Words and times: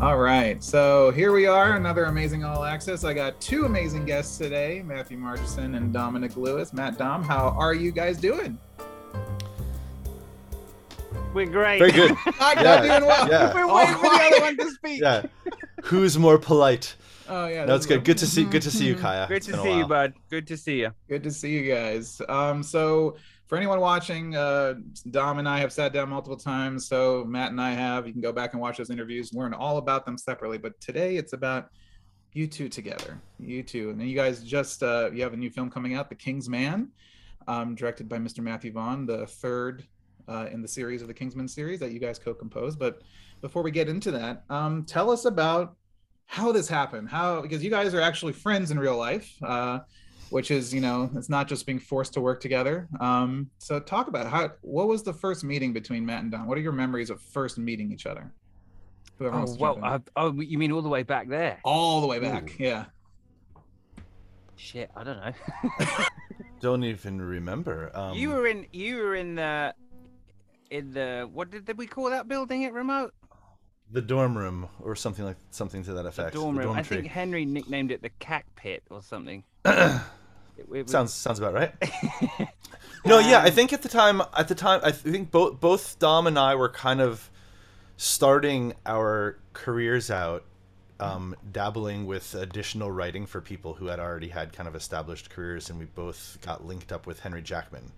All 0.00 0.16
right, 0.16 0.62
so 0.62 1.10
here 1.10 1.32
we 1.32 1.46
are, 1.46 1.74
another 1.74 2.04
amazing 2.04 2.44
All 2.44 2.62
Access. 2.64 3.02
I 3.02 3.12
got 3.12 3.40
two 3.40 3.64
amazing 3.64 4.04
guests 4.04 4.38
today, 4.38 4.80
Matthew 4.86 5.18
Margeson 5.18 5.76
and 5.76 5.92
Dominic 5.92 6.36
Lewis. 6.36 6.72
Matt 6.72 6.96
Dom, 6.98 7.24
how 7.24 7.48
are 7.58 7.74
you 7.74 7.90
guys 7.90 8.16
doing? 8.18 8.56
We're 11.34 11.46
great. 11.46 11.80
Very 11.80 11.90
good. 11.90 12.12
I'm 12.40 12.64
Yeah, 12.64 12.80
doing 12.98 13.06
well. 13.08 13.28
yeah. 13.28 13.52
We're 13.52 13.74
waiting 13.74 13.94
for 13.96 14.02
the 14.02 14.08
other 14.08 14.40
one 14.40 14.56
to 14.58 14.70
speak. 14.70 15.00
Yeah. 15.02 15.22
Who's 15.82 16.16
more 16.16 16.38
polite? 16.38 16.94
Oh 17.28 17.48
yeah, 17.48 17.64
No, 17.64 17.74
it's 17.74 17.84
good. 17.84 18.04
Good 18.04 18.18
to 18.18 18.26
see. 18.26 18.44
Good 18.44 18.62
to 18.62 18.70
see 18.70 18.86
you. 18.86 18.94
Kaya. 19.00 19.26
Good 19.28 19.42
to 19.42 19.50
been 19.50 19.60
a 19.60 19.62
see 19.64 19.78
you, 19.78 19.86
bud. 19.86 20.14
Good 20.30 20.46
to 20.46 20.56
see 20.56 20.80
you. 20.80 20.92
Good 21.08 21.24
to 21.24 21.30
see 21.32 21.50
you 21.58 21.74
guys. 21.74 22.22
Um, 22.28 22.62
so 22.62 23.16
for 23.48 23.56
anyone 23.56 23.80
watching, 23.80 24.36
uh, 24.36 24.74
Dom 25.10 25.38
and 25.38 25.48
I 25.48 25.58
have 25.58 25.72
sat 25.72 25.92
down 25.92 26.10
multiple 26.10 26.36
times. 26.36 26.86
So 26.86 27.24
Matt 27.26 27.50
and 27.50 27.60
I 27.60 27.72
have. 27.72 28.06
You 28.06 28.12
can 28.12 28.20
go 28.20 28.32
back 28.32 28.52
and 28.52 28.60
watch 28.60 28.76
those 28.76 28.90
interviews. 28.90 29.32
Learn 29.32 29.54
all 29.54 29.78
about 29.78 30.04
them 30.04 30.18
separately. 30.18 30.58
But 30.58 30.78
today 30.80 31.16
it's 31.16 31.32
about 31.32 31.70
you 32.34 32.46
two 32.46 32.68
together. 32.68 33.20
You 33.38 33.62
two, 33.62 33.90
and 33.90 33.98
then 33.98 34.06
you 34.06 34.14
guys 34.14 34.44
just 34.44 34.82
uh, 34.82 35.10
you 35.12 35.22
have 35.22 35.32
a 35.32 35.36
new 35.36 35.50
film 35.50 35.70
coming 35.70 35.94
out, 35.94 36.10
The 36.10 36.14
King's 36.14 36.48
Man, 36.48 36.88
um, 37.46 37.74
directed 37.74 38.06
by 38.06 38.18
Mr. 38.18 38.40
Matthew 38.40 38.72
Vaughn, 38.72 39.06
the 39.06 39.26
third 39.26 39.86
uh, 40.28 40.46
in 40.52 40.60
the 40.60 40.68
series 40.68 41.00
of 41.00 41.08
the 41.08 41.14
Kingsman 41.14 41.48
series 41.48 41.80
that 41.80 41.90
you 41.90 41.98
guys 41.98 42.18
co-composed. 42.18 42.78
But 42.78 43.00
before 43.40 43.62
we 43.62 43.70
get 43.70 43.88
into 43.88 44.10
that, 44.10 44.44
um, 44.50 44.84
tell 44.84 45.10
us 45.10 45.24
about 45.24 45.74
how 46.26 46.52
this 46.52 46.68
happened. 46.68 47.08
How 47.08 47.40
because 47.40 47.64
you 47.64 47.70
guys 47.70 47.94
are 47.94 48.00
actually 48.02 48.34
friends 48.34 48.70
in 48.70 48.78
real 48.78 48.96
life. 48.96 49.32
Uh, 49.42 49.80
which 50.30 50.50
is 50.50 50.72
you 50.74 50.80
know 50.80 51.10
it's 51.14 51.28
not 51.28 51.48
just 51.48 51.64
being 51.66 51.78
forced 51.78 52.12
to 52.14 52.20
work 52.20 52.40
together 52.40 52.88
um 53.00 53.48
so 53.58 53.80
talk 53.80 54.08
about 54.08 54.26
how 54.26 54.50
what 54.62 54.86
was 54.88 55.02
the 55.02 55.12
first 55.12 55.42
meeting 55.44 55.72
between 55.72 56.04
matt 56.04 56.22
and 56.22 56.32
don 56.32 56.46
what 56.46 56.58
are 56.58 56.60
your 56.60 56.72
memories 56.72 57.10
of 57.10 57.20
first 57.20 57.58
meeting 57.58 57.90
each 57.92 58.06
other 58.06 58.32
whoever 59.18 59.36
Oh 59.38 59.56
well. 59.58 59.78
Uh, 59.82 59.98
oh, 60.16 60.32
you 60.40 60.58
mean 60.58 60.70
all 60.72 60.82
the 60.82 60.88
way 60.88 61.02
back 61.02 61.28
there? 61.28 61.58
all 61.64 62.00
the 62.00 62.06
way 62.06 62.18
back 62.18 62.50
Ooh. 62.50 62.64
yeah 62.64 62.84
Shit, 64.60 64.90
I 64.96 65.04
don't 65.04 65.16
know. 65.18 65.32
Don't 66.60 66.82
even 66.82 67.22
remember. 67.22 67.92
Um, 67.94 68.16
you 68.18 68.30
were 68.30 68.48
in. 68.48 68.66
You 68.72 68.96
were 68.96 69.14
in 69.14 69.36
the. 69.36 69.72
In 70.72 70.92
the 70.92 71.28
what 71.32 71.50
did, 71.52 71.64
did 71.64 71.78
we 71.78 71.86
call 71.86 72.10
that 72.10 72.26
building 72.26 72.64
at 72.64 72.72
remote? 72.72 73.14
the 73.92 74.02
dorm 74.02 74.36
room 74.36 74.68
or 74.82 74.96
something 74.96 75.24
like 75.24 75.36
something 75.50 75.84
to 75.84 75.92
that 75.94 76.02
The 76.02 76.08
effect. 76.08 76.34
dorm 76.34 76.58
room. 76.58 76.76
I 76.76 76.82
think 76.82 77.06
Henry 77.06 77.44
nicknamed 77.46 77.92
it 77.92 78.02
the 78.02 78.10
cack 78.18 78.46
pit 78.56 78.82
or 78.90 79.00
something. 79.00 79.44
It- 80.58 80.66
it 80.72 80.82
was- 80.84 80.90
sounds 80.92 81.12
sounds 81.14 81.38
about 81.38 81.54
right. 81.54 81.74
No, 83.06 83.20
yeah, 83.20 83.40
I 83.40 83.50
think 83.50 83.72
at 83.72 83.82
the 83.82 83.88
time, 83.88 84.20
at 84.36 84.48
the 84.48 84.54
time, 84.56 84.80
I 84.82 84.90
think 84.90 85.30
both 85.30 85.60
both 85.60 85.98
Dom 86.00 86.26
and 86.26 86.36
I 86.38 86.56
were 86.56 86.68
kind 86.68 87.00
of 87.00 87.30
starting 87.96 88.74
our 88.84 89.38
careers 89.52 90.10
out, 90.10 90.44
um, 91.00 91.34
dabbling 91.52 92.06
with 92.06 92.34
additional 92.34 92.90
writing 92.90 93.24
for 93.24 93.40
people 93.40 93.74
who 93.74 93.86
had 93.86 94.00
already 94.00 94.28
had 94.28 94.52
kind 94.52 94.68
of 94.68 94.74
established 94.74 95.30
careers, 95.30 95.70
and 95.70 95.78
we 95.78 95.84
both 95.86 96.38
got 96.44 96.66
linked 96.66 96.90
up 96.92 97.06
with 97.06 97.20
Henry 97.20 97.40
Jackman. 97.40 97.92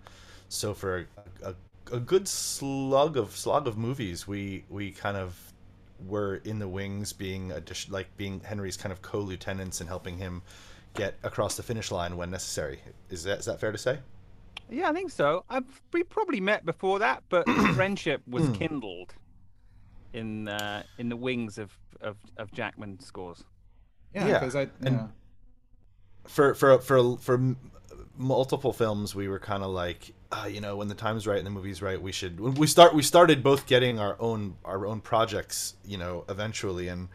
So 0.50 0.74
for 0.74 1.06
a, 1.42 1.48
a, 1.48 1.96
a 1.96 1.98
good 1.98 2.28
slug 2.28 3.16
of 3.16 3.34
slog 3.36 3.66
of 3.66 3.78
movies, 3.78 4.28
we 4.28 4.64
we 4.68 4.90
kind 4.92 5.16
of 5.16 5.34
were 6.06 6.36
in 6.44 6.58
the 6.58 6.68
wings, 6.68 7.12
being 7.14 7.52
addition, 7.52 7.92
like 7.92 8.14
being 8.18 8.40
Henry's 8.40 8.76
kind 8.76 8.92
of 8.92 9.00
co-lieutenants 9.02 9.80
and 9.80 9.88
helping 9.88 10.18
him 10.18 10.42
get 10.94 11.16
across 11.22 11.56
the 11.56 11.62
finish 11.62 11.90
line 11.90 12.16
when 12.16 12.30
necessary. 12.30 12.80
Is 13.10 13.24
that 13.24 13.38
is 13.40 13.44
that 13.46 13.60
fair 13.60 13.72
to 13.72 13.78
say? 13.78 13.98
Yeah, 14.68 14.88
I 14.88 14.92
think 14.92 15.10
so. 15.10 15.44
I 15.50 15.60
we 15.92 16.02
probably 16.04 16.40
met 16.40 16.64
before 16.64 16.98
that, 17.00 17.22
but 17.28 17.48
friendship 17.74 18.22
was 18.28 18.46
Hmm. 18.46 18.52
kindled 18.54 19.14
in 20.12 20.48
uh, 20.48 20.82
in 20.98 21.08
the 21.08 21.16
wings 21.16 21.58
of 21.58 21.76
of, 22.00 22.16
of 22.36 22.50
Jackman 22.52 22.98
scores. 23.00 23.44
yeah 24.14 24.26
Yeah, 24.26 24.38
because 24.38 24.56
i 24.56 24.62
and- 24.82 24.96
yeah. 24.96 25.06
for 26.24 26.54
for 26.54 26.78
for 26.78 27.16
for 27.18 27.54
multiple 28.16 28.72
films 28.72 29.14
we 29.14 29.28
were 29.28 29.38
kind 29.38 29.62
of 29.62 29.70
like 29.70 30.12
uh, 30.32 30.46
you 30.50 30.60
know 30.60 30.76
when 30.76 30.88
the 30.88 30.94
time's 30.94 31.26
right 31.26 31.38
and 31.38 31.46
the 31.46 31.50
movie's 31.50 31.80
right 31.82 32.00
we 32.00 32.12
should 32.12 32.38
when 32.40 32.54
we 32.54 32.66
start 32.66 32.94
we 32.94 33.02
started 33.02 33.42
both 33.42 33.66
getting 33.66 33.98
our 33.98 34.16
own 34.20 34.56
our 34.64 34.86
own 34.86 35.00
projects 35.00 35.74
you 35.84 35.96
know 35.98 36.24
eventually 36.28 36.88
and 36.88 37.08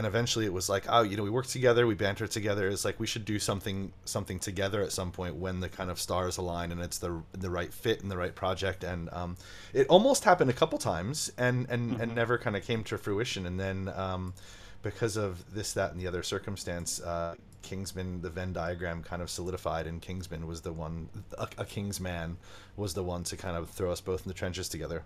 and 0.00 0.06
eventually 0.06 0.46
it 0.46 0.52
was 0.52 0.70
like 0.70 0.86
oh 0.88 1.02
you 1.02 1.14
know 1.14 1.22
we 1.22 1.28
work 1.28 1.46
together 1.46 1.86
we 1.86 1.94
banter 1.94 2.26
together 2.26 2.68
it's 2.68 2.86
like 2.86 2.98
we 2.98 3.06
should 3.06 3.26
do 3.26 3.38
something 3.38 3.92
something 4.06 4.38
together 4.38 4.80
at 4.80 4.92
some 4.92 5.10
point 5.12 5.36
when 5.36 5.60
the 5.60 5.68
kind 5.68 5.90
of 5.90 6.00
stars 6.00 6.38
align 6.38 6.72
and 6.72 6.80
it's 6.80 6.96
the 6.96 7.22
the 7.32 7.50
right 7.50 7.72
fit 7.72 8.00
and 8.00 8.10
the 8.10 8.16
right 8.16 8.34
project. 8.34 8.84
And 8.84 9.08
um, 9.12 9.36
it 9.72 9.86
almost 9.88 10.24
happened 10.24 10.50
a 10.50 10.54
couple 10.54 10.78
times 10.78 11.30
and 11.36 11.66
and 11.68 12.00
and 12.00 12.14
never 12.14 12.38
kind 12.38 12.56
of 12.56 12.64
came 12.64 12.82
to 12.84 12.98
fruition. 12.98 13.46
And 13.46 13.60
then 13.60 13.92
um, 13.94 14.34
because 14.82 15.16
of 15.16 15.54
this 15.54 15.72
that 15.74 15.92
and 15.92 16.00
the 16.00 16.06
other 16.06 16.22
circumstance 16.22 17.00
uh, 17.00 17.34
Kingsman 17.62 18.22
the 18.22 18.30
Venn 18.30 18.52
diagram 18.52 19.02
kind 19.02 19.22
of 19.22 19.30
solidified 19.30 19.86
and 19.86 20.00
Kingsman 20.00 20.46
was 20.46 20.62
the 20.62 20.72
one 20.72 21.08
a, 21.38 21.48
a 21.58 21.64
King's 21.64 22.00
man 22.00 22.38
was 22.76 22.94
the 22.94 23.02
one 23.02 23.22
to 23.24 23.36
kind 23.36 23.56
of 23.56 23.68
throw 23.68 23.92
us 23.92 24.00
both 24.00 24.22
in 24.24 24.28
the 24.28 24.34
trenches 24.34 24.68
together 24.68 25.02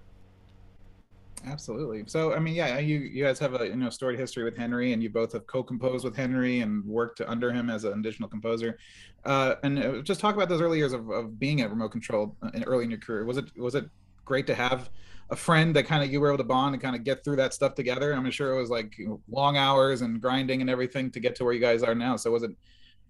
absolutely. 1.47 2.05
So 2.07 2.35
i 2.35 2.39
mean 2.39 2.55
yeah 2.55 2.79
you 2.79 2.99
you 2.99 3.25
guys 3.25 3.39
have 3.39 3.61
a 3.61 3.67
you 3.67 3.77
know 3.77 3.91
storied 3.91 4.19
history 4.19 4.45
with 4.45 4.57
henry 4.57 4.93
and 4.93 5.03
you 5.03 5.11
both 5.11 5.33
have 5.33 5.47
co-composed 5.47 6.05
with 6.05 6.17
henry 6.17 6.61
and 6.61 6.85
worked 6.85 7.21
under 7.21 7.53
him 7.53 7.71
as 7.71 7.85
an 7.85 7.99
additional 7.99 8.29
composer. 8.29 8.79
Uh 9.25 9.55
and 9.63 9.79
uh, 9.79 10.03
just 10.03 10.21
talk 10.21 10.35
about 10.35 10.49
those 10.49 10.61
early 10.61 10.79
years 10.79 10.93
of, 10.93 11.09
of 11.11 11.39
being 11.39 11.61
at 11.61 11.71
remote 11.71 11.91
control 11.91 12.37
uh, 12.43 12.51
in 12.55 12.65
early 12.65 12.85
in 12.85 12.91
your 12.91 13.01
career. 13.01 13.25
Was 13.25 13.37
it 13.37 13.47
was 13.57 13.75
it 13.75 13.87
great 14.25 14.47
to 14.47 14.55
have 14.55 14.91
a 15.31 15.37
friend 15.37 15.75
that 15.75 15.85
kind 15.85 16.05
of 16.05 16.13
you 16.13 16.21
were 16.21 16.29
able 16.29 16.39
to 16.39 16.45
bond 16.45 16.75
and 16.75 16.83
kind 16.83 16.95
of 16.95 17.03
get 17.05 17.25
through 17.25 17.37
that 17.37 17.55
stuff 17.55 17.75
together? 17.75 18.13
I'm 18.13 18.31
sure 18.31 18.55
it 18.55 18.61
was 18.61 18.71
like 18.71 18.95
long 19.31 19.57
hours 19.57 20.03
and 20.03 20.21
grinding 20.21 20.61
and 20.61 20.69
everything 20.69 21.11
to 21.13 21.21
get 21.21 21.35
to 21.37 21.45
where 21.45 21.53
you 21.53 21.61
guys 21.61 21.83
are 21.83 21.95
now. 21.95 22.17
So 22.17 22.31
was 22.31 22.43
it 22.43 22.51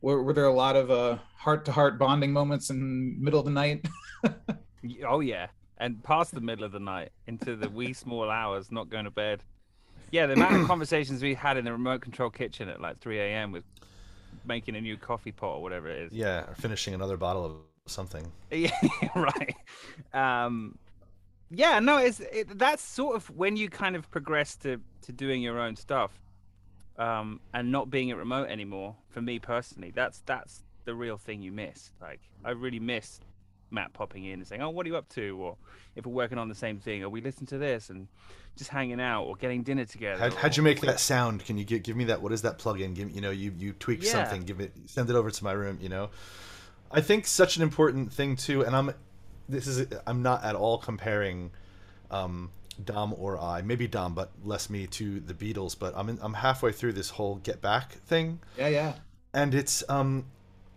were, 0.00 0.22
were 0.22 0.32
there 0.32 0.46
a 0.46 0.52
lot 0.52 0.76
of 0.76 0.90
uh 0.90 1.18
heart 1.36 1.64
to 1.66 1.72
heart 1.72 1.98
bonding 1.98 2.32
moments 2.32 2.70
in 2.70 3.16
middle 3.22 3.40
of 3.40 3.46
the 3.46 3.52
night? 3.52 3.86
Oh 5.06 5.20
yeah, 5.20 5.46
and 5.78 6.02
past 6.02 6.34
the 6.34 6.40
middle 6.40 6.64
of 6.64 6.72
the 6.72 6.80
night 6.80 7.10
into 7.26 7.56
the 7.56 7.68
wee 7.68 7.92
small 7.92 8.30
hours, 8.30 8.70
not 8.70 8.88
going 8.88 9.04
to 9.04 9.10
bed. 9.10 9.42
Yeah, 10.10 10.26
the 10.26 10.34
amount 10.34 10.54
of 10.56 10.66
conversations 10.66 11.22
we 11.22 11.34
had 11.34 11.56
in 11.56 11.64
the 11.64 11.72
remote 11.72 12.00
control 12.00 12.30
kitchen 12.30 12.68
at 12.68 12.80
like 12.80 13.00
3 13.00 13.18
a.m. 13.18 13.52
with 13.52 13.64
making 14.44 14.76
a 14.76 14.80
new 14.80 14.96
coffee 14.96 15.32
pot 15.32 15.54
or 15.56 15.62
whatever 15.62 15.88
it 15.88 16.02
is. 16.02 16.12
yeah 16.12 16.40
or 16.48 16.54
finishing 16.56 16.92
another 16.92 17.16
bottle 17.16 17.44
of 17.46 17.52
something 17.86 18.30
Yeah, 18.50 18.70
right. 19.14 19.54
Um, 20.12 20.76
yeah, 21.50 21.78
no, 21.80 21.98
it's 21.98 22.20
it, 22.20 22.58
that's 22.58 22.82
sort 22.82 23.16
of 23.16 23.30
when 23.30 23.56
you 23.56 23.68
kind 23.68 23.96
of 23.96 24.10
progress 24.10 24.56
to 24.58 24.80
to 25.02 25.12
doing 25.12 25.42
your 25.42 25.58
own 25.60 25.76
stuff, 25.76 26.10
um, 26.98 27.40
and 27.52 27.70
not 27.70 27.90
being 27.90 28.10
at 28.10 28.16
remote 28.16 28.48
anymore. 28.48 28.96
For 29.10 29.20
me 29.22 29.38
personally, 29.38 29.92
that's 29.94 30.22
that's 30.26 30.62
the 30.84 30.94
real 30.94 31.16
thing 31.16 31.42
you 31.42 31.52
miss. 31.52 31.92
Like 32.00 32.20
I 32.44 32.50
really 32.50 32.80
miss 32.80 33.20
Matt 33.74 33.92
popping 33.92 34.24
in 34.24 34.34
and 34.34 34.46
saying, 34.46 34.62
"Oh, 34.62 34.70
what 34.70 34.86
are 34.86 34.88
you 34.88 34.96
up 34.96 35.08
to?" 35.10 35.36
Or 35.40 35.56
if 35.96 36.06
we're 36.06 36.12
working 36.12 36.38
on 36.38 36.48
the 36.48 36.54
same 36.54 36.78
thing, 36.78 37.02
or 37.02 37.08
we 37.08 37.20
listen 37.20 37.46
to 37.46 37.58
this 37.58 37.90
and 37.90 38.08
just 38.56 38.70
hanging 38.70 39.00
out 39.00 39.24
or 39.24 39.34
getting 39.36 39.62
dinner 39.62 39.84
together. 39.84 40.18
How'd, 40.20 40.34
how'd 40.34 40.56
you 40.56 40.62
make 40.62 40.80
that 40.82 41.00
sound? 41.00 41.44
Can 41.44 41.58
you 41.58 41.64
give, 41.64 41.82
give 41.82 41.96
me 41.96 42.04
that? 42.04 42.22
What 42.22 42.32
is 42.32 42.42
that 42.42 42.58
plugin? 42.58 42.94
Give 42.94 43.10
you 43.10 43.20
know 43.20 43.30
you 43.30 43.52
you 43.58 43.72
tweak 43.72 44.02
Yeah. 44.02 44.12
something. 44.12 44.42
Give 44.44 44.60
it 44.60 44.72
send 44.86 45.10
it 45.10 45.16
over 45.16 45.30
to 45.30 45.44
my 45.44 45.52
room. 45.52 45.78
You 45.80 45.88
know, 45.88 46.10
I 46.90 47.00
think 47.00 47.26
such 47.26 47.56
an 47.56 47.62
important 47.62 48.12
thing 48.12 48.36
too. 48.36 48.62
And 48.62 48.74
I'm 48.74 48.94
this 49.48 49.66
is 49.66 49.86
I'm 50.06 50.22
not 50.22 50.44
at 50.44 50.54
all 50.54 50.78
comparing 50.78 51.50
um, 52.10 52.50
Dom 52.82 53.14
or 53.18 53.38
I. 53.38 53.62
Maybe 53.62 53.86
Dom, 53.88 54.14
but 54.14 54.30
less 54.42 54.70
me 54.70 54.86
to 54.86 55.20
the 55.20 55.34
Beatles. 55.34 55.76
But 55.78 55.94
I'm 55.96 56.08
in, 56.08 56.18
I'm 56.22 56.34
halfway 56.34 56.72
through 56.72 56.92
this 56.92 57.10
whole 57.10 57.36
Get 57.36 57.60
Back 57.60 57.92
thing, 57.92 58.40
yeah 58.56 58.68
yeah 58.68 58.92
and 59.34 59.52
it's 59.54 59.82
um, 59.88 60.26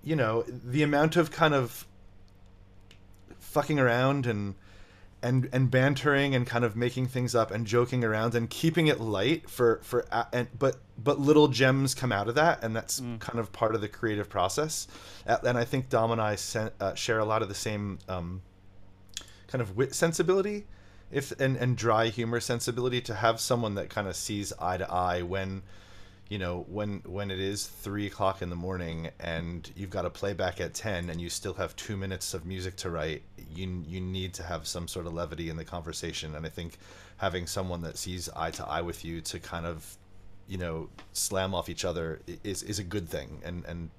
you 0.04 0.16
know, 0.16 0.44
the 0.48 0.84
amount 0.84 1.16
of 1.16 1.32
kind 1.32 1.54
of 1.54 1.86
fucking 3.58 3.80
around 3.80 4.28
and 4.28 4.54
and 5.24 5.50
and 5.52 5.72
bantering 5.72 6.36
and 6.36 6.46
kind 6.46 6.64
of 6.64 6.76
making 6.76 7.08
things 7.08 7.34
up 7.34 7.50
and 7.50 7.66
joking 7.66 8.04
around 8.04 8.36
and 8.36 8.52
keeping 8.52 8.86
it 8.86 9.00
light 9.00 9.50
for 9.50 9.80
for 9.82 10.06
and 10.32 10.48
but 10.60 10.78
but 11.04 11.20
little 11.20 11.48
gems 11.48 11.96
come 11.96 12.12
out 12.12 12.28
of 12.28 12.36
that 12.36 12.64
and 12.64 12.76
that's 12.76 13.00
kind 13.18 13.40
of 13.40 13.52
part 13.52 13.74
of 13.74 13.82
the 13.82 13.88
creative 13.88 14.30
process. 14.30 14.88
And 15.26 15.58
i 15.58 15.66
think 15.66 15.90
dom 15.90 16.12
and 16.12 16.22
i 16.22 16.36
sen- 16.36 16.70
uh, 16.80 16.94
share 16.94 17.18
a 17.18 17.26
lot 17.26 17.42
of 17.42 17.50
the 17.50 17.56
same 17.56 17.98
um, 18.08 18.44
kind 19.48 19.60
of 19.60 19.76
wit 19.76 19.96
sensibility 19.96 20.68
if 21.12 21.32
and 21.40 21.58
and 21.58 21.76
dry 21.76 22.10
humor 22.10 22.40
sensibility 22.40 23.02
to 23.02 23.16
have 23.16 23.40
someone 23.40 23.74
that 23.74 23.90
kind 23.90 24.08
of 24.08 24.16
sees 24.16 24.54
eye 24.60 24.78
to 24.78 24.88
eye 24.92 25.24
when 25.24 25.64
you 26.30 26.38
know 26.38 26.66
when 26.68 27.02
when 27.06 27.32
it 27.32 27.40
is 27.40 27.68
three 27.68 28.08
o'clock 28.08 28.42
in 28.42 28.50
the 28.50 28.56
morning 28.56 29.10
and 29.20 29.72
you've 29.76 29.90
got 29.90 30.06
a 30.06 30.10
playback 30.10 30.60
at 30.60 30.74
10 30.74 31.10
and 31.10 31.22
you 31.22 31.30
still 31.30 31.54
have 31.54 31.76
two 31.76 31.96
minutes 31.96 32.34
of 32.34 32.46
music 32.46 32.76
to 32.78 32.90
write 32.90 33.24
you 33.54 33.84
you 33.88 34.02
need 34.02 34.34
to 34.34 34.44
have 34.44 34.68
some 34.68 34.88
sort 34.88 35.06
of 35.06 35.14
levity 35.14 35.50
in 35.50 35.56
the 35.56 35.66
conversation. 35.66 36.36
And 36.36 36.46
i 36.46 36.50
think 36.50 36.78
having 37.18 37.48
someone 37.48 37.82
that 37.82 37.98
sees 37.98 38.30
eye 38.36 38.52
to 38.52 38.66
eye 38.66 38.82
with 38.82 39.06
you 39.06 39.22
to 39.22 39.40
kind 39.40 39.66
of 39.66 39.98
you 40.48 40.58
know 40.58 40.90
slam 41.14 41.54
off 41.56 41.70
each 41.70 41.86
other 41.86 42.20
is 42.44 42.64
is 42.64 42.80
a 42.80 42.84
good 42.84 43.08
thing. 43.08 43.42
And 43.44 43.66
and 43.66 43.90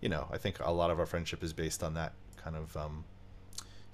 you 0.00 0.08
know 0.08 0.28
i 0.30 0.38
think 0.38 0.60
a 0.60 0.70
lot 0.70 0.90
of 0.90 1.00
our 1.00 1.06
friendship 1.06 1.42
is 1.42 1.52
based 1.52 1.82
on 1.82 1.94
that 1.94 2.12
kind 2.36 2.54
of 2.54 2.76
um 2.76 3.04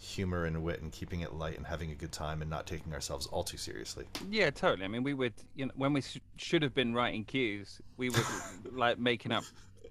humor 0.04 0.44
and 0.44 0.62
wit 0.62 0.82
and 0.82 0.92
keeping 0.92 1.20
it 1.20 1.32
light 1.32 1.56
and 1.56 1.66
having 1.66 1.90
a 1.90 1.94
good 1.94 2.12
time 2.12 2.42
and 2.42 2.50
not 2.50 2.66
taking 2.66 2.92
ourselves 2.92 3.26
all 3.26 3.42
too 3.42 3.56
seriously. 3.56 4.04
Yeah, 4.30 4.50
totally. 4.50 4.84
I 4.84 4.88
mean, 4.88 5.02
we 5.02 5.14
would, 5.14 5.34
you 5.54 5.66
know, 5.66 5.72
when 5.76 5.92
we 5.92 6.02
sh- 6.02 6.20
should 6.36 6.62
have 6.62 6.74
been 6.74 6.94
writing 6.94 7.24
cues, 7.24 7.80
we 7.96 8.10
were 8.10 8.24
like 8.72 8.98
making 8.98 9.32
up 9.32 9.44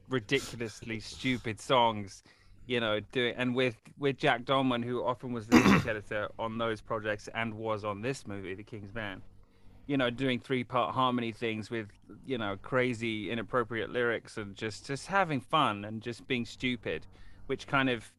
ridiculously 0.09 0.99
stupid 0.99 1.59
songs, 1.59 2.23
you 2.67 2.79
know, 2.79 2.99
doing 3.11 3.33
and 3.37 3.55
with 3.55 3.75
with 3.97 4.17
Jack 4.17 4.45
Dolman, 4.45 4.83
who 4.83 5.03
often 5.03 5.33
was 5.33 5.47
the 5.47 5.59
music 5.59 5.87
editor 5.87 6.29
on 6.37 6.57
those 6.57 6.81
projects 6.81 7.27
and 7.33 7.53
was 7.53 7.83
on 7.83 8.01
this 8.01 8.27
movie, 8.27 8.53
The 8.53 8.63
King's 8.63 8.93
Man. 8.93 9.21
You 9.85 9.97
know, 9.97 10.09
doing 10.09 10.39
three 10.39 10.63
part 10.63 10.93
harmony 10.93 11.33
things 11.33 11.69
with, 11.69 11.87
you 12.25 12.37
know, 12.37 12.55
crazy 12.61 13.29
inappropriate 13.31 13.89
lyrics 13.89 14.37
and 14.37 14.55
just 14.55 14.85
just 14.85 15.07
having 15.07 15.41
fun 15.41 15.83
and 15.83 16.01
just 16.01 16.25
being 16.27 16.45
stupid, 16.45 17.05
which 17.47 17.67
kind 17.67 17.89
of 17.89 18.09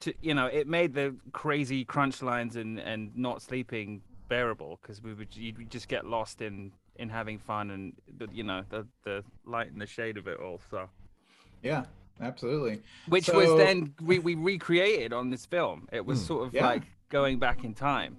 to 0.00 0.14
you 0.22 0.34
know 0.34 0.46
it 0.46 0.66
made 0.66 0.94
the 0.94 1.14
crazy 1.32 1.84
crunch 1.84 2.22
lines 2.22 2.56
and 2.56 2.78
and 2.78 3.16
not 3.16 3.42
sleeping 3.42 4.00
bearable 4.28 4.78
because 4.82 5.02
we 5.02 5.14
would 5.14 5.34
you 5.36 5.52
would 5.58 5.70
just 5.70 5.88
get 5.88 6.06
lost 6.06 6.40
in 6.42 6.72
in 6.96 7.08
having 7.08 7.38
fun 7.38 7.70
and 7.70 7.92
the, 8.18 8.28
you 8.32 8.42
know 8.42 8.62
the 8.70 8.86
the 9.04 9.24
light 9.46 9.70
and 9.72 9.80
the 9.80 9.86
shade 9.86 10.16
of 10.16 10.26
it 10.26 10.38
all 10.38 10.60
so 10.70 10.88
Yeah, 11.62 11.84
absolutely. 12.20 12.82
which 13.08 13.24
So- 13.26 13.36
was 13.36 13.56
then 13.56 13.94
we, 14.02 14.18
we 14.18 14.34
recreated 14.34 15.12
on 15.12 15.30
this 15.30 15.46
film 15.46 15.88
it 15.92 16.04
was 16.04 16.20
Hmm. 16.20 16.26
sort 16.26 16.46
of 16.48 16.54
Yeah. 16.54 16.66
like 16.66 16.82
going 17.08 17.38
back 17.38 17.64
in 17.64 17.74
time 17.74 18.16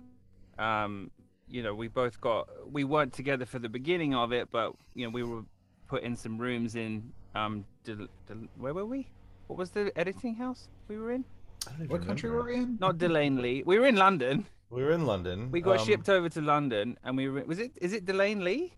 um 0.57 1.11
you 1.47 1.63
know 1.63 1.73
we 1.73 1.87
both 1.87 2.19
got 2.19 2.47
we 2.71 2.83
weren't 2.83 3.13
together 3.13 3.45
for 3.45 3.59
the 3.59 3.69
beginning 3.69 4.13
of 4.15 4.31
it 4.33 4.49
but 4.51 4.73
you 4.95 5.05
know 5.05 5.11
we 5.11 5.23
were 5.23 5.43
put 5.87 6.03
in 6.03 6.15
some 6.15 6.37
rooms 6.37 6.75
in 6.75 7.11
um 7.35 7.65
Del- 7.83 8.07
Del- 8.27 8.47
where 8.57 8.73
were 8.73 8.85
we 8.85 9.07
what 9.47 9.57
was 9.57 9.71
the 9.71 9.91
editing 9.95 10.35
house 10.35 10.67
we 10.87 10.97
were 10.97 11.11
in 11.11 11.23
I 11.23 11.23
don't 11.23 11.25
even 11.25 11.38
What 11.87 12.05
country 12.05 12.29
were 12.29 12.43
we 12.43 12.55
in? 12.55 12.77
not 12.79 12.97
Delane 12.97 13.41
Lee. 13.41 13.63
We 13.65 13.79
were 13.79 13.87
in 13.87 13.95
London. 13.95 14.45
We 14.69 14.83
were 14.83 14.91
in 14.91 15.05
London. 15.05 15.51
We 15.51 15.61
got 15.61 15.79
um, 15.79 15.85
shipped 15.85 16.09
over 16.09 16.29
to 16.29 16.41
London, 16.41 16.97
and 17.03 17.17
we 17.17 17.27
were. 17.29 17.43
Was 17.43 17.59
it? 17.59 17.71
Is 17.81 17.93
it 17.93 18.05
De 18.05 18.13
Lane 18.13 18.43
Lea? 18.43 18.73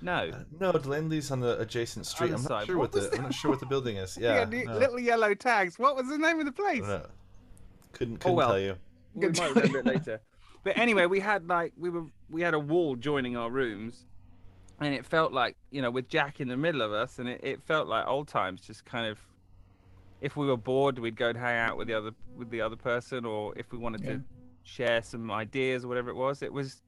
No. 0.00 0.30
uh, 0.32 0.38
No, 0.58 0.72
Delaney's 0.72 1.30
on 1.30 1.40
the 1.40 1.58
adjacent 1.60 2.06
street. 2.06 2.32
Other 2.32 2.36
I'm 2.36 2.42
not 2.44 2.66
sure 2.66 2.76
What 2.78 2.92
what, 2.92 3.02
was 3.02 3.10
the 3.10 3.16
I'm 3.16 3.22
not 3.24 3.34
sure 3.34 3.50
what 3.50 3.60
the 3.60 3.66
building 3.74 3.96
is. 3.96 4.16
We 4.16 4.24
Yeah, 4.24 4.44
no, 4.44 4.78
little 4.78 4.98
yellow 4.98 5.34
tags. 5.34 5.78
What 5.78 5.94
was 5.96 6.08
the 6.08 6.18
name 6.18 6.40
of 6.40 6.46
the 6.46 6.52
I 6.52 6.62
place? 6.62 6.80
don't 6.80 6.88
know. 6.88 7.06
Couldn't 7.92 8.22
Oh, 8.26 8.32
well. 8.32 8.48
tell 8.50 8.58
you. 8.60 8.76
We 9.14 9.20
Good 9.28 9.38
might 9.38 9.54
remember 9.54 9.78
it 9.80 9.86
later. 9.94 10.20
But 10.64 10.78
anyway, 10.78 11.06
we 11.06 11.20
had 11.20 11.46
like 11.46 11.72
we 11.76 11.90
were 11.90 12.04
we 12.30 12.42
had 12.42 12.54
a 12.54 12.58
wall 12.58 12.96
joining 12.96 13.36
our 13.36 13.50
rooms, 13.50 14.06
and 14.80 14.94
it 14.94 15.04
felt 15.04 15.32
like 15.32 15.56
you 15.70 15.82
know 15.82 15.90
with 15.90 16.08
Jack 16.08 16.40
in 16.40 16.48
the 16.48 16.56
middle 16.56 16.82
of 16.82 16.92
us, 16.92 17.18
and 17.18 17.28
it, 17.28 17.40
it 17.42 17.62
felt 17.62 17.86
like 17.88 18.06
old 18.06 18.28
times. 18.28 18.60
Just 18.62 18.84
kind 18.84 19.06
of, 19.06 19.18
if 20.22 20.36
we 20.36 20.46
were 20.46 20.56
bored, 20.56 20.98
we'd 20.98 21.16
go 21.16 21.28
and 21.28 21.36
hang 21.38 21.58
out 21.58 21.76
with 21.76 21.88
the 21.88 21.94
other 21.94 22.12
with 22.36 22.48
the 22.50 22.60
other 22.62 22.76
person, 22.76 23.24
or 23.26 23.52
if 23.56 23.70
we 23.72 23.78
wanted 23.78 24.02
Yeah. 24.02 24.12
to 24.14 24.22
share 24.62 25.02
some 25.02 25.30
ideas 25.30 25.84
or 25.84 25.88
whatever 25.88 26.08
it 26.10 26.16
was, 26.16 26.42
it 26.42 26.52
was. 26.52 26.80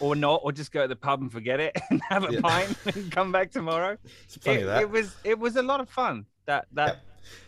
Or 0.00 0.16
not, 0.16 0.40
or 0.42 0.50
just 0.50 0.72
go 0.72 0.82
to 0.82 0.88
the 0.88 0.96
pub 0.96 1.20
and 1.22 1.30
forget 1.30 1.60
it 1.60 1.72
and 1.90 2.02
have 2.08 2.24
a 2.24 2.32
Yeah. 2.32 2.40
pint 2.40 2.76
and 2.94 3.12
come 3.12 3.30
back 3.30 3.52
tomorrow. 3.52 3.96
It's 4.24 4.36
funny 4.38 4.62
it, 4.62 4.66
that. 4.66 4.82
it 4.82 4.90
was 4.90 5.14
it 5.24 5.38
was 5.38 5.54
a 5.56 5.62
lot 5.62 5.80
of 5.80 5.88
fun. 5.88 6.26
That 6.46 6.66
that 6.72 7.00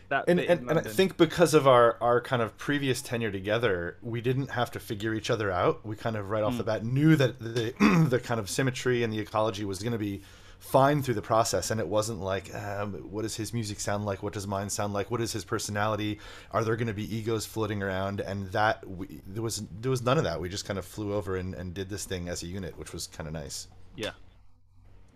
that 0.09 0.23
and, 0.29 0.39
and, 0.39 0.69
and 0.69 0.79
I 0.79 0.81
think 0.81 1.17
because 1.17 1.53
of 1.53 1.67
our, 1.67 1.97
our 2.01 2.21
kind 2.21 2.41
of 2.41 2.57
previous 2.57 3.01
tenure 3.01 3.31
together, 3.31 3.97
we 4.01 4.21
didn't 4.21 4.51
have 4.51 4.71
to 4.71 4.79
figure 4.79 5.13
each 5.13 5.29
other 5.29 5.51
out. 5.51 5.85
We 5.85 5.95
kind 5.97 6.15
of 6.15 6.29
right 6.29 6.41
off 6.41 6.53
Hmm. 6.53 6.57
the 6.59 6.63
bat 6.63 6.85
knew 6.85 7.15
that 7.17 7.37
the 7.39 7.73
the 8.09 8.19
kind 8.19 8.39
of 8.39 8.49
symmetry 8.49 9.03
and 9.03 9.11
the 9.11 9.19
ecology 9.19 9.65
was 9.65 9.79
going 9.79 9.91
to 9.93 9.99
be 9.99 10.21
fine 10.59 11.01
through 11.01 11.13
the 11.13 11.21
process, 11.21 11.71
and 11.71 11.79
it 11.79 11.87
wasn't 11.87 12.19
like, 12.19 12.53
um, 12.53 12.93
what 13.11 13.21
does 13.21 13.35
his 13.35 13.53
music 13.53 13.79
sound 13.79 14.05
like? 14.05 14.23
What 14.23 14.33
does 14.33 14.47
mine 14.47 14.69
sound 14.69 14.93
like? 14.93 15.09
What 15.11 15.21
is 15.21 15.31
his 15.31 15.45
personality? 15.45 16.19
Are 16.51 16.63
there 16.63 16.75
going 16.75 16.87
to 16.87 16.93
be 16.93 17.15
egos 17.15 17.45
floating 17.45 17.81
around? 17.83 18.21
And 18.21 18.47
that 18.51 18.87
we, 18.87 19.21
there 19.27 19.43
was 19.43 19.63
there 19.79 19.91
was 19.91 20.01
none 20.01 20.17
of 20.17 20.23
that. 20.23 20.39
We 20.41 20.49
just 20.49 20.65
kind 20.65 20.79
of 20.79 20.85
flew 20.85 21.13
over 21.13 21.35
and, 21.37 21.53
and 21.53 21.73
did 21.73 21.89
this 21.89 22.05
thing 22.05 22.29
as 22.29 22.43
a 22.43 22.47
unit, 22.47 22.77
which 22.77 22.93
was 22.93 23.07
kind 23.07 23.27
of 23.27 23.33
nice. 23.33 23.67
yeah. 23.95 24.11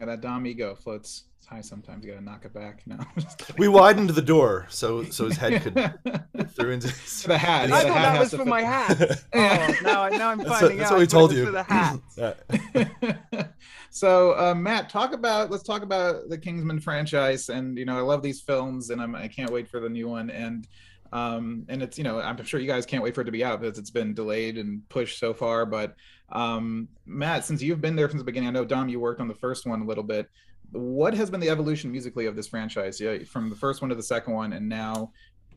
Yeah, 0.01 0.07
that 0.07 0.21
Dom 0.21 0.47
ego 0.47 0.73
floats 0.73 1.25
high 1.47 1.61
sometimes. 1.61 2.03
You 2.03 2.11
gotta 2.13 2.25
knock 2.25 2.43
it 2.43 2.53
back. 2.55 2.81
No, 2.87 2.95
I'm 2.97 3.05
just 3.21 3.37
kidding. 3.37 3.55
We 3.59 3.67
widened 3.67 4.09
the 4.09 4.21
door 4.21 4.65
so 4.69 5.03
so 5.03 5.25
his 5.25 5.37
head 5.37 5.61
could 5.61 6.49
through 6.55 6.71
into. 6.71 6.87
To 7.21 7.27
the 7.27 7.37
hat. 7.37 7.69
Yeah, 7.69 7.75
I 7.75 7.83
the 7.83 7.87
thought 7.89 7.97
hat 7.97 8.13
that 8.13 8.19
was 8.19 8.31
for 8.31 8.37
fit 8.37 8.47
my 8.47 8.61
hat. 8.63 9.23
Oh, 9.33 9.75
now, 9.83 10.01
I- 10.01 10.09
now 10.09 10.29
I'm 10.29 10.39
That's 10.39 10.49
finding 10.49 10.77
what, 10.79 10.89
that's 10.89 10.91
out. 10.91 10.93
what 10.93 10.97
we 10.97 11.03
I 11.03 11.05
thought 11.05 11.11
told 11.11 11.33
you. 11.33 11.45
For 11.45 11.51
the 11.51 11.63
hat. 11.63 13.53
So 13.91 14.31
uh, 14.39 14.55
Matt, 14.55 14.89
talk 14.89 15.13
about 15.13 15.51
let's 15.51 15.63
talk 15.63 15.83
about 15.83 16.29
the 16.29 16.37
Kingsman 16.37 16.79
franchise, 16.79 17.49
and 17.49 17.77
you 17.77 17.85
know 17.85 17.97
I 17.97 18.01
love 18.01 18.23
these 18.23 18.41
films, 18.41 18.89
and 18.89 19.01
I'm, 19.01 19.15
I 19.15 19.27
can't 19.27 19.51
wait 19.51 19.67
for 19.67 19.79
the 19.81 19.89
new 19.89 20.07
one, 20.07 20.29
and 20.31 20.65
um, 21.13 21.65
and 21.69 21.81
it's 21.81 21.97
you 21.97 22.03
know 22.03 22.19
I'm 22.19 22.43
sure 22.43 22.59
you 22.59 22.67
guys 22.67 22.85
can't 22.85 23.03
wait 23.03 23.15
for 23.15 23.21
it 23.21 23.25
to 23.25 23.31
be 23.31 23.43
out 23.43 23.61
because 23.61 23.77
it's 23.77 23.89
been 23.89 24.13
delayed 24.13 24.57
and 24.57 24.87
pushed 24.89 25.19
so 25.19 25.33
far. 25.33 25.65
But 25.65 25.95
um, 26.31 26.87
Matt, 27.05 27.45
since 27.45 27.61
you've 27.61 27.81
been 27.81 27.95
there 27.95 28.07
from 28.07 28.17
the 28.17 28.23
beginning, 28.23 28.49
I 28.49 28.51
know 28.51 28.65
Dom, 28.65 28.89
you 28.89 28.99
worked 28.99 29.21
on 29.21 29.27
the 29.27 29.35
first 29.35 29.65
one 29.65 29.81
a 29.81 29.85
little 29.85 30.03
bit. 30.03 30.29
What 30.71 31.13
has 31.13 31.29
been 31.29 31.41
the 31.41 31.49
evolution 31.49 31.91
musically 31.91 32.25
of 32.27 32.35
this 32.35 32.47
franchise? 32.47 32.99
Yeah, 32.99 33.23
from 33.25 33.49
the 33.49 33.55
first 33.55 33.81
one 33.81 33.89
to 33.89 33.95
the 33.95 34.03
second 34.03 34.33
one, 34.33 34.53
and 34.53 34.69
now 34.69 35.11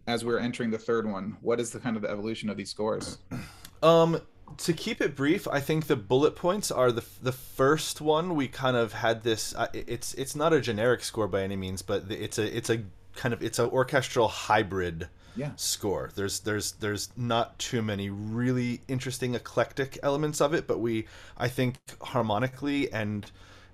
as 0.06 0.24
we're 0.24 0.38
entering 0.38 0.70
the 0.70 0.78
third 0.78 1.10
one, 1.10 1.36
what 1.40 1.60
is 1.60 1.70
the 1.70 1.78
kind 1.78 1.96
of 1.96 2.02
the 2.02 2.10
evolution 2.10 2.50
of 2.50 2.56
these 2.56 2.70
scores? 2.70 3.18
Um, 3.82 4.18
to 4.56 4.72
keep 4.72 5.02
it 5.02 5.14
brief, 5.14 5.46
I 5.46 5.60
think 5.60 5.88
the 5.88 5.96
bullet 5.96 6.36
points 6.36 6.70
are 6.70 6.90
the 6.90 7.04
the 7.22 7.32
first 7.32 8.00
one. 8.00 8.34
We 8.34 8.48
kind 8.48 8.78
of 8.78 8.94
had 8.94 9.22
this. 9.22 9.54
Uh, 9.54 9.66
it's 9.74 10.14
it's 10.14 10.34
not 10.34 10.54
a 10.54 10.60
generic 10.62 11.04
score 11.04 11.28
by 11.28 11.42
any 11.42 11.56
means, 11.56 11.82
but 11.82 12.10
it's 12.10 12.38
a 12.38 12.56
it's 12.56 12.70
a 12.70 12.82
kind 13.14 13.34
of 13.34 13.42
it's 13.42 13.58
an 13.58 13.68
orchestral 13.68 14.28
hybrid 14.28 15.08
Yeah. 15.36 15.50
score. 15.56 16.10
There's 16.14 16.40
there's 16.40 16.72
there's 16.72 17.10
not 17.16 17.58
too 17.58 17.82
many 17.82 18.10
really 18.10 18.80
interesting 18.88 19.34
eclectic 19.34 19.98
elements 20.02 20.40
of 20.40 20.54
it, 20.54 20.66
but 20.66 20.78
we 20.80 21.06
I 21.36 21.48
think 21.48 21.76
harmonically 22.00 22.92
and 22.92 23.30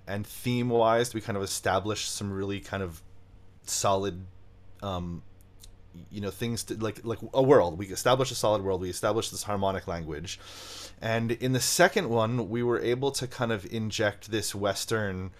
and 0.07 0.25
theme 0.25 0.69
wise, 0.69 1.13
we 1.13 1.21
kind 1.21 1.37
of 1.37 1.43
established 1.43 2.11
some 2.11 2.31
really 2.31 2.59
kind 2.59 2.83
of 2.83 3.01
solid 3.63 4.25
um 4.81 5.21
you 6.09 6.21
know 6.21 6.31
things 6.31 6.63
to, 6.63 6.75
like 6.77 7.03
like 7.03 7.19
a 7.33 7.43
world 7.43 7.77
we 7.77 7.85
established 7.87 8.31
a 8.31 8.35
solid 8.35 8.61
world 8.63 8.81
we 8.81 8.89
established 8.89 9.31
this 9.31 9.43
harmonic 9.43 9.87
language 9.87 10.39
and 11.01 11.31
in 11.33 11.51
the 11.51 11.59
second 11.59 12.09
one 12.09 12.49
we 12.49 12.63
were 12.63 12.79
able 12.79 13.11
to 13.11 13.27
kind 13.27 13.51
of 13.51 13.65
inject 13.73 14.31
this 14.31 14.55
western 14.55 15.31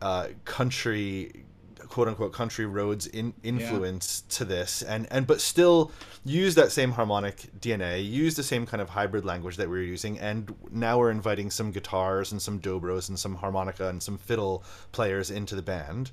uh, 0.00 0.28
country 0.44 1.44
quote 1.88 2.08
unquote 2.08 2.32
country 2.32 2.66
roads 2.66 3.06
in 3.06 3.34
influence 3.42 4.22
to 4.30 4.44
this. 4.44 4.82
And 4.82 5.06
and 5.10 5.26
but 5.26 5.40
still 5.40 5.90
use 6.24 6.54
that 6.54 6.70
same 6.70 6.92
harmonic 6.92 7.48
dna 7.60 8.08
use 8.08 8.36
the 8.36 8.42
same 8.42 8.64
kind 8.64 8.80
of 8.80 8.90
hybrid 8.90 9.24
language 9.24 9.56
that 9.56 9.68
we 9.68 9.76
were 9.76 9.82
using 9.82 10.20
and 10.20 10.54
now 10.70 10.98
we're 10.98 11.10
inviting 11.10 11.50
some 11.50 11.72
guitars 11.72 12.30
and 12.30 12.40
some 12.40 12.60
dobros 12.60 13.08
and 13.08 13.18
some 13.18 13.34
harmonica 13.34 13.88
and 13.88 14.00
some 14.00 14.16
fiddle 14.16 14.62
players 14.92 15.30
into 15.30 15.54
the 15.54 15.62
band. 15.62 16.10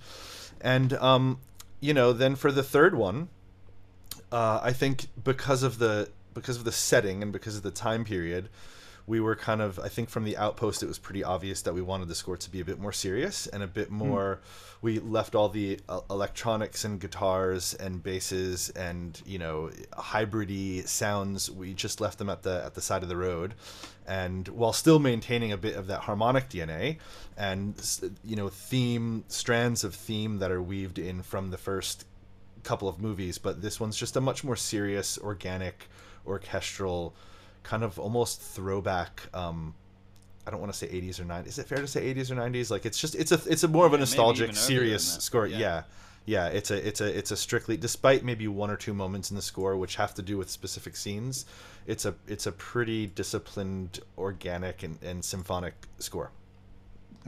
And 0.61 0.93
um 0.93 1.39
you 1.79 1.93
know 1.93 2.11
then 2.13 2.35
for 2.35 2.51
the 2.51 2.63
third 2.63 2.95
one 2.95 3.29
uh, 4.31 4.59
I 4.61 4.73
think 4.73 5.07
because 5.23 5.63
of 5.63 5.79
the 5.79 6.09
because 6.33 6.57
of 6.57 6.63
the 6.63 6.71
setting 6.71 7.23
and 7.23 7.33
because 7.33 7.55
of 7.55 7.63
the 7.63 7.71
time 7.71 8.05
period, 8.05 8.49
we 9.09 9.19
were 9.19 9.35
kind 9.35 9.59
of 9.59 9.79
I 9.79 9.87
think 9.87 10.07
from 10.07 10.23
the 10.23 10.37
outpost 10.37 10.83
it 10.83 10.85
was 10.85 10.99
pretty 10.99 11.23
obvious 11.23 11.63
that 11.63 11.73
we 11.73 11.81
wanted 11.81 12.09
the 12.09 12.15
score 12.15 12.37
to 12.37 12.49
be 12.51 12.61
a 12.61 12.65
bit 12.65 12.79
more 12.79 12.93
serious 12.93 13.47
and 13.47 13.63
a 13.63 13.67
bit 13.67 13.89
more. 13.89 14.39
We 14.83 14.99
left 14.99 15.33
all 15.33 15.49
the 15.49 15.79
uh, 15.89 16.01
electronics 16.11 16.85
and 16.85 17.01
guitars 17.01 17.73
and 17.73 18.03
basses 18.03 18.69
and 18.69 19.19
you 19.25 19.39
know 19.39 19.71
hybridy 19.93 20.87
sounds. 20.87 21.49
We 21.49 21.73
just 21.73 21.99
left 21.99 22.19
them 22.19 22.29
at 22.29 22.43
the 22.43 22.61
at 22.63 22.75
the 22.75 22.81
side 22.81 23.01
of 23.01 23.09
the 23.09 23.17
road, 23.17 23.55
and 24.05 24.47
while 24.49 24.73
still 24.73 24.99
maintaining 24.99 25.51
a 25.51 25.57
bit 25.57 25.75
of 25.75 25.87
that 25.87 26.01
harmonic 26.01 26.47
DNA 26.47 26.99
and 27.35 27.73
you 28.23 28.35
know 28.35 28.49
theme 28.49 29.23
strands 29.27 29.83
of 29.83 29.95
theme 29.95 30.37
that 30.37 30.51
are 30.51 30.61
weaved 30.61 30.99
in 30.99 31.23
from 31.23 31.49
the 31.49 31.57
first 31.57 32.05
couple 32.61 32.87
of 32.87 33.01
movies, 33.01 33.39
but 33.39 33.63
this 33.63 33.79
one's 33.79 33.97
just 33.97 34.15
a 34.15 34.21
much 34.21 34.43
more 34.43 34.55
serious, 34.55 35.17
organic, 35.17 35.87
orchestral, 36.27 37.15
kind 37.63 37.83
of 37.83 37.99
almost 37.99 38.41
throwback. 38.41 39.21
Um, 39.33 39.73
I 40.47 40.51
don't 40.51 40.59
want 40.59 40.71
to 40.73 40.77
say 40.77 40.87
80s 40.87 41.19
or 41.19 41.25
90s. 41.25 41.47
Is 41.47 41.59
it 41.59 41.67
fair 41.67 41.77
to 41.79 41.87
say 41.87 42.13
80s 42.13 42.31
or 42.31 42.35
90s? 42.35 42.71
Like 42.71 42.85
it's 42.85 42.99
just 42.99 43.15
it's 43.15 43.31
a 43.31 43.39
it's 43.47 43.63
a 43.63 43.67
more 43.67 43.85
of 43.85 43.93
a 43.93 43.97
nostalgic, 43.97 44.55
serious 44.55 45.03
score. 45.23 45.45
Yeah. 45.45 45.57
Yeah. 45.57 45.83
yeah, 46.25 46.47
It's 46.47 46.71
a 46.71 46.87
it's 46.87 47.01
a 47.01 47.17
it's 47.17 47.31
a 47.31 47.37
strictly 47.37 47.77
despite 47.77 48.23
maybe 48.23 48.47
one 48.47 48.69
or 48.71 48.75
two 48.77 48.93
moments 48.93 49.29
in 49.29 49.35
the 49.35 49.41
score 49.41 49.77
which 49.77 49.95
have 49.97 50.13
to 50.15 50.21
do 50.21 50.37
with 50.37 50.49
specific 50.49 50.95
scenes. 50.95 51.45
It's 51.85 52.05
a 52.05 52.15
it's 52.27 52.47
a 52.47 52.51
pretty 52.51 53.07
disciplined, 53.07 53.99
organic, 54.17 54.83
and, 54.83 54.97
and 55.03 55.23
symphonic 55.23 55.73
score. 55.99 56.31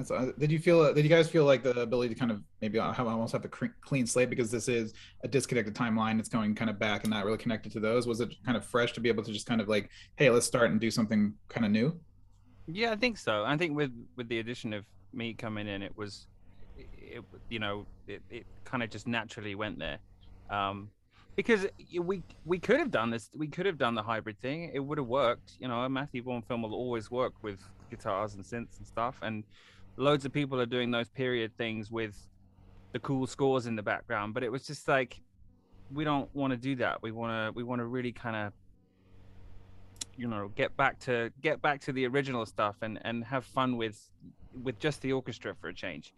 That's, 0.09 0.11
uh, 0.11 0.31
did 0.37 0.51
you 0.51 0.59
feel? 0.59 0.93
Did 0.93 1.03
you 1.03 1.09
guys 1.09 1.29
feel 1.29 1.45
like 1.45 1.63
the 1.63 1.79
ability 1.79 2.13
to 2.13 2.19
kind 2.19 2.31
of 2.31 2.41
maybe 2.61 2.79
have 2.79 3.07
almost 3.07 3.33
have 3.33 3.45
a 3.45 3.47
clean 3.47 4.07
slate 4.07 4.29
because 4.29 4.49
this 4.49 4.67
is 4.67 4.93
a 5.23 5.27
disconnected 5.27 5.75
timeline? 5.75 6.19
It's 6.19 6.29
going 6.29 6.55
kind 6.55 6.69
of 6.69 6.79
back 6.79 7.03
and 7.03 7.11
not 7.11 7.25
really 7.25 7.37
connected 7.37 7.71
to 7.73 7.79
those. 7.79 8.07
Was 8.07 8.19
it 8.19 8.33
kind 8.43 8.57
of 8.57 8.65
fresh 8.65 8.93
to 8.93 8.99
be 8.99 9.09
able 9.09 9.23
to 9.23 9.31
just 9.31 9.45
kind 9.45 9.61
of 9.61 9.67
like, 9.67 9.89
hey, 10.15 10.29
let's 10.29 10.45
start 10.45 10.71
and 10.71 10.79
do 10.79 10.89
something 10.89 11.33
kind 11.49 11.65
of 11.65 11.71
new? 11.71 11.99
Yeah, 12.67 12.91
I 12.91 12.95
think 12.95 13.17
so. 13.17 13.43
I 13.45 13.57
think 13.57 13.75
with 13.75 13.91
with 14.15 14.27
the 14.27 14.39
addition 14.39 14.73
of 14.73 14.85
me 15.13 15.33
coming 15.33 15.67
in, 15.67 15.83
it 15.83 15.95
was, 15.95 16.27
it, 16.77 17.23
you 17.49 17.59
know, 17.59 17.85
it, 18.07 18.21
it 18.29 18.45
kind 18.63 18.81
of 18.81 18.89
just 18.89 19.07
naturally 19.07 19.55
went 19.55 19.77
there. 19.77 19.99
Um, 20.49 20.89
because 21.35 21.67
we 21.99 22.23
we 22.45 22.59
could 22.59 22.79
have 22.79 22.91
done 22.91 23.09
this. 23.09 23.29
We 23.35 23.47
could 23.47 23.65
have 23.65 23.77
done 23.77 23.95
the 23.95 24.03
hybrid 24.03 24.39
thing. 24.39 24.71
It 24.73 24.79
would 24.79 24.97
have 24.97 25.07
worked. 25.07 25.53
You 25.59 25.67
know, 25.67 25.81
a 25.81 25.89
Matthew 25.89 26.23
Vaughn 26.23 26.41
film 26.41 26.63
will 26.63 26.73
always 26.73 27.11
work 27.11 27.33
with 27.41 27.59
guitars 27.89 28.35
and 28.35 28.43
synths 28.43 28.77
and 28.79 28.87
stuff. 28.87 29.17
And 29.21 29.43
loads 29.97 30.25
of 30.25 30.33
people 30.33 30.59
are 30.59 30.65
doing 30.65 30.91
those 30.91 31.09
period 31.09 31.55
things 31.57 31.91
with 31.91 32.15
the 32.91 32.99
cool 32.99 33.27
scores 33.27 33.67
in 33.67 33.75
the 33.75 33.83
background. 33.83 34.33
But 34.33 34.43
it 34.43 34.51
was 34.51 34.65
just 34.65 34.87
like 34.87 35.19
we 35.93 36.03
don't 36.03 36.33
want 36.35 36.51
to 36.51 36.57
do 36.57 36.75
that. 36.77 37.01
We 37.01 37.11
want 37.11 37.31
to 37.31 37.57
we 37.57 37.63
want 37.63 37.79
to 37.79 37.85
really 37.85 38.11
kind 38.11 38.35
of 38.35 38.53
you 40.17 40.27
know 40.27 40.51
get 40.55 40.75
back 40.77 40.99
to 40.99 41.31
get 41.41 41.61
back 41.61 41.81
to 41.81 41.91
the 41.91 42.05
original 42.07 42.45
stuff 42.45 42.75
and 42.81 42.99
and 43.03 43.23
have 43.23 43.45
fun 43.45 43.77
with 43.77 44.09
with 44.63 44.77
just 44.79 45.01
the 45.01 45.13
orchestra 45.13 45.55
for 45.55 45.69
a 45.69 45.73
change 45.73 46.13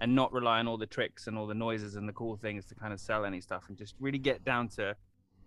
and 0.00 0.14
not 0.14 0.32
rely 0.32 0.58
on 0.58 0.66
all 0.66 0.76
the 0.76 0.86
tricks 0.86 1.26
and 1.26 1.38
all 1.38 1.46
the 1.46 1.54
noises 1.54 1.96
and 1.96 2.08
the 2.08 2.12
cool 2.12 2.36
things 2.36 2.64
to 2.66 2.74
kind 2.74 2.92
of 2.92 2.98
sell 2.98 3.24
any 3.24 3.40
stuff 3.40 3.64
and 3.68 3.76
just 3.76 3.94
really 4.00 4.18
get 4.18 4.44
down 4.44 4.66
to 4.66 4.96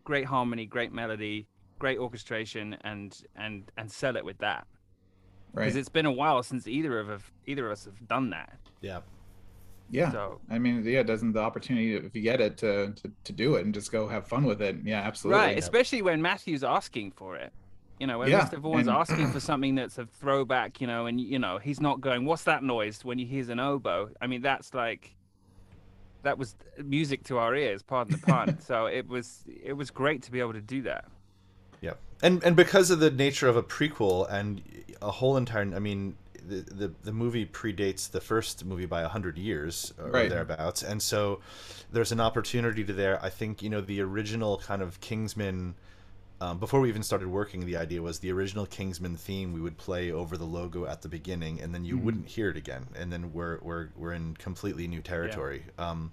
great 0.03 0.25
harmony 0.25 0.65
great 0.65 0.93
melody 0.93 1.47
great 1.79 1.97
orchestration 1.97 2.77
and 2.81 3.23
and 3.35 3.71
and 3.77 3.91
sell 3.91 4.15
it 4.15 4.23
with 4.23 4.37
that 4.37 4.65
because 5.57 5.73
Right. 5.73 5.79
it's 5.79 5.89
been 5.89 6.05
a 6.05 6.11
while 6.11 6.41
since 6.43 6.67
either 6.67 6.99
of 6.99 7.31
either 7.45 7.65
of 7.67 7.71
us 7.73 7.85
have 7.85 8.07
done 8.07 8.29
that 8.31 8.57
Yeah. 8.81 9.01
Yeah. 9.89 10.11
so 10.11 10.41
I 10.49 10.59
mean, 10.59 10.83
yeah, 10.85 11.03
doesn't 11.03 11.31
the 11.33 11.39
opportunity 11.39 11.93
if 11.95 12.13
you 12.15 12.21
get 12.21 12.41
it 12.41 12.57
to, 12.57 12.91
to 12.93 13.11
to 13.23 13.31
do 13.33 13.55
it 13.55 13.65
and 13.65 13.73
just 13.73 13.91
go 13.91 14.07
have 14.07 14.27
fun 14.27 14.43
with 14.43 14.61
it? 14.61 14.77
Yeah, 14.83 15.01
absolutely. 15.01 15.41
right 15.41 15.57
especially 15.57 16.01
when 16.01 16.21
matthew's 16.21 16.63
asking 16.63 17.11
for 17.11 17.35
it 17.37 17.51
you 17.99 18.05
know 18.07 18.19
when 18.19 18.29
Yeah, 18.29 18.41
mr 18.47 18.59
vaughn's 18.59 18.87
and- 18.87 18.97
asking 18.97 19.31
for 19.31 19.39
something 19.51 19.75
that's 19.75 19.97
a 19.97 20.05
throwback 20.05 20.81
you 20.81 20.87
know 20.87 21.05
and 21.07 21.19
you 21.19 21.39
know 21.39 21.57
he's 21.57 21.79
not 21.81 22.01
going 22.01 22.25
what's 22.25 22.43
that 22.43 22.63
noise 22.63 23.03
when 23.05 23.17
he 23.17 23.25
hears 23.25 23.49
an 23.49 23.59
oboe 23.59 24.09
i 24.21 24.27
mean 24.27 24.41
that's 24.41 24.73
like 24.73 25.15
that 26.23 26.37
was 26.37 26.55
music 26.83 27.23
to 27.23 27.37
our 27.37 27.55
ears 27.55 27.81
pardon 27.81 28.11
the 28.13 28.19
pun 28.27 28.59
so 28.69 28.85
it 28.87 29.07
was 29.07 29.43
it 29.63 29.73
was 29.73 29.89
great 29.89 30.21
to 30.23 30.31
be 30.31 30.39
able 30.39 30.53
to 30.53 30.61
do 30.61 30.81
that 30.81 31.05
Yeah, 31.81 31.93
and 32.21 32.43
and 32.43 32.55
because 32.55 32.89
of 32.91 32.99
the 32.99 33.11
nature 33.11 33.47
of 33.47 33.55
a 33.55 33.63
prequel 33.63 34.29
and 34.31 34.61
a 35.01 35.11
whole 35.11 35.37
entire, 35.37 35.61
I 35.75 35.79
mean, 35.79 36.15
the 36.47 36.61
the, 36.61 36.91
the 37.03 37.11
movie 37.13 37.45
predates 37.45 38.09
the 38.09 38.21
first 38.21 38.65
movie 38.65 38.85
by 38.85 39.01
a 39.01 39.07
hundred 39.07 39.37
years 39.37 39.93
or 39.99 40.09
Right. 40.11 40.29
thereabouts, 40.29 40.83
and 40.83 41.01
so 41.01 41.39
there's 41.91 42.11
an 42.11 42.19
opportunity 42.19 42.83
to 42.83 42.93
there. 42.93 43.23
I 43.23 43.29
think 43.29 43.61
you 43.61 43.69
know 43.69 43.81
the 43.81 44.01
original 44.01 44.57
kind 44.57 44.81
of 44.81 44.99
Kingsman. 45.01 45.75
Um, 46.39 46.59
before 46.59 46.79
we 46.81 46.89
even 46.89 47.01
started 47.01 47.29
working, 47.29 47.65
the 47.65 47.77
idea 47.77 47.99
was 47.99 48.19
the 48.19 48.31
original 48.31 48.67
Kingsman 48.67 49.15
theme 49.17 49.53
we 49.53 49.59
would 49.59 49.75
play 49.77 50.11
over 50.11 50.37
the 50.37 50.45
logo 50.45 50.85
at 50.85 51.01
the 51.01 51.09
beginning, 51.09 51.59
and 51.61 51.73
then 51.73 51.83
you 51.83 51.97
wouldn't 51.97 52.27
hear 52.27 52.49
it 52.51 52.57
again, 52.57 52.85
and 52.95 53.11
then 53.11 53.33
we're 53.33 53.57
we're 53.63 53.89
we're 53.95 54.13
in 54.13 54.35
completely 54.35 54.87
new 54.87 55.01
territory. 55.01 55.63
Um, 55.79 56.11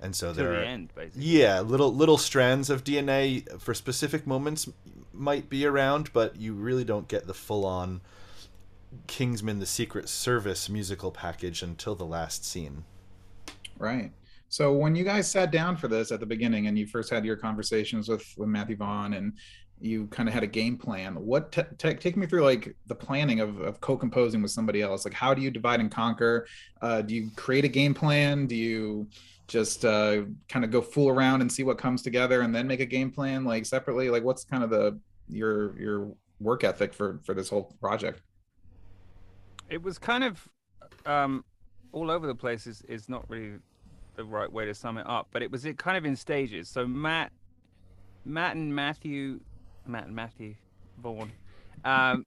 and 0.00 0.14
so 0.14 0.32
there 0.32 0.50
the 0.50 0.58
are, 0.58 0.62
end 0.62 0.92
basically 0.94 1.24
yeah, 1.24 1.60
little 1.60 1.94
little 1.94 2.18
strands 2.18 2.70
of 2.70 2.84
DNA 2.84 3.60
for 3.60 3.74
specific 3.74 4.26
moments 4.26 4.68
might 5.12 5.48
be 5.48 5.64
around, 5.64 6.12
but 6.12 6.36
you 6.36 6.52
really 6.52 6.84
don't 6.84 7.08
get 7.08 7.26
the 7.26 7.34
full 7.34 7.64
on 7.64 8.00
Kingsman: 9.06 9.58
The 9.58 9.66
Secret 9.66 10.08
Service 10.08 10.68
musical 10.68 11.10
package 11.10 11.62
until 11.62 11.94
the 11.94 12.04
last 12.04 12.44
scene. 12.44 12.84
Right. 13.78 14.12
So 14.48 14.72
when 14.72 14.94
you 14.94 15.04
guys 15.04 15.30
sat 15.30 15.50
down 15.50 15.76
for 15.76 15.88
this 15.88 16.12
at 16.12 16.20
the 16.20 16.26
beginning 16.26 16.66
and 16.66 16.78
you 16.78 16.86
first 16.86 17.10
had 17.10 17.24
your 17.24 17.36
conversations 17.36 18.08
with, 18.08 18.24
with 18.36 18.48
Matthew 18.48 18.76
Vaughn 18.76 19.14
and 19.14 19.32
you 19.80 20.06
kind 20.06 20.28
of 20.28 20.34
had 20.34 20.44
a 20.44 20.46
game 20.46 20.78
plan, 20.78 21.14
what 21.14 21.52
t- 21.52 21.62
t- 21.78 21.94
take 21.94 22.16
me 22.16 22.26
through 22.26 22.44
like 22.44 22.74
the 22.86 22.94
planning 22.94 23.40
of, 23.40 23.60
of 23.60 23.80
co-composing 23.80 24.40
with 24.40 24.52
somebody 24.52 24.82
else? 24.82 25.04
Like 25.04 25.14
how 25.14 25.34
do 25.34 25.42
you 25.42 25.50
divide 25.50 25.80
and 25.80 25.90
conquer? 25.90 26.46
Uh, 26.80 27.02
do 27.02 27.14
you 27.14 27.30
create 27.36 27.64
a 27.64 27.68
game 27.68 27.92
plan? 27.92 28.46
Do 28.46 28.54
you 28.54 29.08
just 29.48 29.84
uh, 29.84 30.22
kind 30.48 30.64
of 30.64 30.70
go 30.70 30.80
fool 30.80 31.08
around 31.08 31.40
and 31.40 31.50
see 31.50 31.62
what 31.62 31.78
comes 31.78 32.02
together 32.02 32.40
and 32.42 32.54
then 32.54 32.66
make 32.66 32.80
a 32.80 32.86
game 32.86 33.10
plan 33.10 33.44
like 33.44 33.66
separately? 33.66 34.10
Like 34.10 34.24
what's 34.24 34.44
kind 34.44 34.64
of 34.64 34.70
the 34.70 34.98
your 35.28 35.78
your 35.78 36.12
work 36.40 36.64
ethic 36.64 36.92
for 36.92 37.20
for 37.24 37.34
this 37.34 37.48
whole 37.48 37.74
project? 37.80 38.22
it 39.68 39.82
was 39.82 39.98
kind 39.98 40.24
of 40.24 40.48
um 41.04 41.44
all 41.92 42.10
over 42.10 42.26
the 42.26 42.34
place 42.34 42.66
is, 42.66 42.82
is 42.88 43.08
not 43.08 43.28
really 43.28 43.54
the 44.16 44.24
right 44.24 44.50
way 44.50 44.64
to 44.64 44.74
sum 44.74 44.98
it 44.98 45.06
up 45.06 45.28
but 45.32 45.42
it 45.42 45.50
was 45.50 45.64
it 45.64 45.78
kind 45.78 45.96
of 45.96 46.04
in 46.04 46.16
stages 46.16 46.68
so 46.68 46.86
matt 46.86 47.32
matt 48.24 48.56
and 48.56 48.74
matthew 48.74 49.40
matt 49.86 50.06
and 50.06 50.14
matthew 50.14 50.54
Vaughn. 51.02 51.30
um 51.84 52.24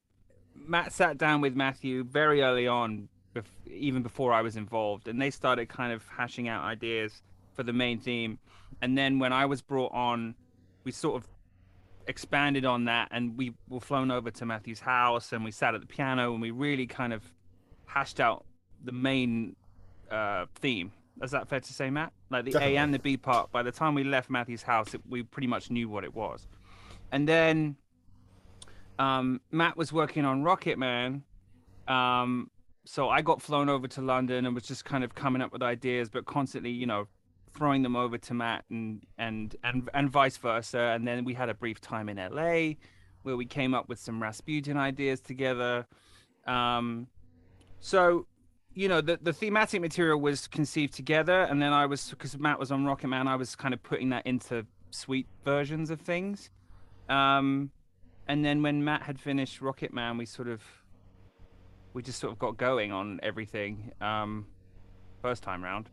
matt 0.55 0.93
sat 0.93 1.17
down 1.17 1.41
with 1.41 1.55
matthew 1.55 2.03
very 2.03 2.41
early 2.41 2.67
on 2.67 3.09
bef- 3.35 3.43
even 3.67 4.01
before 4.01 4.33
i 4.33 4.41
was 4.41 4.55
involved 4.55 5.07
and 5.07 5.21
they 5.21 5.29
started 5.29 5.67
kind 5.69 5.93
of 5.93 6.07
hashing 6.07 6.47
out 6.47 6.63
ideas 6.63 7.21
for 7.53 7.63
the 7.63 7.73
main 7.73 7.99
theme 7.99 8.37
and 8.81 8.97
then 8.97 9.19
when 9.19 9.33
i 9.33 9.45
was 9.45 9.61
brought 9.61 9.91
on 9.93 10.35
we 10.83 10.91
sort 10.91 11.15
of 11.21 11.27
expanded 12.09 12.65
on 12.65 12.85
that 12.85 13.07
and 13.11 13.37
we 13.37 13.53
were 13.69 13.79
flown 13.79 14.09
over 14.09 14.31
to 14.31 14.45
Matthew's 14.45 14.79
house 14.79 15.31
and 15.31 15.43
we 15.43 15.51
sat 15.51 15.75
at 15.75 15.81
the 15.81 15.87
piano 15.87 16.33
and 16.33 16.41
we 16.41 16.49
really 16.49 16.87
kind 16.87 17.13
of 17.13 17.21
hashed 17.85 18.19
out 18.19 18.45
the 18.83 18.91
main 18.91 19.55
uh, 20.09 20.45
theme. 20.55 20.91
Is 21.21 21.31
that 21.31 21.47
fair 21.47 21.59
to 21.59 21.73
say, 21.73 21.89
Matt? 21.89 22.11
Like 22.31 22.45
the 22.45 22.51
Definitely. 22.51 22.75
A 22.77 22.79
and 22.79 22.93
the 22.93 22.99
B 22.99 23.15
part. 23.15 23.51
By 23.51 23.61
the 23.61 23.71
time 23.71 23.93
we 23.93 24.03
left 24.03 24.29
Matthew's 24.29 24.63
house, 24.63 24.93
it, 24.93 25.01
we 25.07 25.21
pretty 25.21 25.47
much 25.47 25.69
knew 25.69 25.87
what 25.87 26.03
it 26.03 26.15
was. 26.15 26.47
And 27.11 27.27
then 27.27 27.75
um, 28.97 29.41
Matt 29.51 29.77
was 29.77 29.93
working 29.93 30.25
on 30.25 30.43
Rocketman. 30.43 31.21
Um, 31.87 32.49
so 32.85 33.09
I 33.09 33.21
got 33.21 33.41
flown 33.41 33.69
over 33.69 33.87
to 33.87 34.01
London 34.01 34.45
and 34.45 34.55
was 34.55 34.63
just 34.63 34.85
kind 34.85 35.03
of 35.03 35.15
coming 35.15 35.41
up 35.41 35.51
with 35.51 35.61
ideas, 35.61 36.09
but 36.09 36.25
constantly, 36.25 36.71
you 36.71 36.85
know, 36.85 37.07
throwing 37.53 37.81
them 37.81 37.95
over 37.95 38.17
to 38.17 38.33
Matt 38.33 38.65
and 38.69 39.03
and 39.17 39.55
and 39.63 39.89
and 39.93 40.09
vice 40.09 40.37
versa. 40.37 40.79
And 40.79 41.07
then 41.07 41.25
we 41.25 41.33
had 41.33 41.49
a 41.49 41.53
brief 41.53 41.81
time 41.81 42.09
in 42.09 42.17
LA 42.17 42.75
where 43.23 43.35
we 43.35 43.45
came 43.45 43.73
up 43.73 43.89
with 43.89 43.99
some 43.99 44.21
Rasputin 44.21 44.77
ideas 44.77 45.19
together. 45.19 45.85
Um, 46.47 47.07
so 47.79 48.25
you 48.73 48.87
know 48.87 49.01
the 49.01 49.19
the 49.21 49.33
thematic 49.33 49.81
material 49.81 50.19
was 50.19 50.47
conceived 50.47 50.93
together, 50.93 51.43
and 51.43 51.61
then 51.61 51.73
I 51.73 51.85
was 51.85 52.09
because 52.09 52.37
Matt 52.37 52.59
was 52.59 52.71
on 52.71 52.85
Rocketman, 52.85 53.27
I 53.27 53.35
was 53.35 53.55
kind 53.55 53.73
of 53.73 53.83
putting 53.83 54.09
that 54.09 54.25
into 54.25 54.65
sweet 54.91 55.27
versions 55.43 55.89
of 55.89 56.01
things. 56.01 56.49
Um, 57.09 57.71
and 58.27 58.45
then 58.45 58.61
when 58.61 58.83
Matt 58.83 59.01
had 59.01 59.19
finished 59.19 59.59
Rocketman, 59.59 60.17
we 60.17 60.25
sort 60.25 60.47
of 60.47 60.61
we 61.93 62.01
just 62.03 62.19
sort 62.19 62.31
of 62.33 62.39
got 62.39 62.57
going 62.57 62.91
on 62.91 63.19
everything 63.23 63.91
um, 64.01 64.45
first 65.21 65.43
time 65.43 65.63
round. 65.63 65.89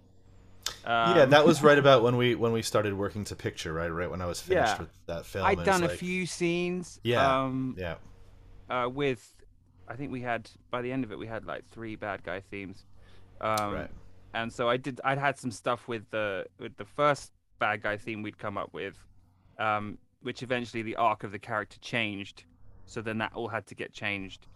yeah, 0.84 1.22
Um, 1.22 1.30
that 1.30 1.46
was 1.46 1.62
right 1.62 1.78
about 1.78 2.02
when 2.02 2.16
we 2.16 2.34
when 2.44 2.52
we 2.52 2.62
started 2.62 2.94
working 2.94 3.24
to 3.24 3.36
picture, 3.36 3.72
right? 3.72 3.88
Right 3.88 4.10
when 4.10 4.20
I 4.20 4.26
was 4.26 4.40
finished 4.40 4.74
Yeah. 4.74 4.80
with 4.80 5.06
that 5.06 5.26
film. 5.26 5.46
I'd 5.46 5.64
done 5.64 5.82
a 5.84 5.88
few 5.88 6.26
scenes. 6.26 7.00
Yeah, 7.02 7.42
Um, 7.44 7.74
Yeah, 7.78 7.96
uh, 8.68 8.88
with 8.88 9.32
I 9.88 9.94
think 9.94 10.10
we 10.10 10.20
had 10.22 10.50
by 10.70 10.82
the 10.82 10.90
end 10.92 11.04
of 11.04 11.12
it 11.12 11.18
we 11.18 11.26
had 11.26 11.44
like 11.46 11.64
three 11.70 11.96
bad 11.96 12.22
guy 12.24 12.40
themes. 12.40 12.84
Um, 13.40 13.74
right. 13.74 13.90
and 14.34 14.52
so 14.52 14.68
I 14.68 14.76
did. 14.76 15.00
I'd 15.04 15.18
had 15.18 15.38
some 15.38 15.50
stuff 15.50 15.86
with 15.88 16.10
the 16.10 16.46
with 16.58 16.76
the 16.76 16.84
first 16.84 17.32
bad 17.58 17.82
guy 17.82 17.96
theme 17.96 18.22
we'd 18.22 18.38
come 18.38 18.58
up 18.58 18.72
with, 18.72 18.96
um, 19.58 19.98
which 20.22 20.42
eventually 20.42 20.82
the 20.82 20.96
arc 20.96 21.22
of 21.24 21.32
the 21.32 21.38
character 21.38 21.78
changed. 21.80 22.44
So 22.86 23.02
then 23.02 23.18
that 23.18 23.32
all 23.34 23.48
had 23.48 23.66
to 23.66 23.74
get 23.74 23.92
changed. 23.92 24.46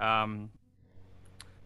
Um, 0.00 0.50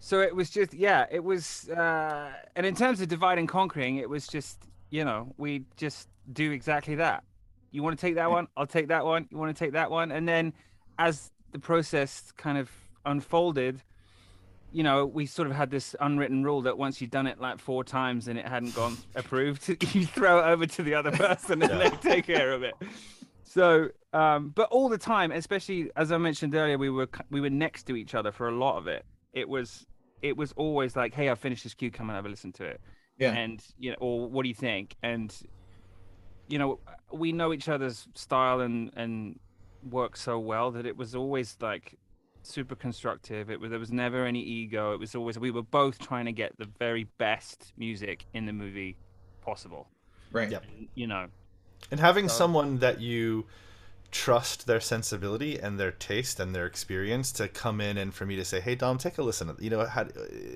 so 0.04 0.20
it 0.20 0.36
was 0.36 0.50
just 0.50 0.74
yeah, 0.74 1.06
it 1.10 1.24
was. 1.24 1.66
Uh, 1.70 2.30
and 2.56 2.66
in 2.66 2.74
terms 2.74 3.00
of 3.00 3.08
divide 3.08 3.38
and 3.38 3.48
conquering, 3.48 3.96
it 3.96 4.10
was 4.10 4.26
just 4.26 4.58
you 4.90 5.02
know 5.02 5.32
we 5.38 5.64
just 5.78 6.08
do 6.30 6.52
exactly 6.52 6.96
that. 6.96 7.24
You 7.70 7.82
want 7.82 7.98
to 7.98 8.06
take 8.06 8.16
that 8.16 8.30
one, 8.30 8.46
I'll 8.54 8.66
take 8.66 8.88
that 8.88 9.06
one. 9.06 9.26
You 9.30 9.38
want 9.38 9.56
to 9.56 9.64
take 9.64 9.72
that 9.72 9.90
one, 9.90 10.12
and 10.12 10.28
then 10.28 10.52
as 10.98 11.30
the 11.52 11.58
process 11.58 12.32
kind 12.36 12.58
of 12.58 12.70
unfolded, 13.06 13.82
you 14.72 14.82
know, 14.82 15.06
we 15.06 15.24
sort 15.24 15.48
of 15.48 15.56
had 15.56 15.70
this 15.70 15.96
unwritten 15.98 16.44
rule 16.44 16.60
that 16.60 16.76
once 16.76 17.00
you'd 17.00 17.10
done 17.10 17.26
it 17.26 17.40
like 17.40 17.58
four 17.58 17.82
times 17.82 18.28
and 18.28 18.38
it 18.38 18.46
hadn't 18.46 18.74
gone 18.74 18.98
approved, 19.14 19.66
you 19.94 20.04
throw 20.04 20.40
it 20.40 20.44
over 20.52 20.66
to 20.66 20.82
the 20.82 20.94
other 20.94 21.12
person 21.12 21.62
and 21.62 21.80
they 21.80 21.88
take 22.02 22.26
care 22.26 22.52
of 22.52 22.62
it. 22.62 22.74
So, 23.42 23.88
um, 24.12 24.50
but 24.54 24.68
all 24.70 24.90
the 24.90 24.98
time, 24.98 25.32
especially 25.32 25.90
as 25.96 26.12
I 26.12 26.18
mentioned 26.18 26.54
earlier, 26.54 26.76
we 26.76 26.90
were 26.90 27.08
we 27.30 27.40
were 27.40 27.48
next 27.48 27.84
to 27.84 27.96
each 27.96 28.14
other 28.14 28.32
for 28.32 28.48
a 28.48 28.54
lot 28.54 28.76
of 28.76 28.86
it. 28.86 29.06
It 29.32 29.48
was 29.48 29.86
it 30.24 30.36
was 30.36 30.52
always 30.56 30.96
like, 30.96 31.12
hey, 31.14 31.28
I 31.30 31.34
finished 31.34 31.64
this 31.64 31.74
cue, 31.74 31.90
come 31.90 32.08
and 32.08 32.16
have 32.16 32.26
a 32.26 32.28
listen 32.28 32.52
to 32.52 32.64
it, 32.64 32.80
Yeah. 33.18 33.32
and 33.32 33.62
you 33.78 33.90
know, 33.90 33.96
or 34.00 34.28
what 34.28 34.42
do 34.44 34.48
you 34.48 34.54
think? 34.54 34.96
And 35.02 35.30
you 36.48 36.58
know, 36.58 36.80
we 37.12 37.32
know 37.32 37.52
each 37.52 37.68
other's 37.68 38.08
style 38.14 38.60
and 38.60 38.90
and 38.96 39.38
work 39.90 40.16
so 40.16 40.38
well 40.38 40.70
that 40.72 40.86
it 40.86 40.96
was 40.96 41.14
always 41.14 41.56
like 41.60 41.86
super 42.42 42.74
constructive. 42.74 43.50
It 43.50 43.60
was 43.60 43.70
there 43.70 43.78
was 43.78 43.92
never 43.92 44.24
any 44.24 44.40
ego. 44.40 44.92
It 44.94 45.00
was 45.00 45.14
always 45.14 45.38
we 45.38 45.50
were 45.50 45.62
both 45.82 45.98
trying 45.98 46.24
to 46.24 46.32
get 46.32 46.56
the 46.58 46.68
very 46.78 47.04
best 47.18 47.72
music 47.76 48.24
in 48.34 48.46
the 48.46 48.52
movie 48.52 48.96
possible. 49.42 49.88
Right. 50.32 50.50
Yep. 50.50 50.64
You 50.94 51.06
know, 51.06 51.26
And 51.90 52.00
having 52.00 52.28
So- 52.28 52.34
someone 52.42 52.78
that 52.78 53.00
you 53.00 53.46
trust 54.14 54.68
their 54.68 54.80
sensibility 54.80 55.58
and 55.58 55.78
their 55.78 55.90
taste 55.90 56.38
and 56.38 56.54
their 56.54 56.66
experience 56.66 57.32
to 57.32 57.48
come 57.48 57.80
in 57.80 57.98
and 57.98 58.14
for 58.14 58.24
me 58.24 58.36
to 58.36 58.44
say, 58.44 58.60
"Hey, 58.60 58.76
Dom, 58.76 58.96
take 58.96 59.18
a 59.18 59.22
listen. 59.22 59.54
You 59.58 59.70
know, 59.70 59.84
had, 59.84 60.12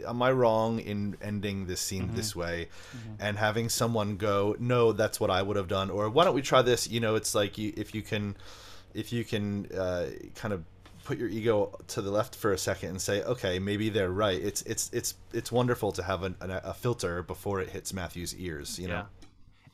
am 0.07 0.23
I 0.23 0.31
wrong 0.31 0.79
in 0.79 1.17
ending 1.21 1.67
this 1.67 1.81
scene 1.81 2.05
mm-hmm. 2.05 2.17
this 2.17 2.37
way?" 2.37 2.69
Mm-hmm. 2.97 3.15
And 3.19 3.37
having 3.37 3.69
someone 3.69 4.17
go, 4.17 4.55
"No, 4.61 4.93
that's 4.93 5.19
what 5.19 5.29
I 5.29 5.43
would 5.43 5.57
have 5.57 5.67
done," 5.67 5.91
or 5.91 6.09
"Why 6.09 6.25
don't 6.25 6.37
we 6.37 6.43
try 6.43 6.63
this?" 6.63 6.89
You 6.89 7.01
know, 7.01 7.17
it's 7.17 7.35
like 7.35 7.59
you, 7.59 7.73
if 7.77 7.97
you 7.97 8.03
can, 8.03 8.37
if 8.95 9.13
you 9.13 9.25
can 9.25 9.67
uh, 9.77 10.07
kind 10.37 10.55
of 10.55 10.63
put 11.03 11.19
your 11.19 11.29
ego 11.29 11.77
to 11.89 12.01
the 12.01 12.13
left 12.13 12.37
for 12.37 12.53
a 12.53 12.59
second 12.59 12.91
and 12.91 13.03
say, 13.03 13.25
"Okay, 13.25 13.59
maybe 13.59 13.89
they're 13.89 14.13
right." 14.13 14.41
It's 14.41 14.63
it's 14.63 14.89
it's 14.93 15.15
it's 15.33 15.51
wonderful 15.51 15.91
to 15.93 16.03
have 16.05 16.23
an, 16.23 16.37
a, 16.41 16.61
a 16.63 16.75
filter 16.75 17.25
before 17.25 17.61
it 17.61 17.71
hits 17.71 17.93
Matthew's 17.93 18.37
ears. 18.37 18.79
You 18.79 18.87
know. 18.87 19.07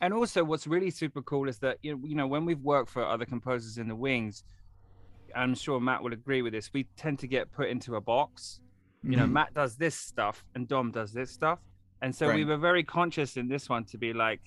And 0.01 0.13
also, 0.13 0.45
what's 0.45 0.67
really 0.67 0.91
super 0.91 1.23
cool 1.23 1.49
is 1.49 1.59
that 1.59 1.79
you 1.83 2.15
know 2.15 2.27
when 2.27 2.45
we've 2.45 2.61
worked 2.61 2.91
for 2.91 3.05
other 3.05 3.25
composers 3.25 3.79
in 3.79 3.89
the 3.89 3.95
wings, 3.95 4.45
I'm 5.35 5.55
sure 5.55 5.81
Matt 5.81 6.03
will 6.03 6.13
agree 6.13 6.43
with 6.43 6.53
this. 6.53 6.71
We 6.73 6.85
tend 6.97 7.19
to 7.21 7.27
get 7.27 7.53
put 7.53 7.69
into 7.69 7.97
a 7.97 8.01
box. 8.01 8.61
You 9.03 9.11
mm-hmm. 9.11 9.21
know, 9.21 9.27
Matt 9.27 9.55
does 9.55 9.77
this 9.77 9.95
stuff 9.95 10.45
and 10.55 10.67
Dom 10.67 10.91
does 10.91 11.13
this 11.13 11.31
stuff, 11.31 11.59
and 12.03 12.15
so 12.15 12.29
right. 12.29 12.37
we 12.37 12.45
were 12.45 12.57
very 12.57 12.83
conscious 12.85 13.37
in 13.37 13.49
this 13.49 13.69
one 13.69 13.85
to 13.87 13.99
be 13.99 14.13
like, 14.13 14.41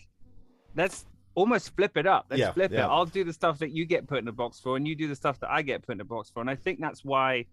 let's 0.75 1.05
almost 1.37 1.75
flip 1.75 1.95
it 1.97 2.07
up. 2.07 2.25
Let's 2.29 2.39
yeah, 2.39 2.51
flip 2.51 2.71
yeah. 2.71 2.85
it. 2.85 2.89
I'll 2.89 3.05
do 3.05 3.23
the 3.23 3.31
stuff 3.31 3.59
that 3.59 3.69
you 3.69 3.85
get 3.85 4.07
put 4.07 4.17
in 4.17 4.27
a 4.27 4.31
box 4.31 4.59
for, 4.59 4.75
and 4.75 4.87
you 4.87 4.95
do 4.95 5.07
the 5.07 5.15
stuff 5.15 5.39
that 5.41 5.51
I 5.51 5.61
get 5.61 5.85
put 5.85 5.93
in 5.93 6.01
a 6.01 6.05
box 6.05 6.31
for. 6.31 6.41
And 6.41 6.49
I 6.49 6.55
think 6.55 6.79
that's 6.79 7.05
why 7.05 7.45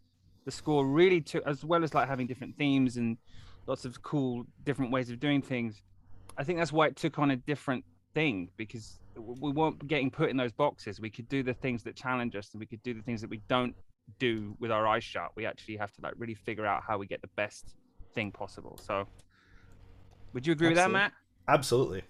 the 0.47 0.51
score 0.51 0.87
really 0.87 1.21
took, 1.21 1.47
as 1.47 1.65
well 1.65 1.85
as 1.85 1.93
like 1.93 2.09
having 2.09 2.27
different 2.27 2.57
themes 2.57 2.97
and 2.97 3.19
lots 3.67 3.85
of 3.85 4.03
cool 4.03 4.47
different 4.65 4.91
ways 4.91 5.11
of 5.11 5.21
doing 5.21 5.43
things. 5.43 5.83
I 6.37 6.45
think 6.45 6.59
that's 6.59 6.73
why 6.73 6.87
it 6.87 6.97
took 6.97 7.19
on 7.19 7.31
a 7.31 7.37
different 7.37 7.85
thing 8.15 8.49
because 8.57 8.99
we 9.17 9.53
weren't 9.53 9.87
getting 9.87 10.11
put 10.11 10.31
in 10.31 10.37
those 10.37 10.53
boxes. 10.53 11.01
We 11.01 11.11
could 11.11 11.29
do 11.29 11.43
the 11.43 11.55
things 11.55 11.83
that 11.85 11.97
challenge 11.97 12.35
us, 12.37 12.51
and 12.53 12.61
we 12.61 12.67
could 12.67 12.83
do 12.83 12.95
the 12.95 13.03
things 13.03 13.21
that 13.21 13.31
we 13.31 13.41
don't 13.49 13.75
do 14.19 14.57
with 14.59 14.71
our 14.71 14.87
eyes 14.87 15.05
shut. 15.05 15.31
We 15.37 15.47
actually 15.47 15.77
have 15.77 15.93
to 15.93 16.01
like 16.03 16.15
really 16.17 16.35
figure 16.35 16.67
out 16.67 16.83
how 16.87 16.99
we 16.99 17.07
get 17.07 17.23
the 17.23 17.31
best 17.37 17.75
thing 18.15 18.33
possible. 18.33 18.79
So, 18.83 19.07
would 20.33 20.47
you 20.47 20.53
agree 20.53 20.69
Absolutely. 20.69 20.93
with 20.93 20.93
that, 20.93 20.93
Matt? 20.93 21.13
Absolutely. 21.49 22.03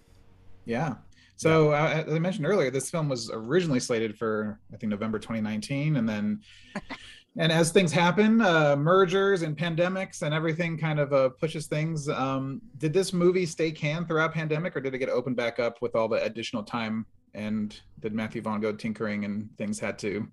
Yeah. 0.65 0.95
So 1.37 1.71
yeah. 1.71 1.83
uh, 1.83 2.03
as 2.07 2.13
I 2.13 2.19
mentioned 2.19 2.47
earlier, 2.47 2.71
this 2.71 2.89
film 2.89 3.09
was 3.09 3.29
originally 3.31 3.79
slated 3.79 4.17
for 4.17 4.59
I 4.73 4.77
think 4.77 4.89
November 4.89 5.19
2019, 5.19 5.97
and 5.97 6.07
then 6.07 6.41
and 7.37 7.51
as 7.51 7.71
things 7.71 7.91
happen, 7.91 8.41
uh, 8.41 8.75
mergers 8.77 9.41
and 9.41 9.57
pandemics 9.57 10.21
and 10.21 10.33
everything 10.33 10.77
kind 10.77 10.99
of 10.99 11.11
uh, 11.11 11.29
pushes 11.29 11.67
things. 11.67 12.07
Um, 12.07 12.61
did 12.77 12.93
this 12.93 13.11
movie 13.11 13.45
stay 13.45 13.71
canned 13.71 14.07
throughout 14.07 14.33
pandemic, 14.33 14.75
or 14.75 14.81
did 14.81 14.93
it 14.93 14.99
get 14.99 15.09
opened 15.09 15.35
back 15.35 15.59
up 15.59 15.81
with 15.81 15.95
all 15.95 16.07
the 16.07 16.23
additional 16.23 16.63
time? 16.63 17.05
And 17.33 17.77
did 17.99 18.13
Matthew 18.13 18.41
Vaughn 18.41 18.61
go 18.61 18.71
tinkering 18.71 19.25
and 19.25 19.49
things 19.57 19.79
had 19.79 19.99
to 19.99 20.25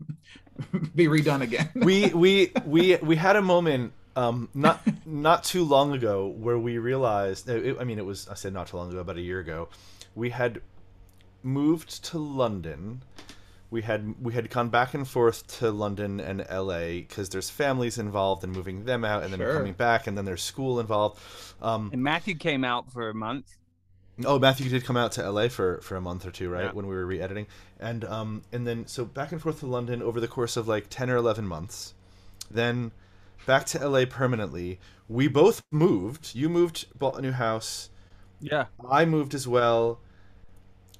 be 0.94 1.06
redone 1.08 1.42
again? 1.42 1.70
we 1.74 2.10
we 2.10 2.52
we 2.64 2.96
we 2.96 3.16
had 3.16 3.34
a 3.34 3.42
moment 3.42 3.92
um, 4.14 4.48
not 4.54 4.80
not 5.04 5.42
too 5.42 5.64
long 5.64 5.92
ago 5.94 6.28
where 6.28 6.58
we 6.58 6.78
realized. 6.78 7.48
It, 7.48 7.78
I 7.80 7.84
mean, 7.84 7.98
it 7.98 8.06
was 8.06 8.28
I 8.28 8.34
said 8.34 8.52
not 8.52 8.68
too 8.68 8.76
long 8.76 8.90
ago, 8.90 9.00
about 9.00 9.16
a 9.16 9.22
year 9.22 9.40
ago. 9.40 9.68
We 10.14 10.30
had 10.30 10.60
moved 11.42 12.04
to 12.04 12.18
London 12.18 13.02
we 13.72 13.80
had 13.80 14.14
we 14.22 14.34
had 14.34 14.50
gone 14.50 14.68
back 14.68 14.92
and 14.92 15.08
forth 15.08 15.46
to 15.58 15.70
London 15.70 16.20
and 16.20 16.44
LA 16.52 16.98
because 16.98 17.30
there's 17.30 17.48
families 17.48 17.96
involved 17.96 18.44
and 18.44 18.52
moving 18.52 18.84
them 18.84 19.02
out 19.02 19.22
and 19.22 19.32
then 19.32 19.40
sure. 19.40 19.56
coming 19.56 19.72
back 19.72 20.06
and 20.06 20.16
then 20.16 20.26
there's 20.26 20.42
school 20.42 20.78
involved. 20.78 21.18
Um, 21.62 21.88
and 21.90 22.02
Matthew 22.02 22.34
came 22.34 22.64
out 22.64 22.92
for 22.92 23.08
a 23.08 23.14
month. 23.14 23.56
Oh, 24.26 24.38
Matthew 24.38 24.68
did 24.68 24.84
come 24.84 24.98
out 24.98 25.12
to 25.12 25.28
LA 25.28 25.48
for, 25.48 25.80
for 25.80 25.96
a 25.96 26.02
month 26.02 26.26
or 26.26 26.30
two, 26.30 26.50
right? 26.50 26.66
Yeah. 26.66 26.72
When 26.72 26.86
we 26.86 26.94
were 26.94 27.06
re-editing, 27.06 27.46
and 27.80 28.04
um, 28.04 28.42
and 28.52 28.66
then 28.66 28.86
so 28.86 29.06
back 29.06 29.32
and 29.32 29.40
forth 29.40 29.60
to 29.60 29.66
London 29.66 30.02
over 30.02 30.20
the 30.20 30.28
course 30.28 30.58
of 30.58 30.68
like 30.68 30.86
ten 30.90 31.08
or 31.08 31.16
eleven 31.16 31.46
months, 31.46 31.94
then 32.50 32.92
back 33.46 33.64
to 33.66 33.88
LA 33.88 34.04
permanently. 34.04 34.78
We 35.08 35.28
both 35.28 35.62
moved. 35.70 36.34
You 36.34 36.50
moved, 36.50 36.86
bought 36.98 37.18
a 37.18 37.22
new 37.22 37.32
house. 37.32 37.88
Yeah. 38.38 38.66
I 38.88 39.06
moved 39.06 39.34
as 39.34 39.48
well. 39.48 39.98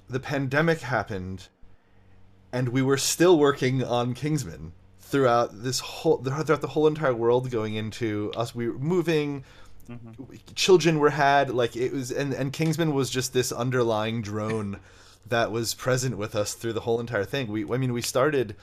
The 0.09 0.19
pandemic 0.19 0.81
happened 0.81 1.49
and 2.53 2.69
we 2.69 2.83
were 2.83 2.97
still 2.97 3.37
working 3.37 3.83
on 3.83 4.13
Kingsman 4.13 4.71
throughout 4.99 5.63
this 5.63 5.79
whole 5.79 6.17
throughout 6.17 6.61
the 6.61 6.67
whole 6.67 6.87
entire 6.87 7.13
world 7.13 7.51
going 7.51 7.75
into 7.75 8.31
us 8.35 8.55
we 8.55 8.69
were 8.69 8.77
moving 8.77 9.43
mm-hmm. 9.89 10.23
children 10.55 10.99
were 10.99 11.09
had 11.09 11.49
like 11.49 11.75
it 11.75 11.91
was 11.91 12.11
and 12.11 12.33
and 12.33 12.53
Kingsman 12.53 12.93
was 12.93 13.09
just 13.09 13.33
this 13.33 13.51
underlying 13.51 14.21
drone 14.21 14.79
that 15.27 15.51
was 15.51 15.73
present 15.73 16.17
with 16.17 16.35
us 16.35 16.53
through 16.53 16.73
the 16.73 16.81
whole 16.81 16.99
entire 16.99 17.25
thing 17.25 17.47
we 17.47 17.65
I 17.65 17.77
mean 17.77 17.91
we 17.91 18.01
started 18.01 18.55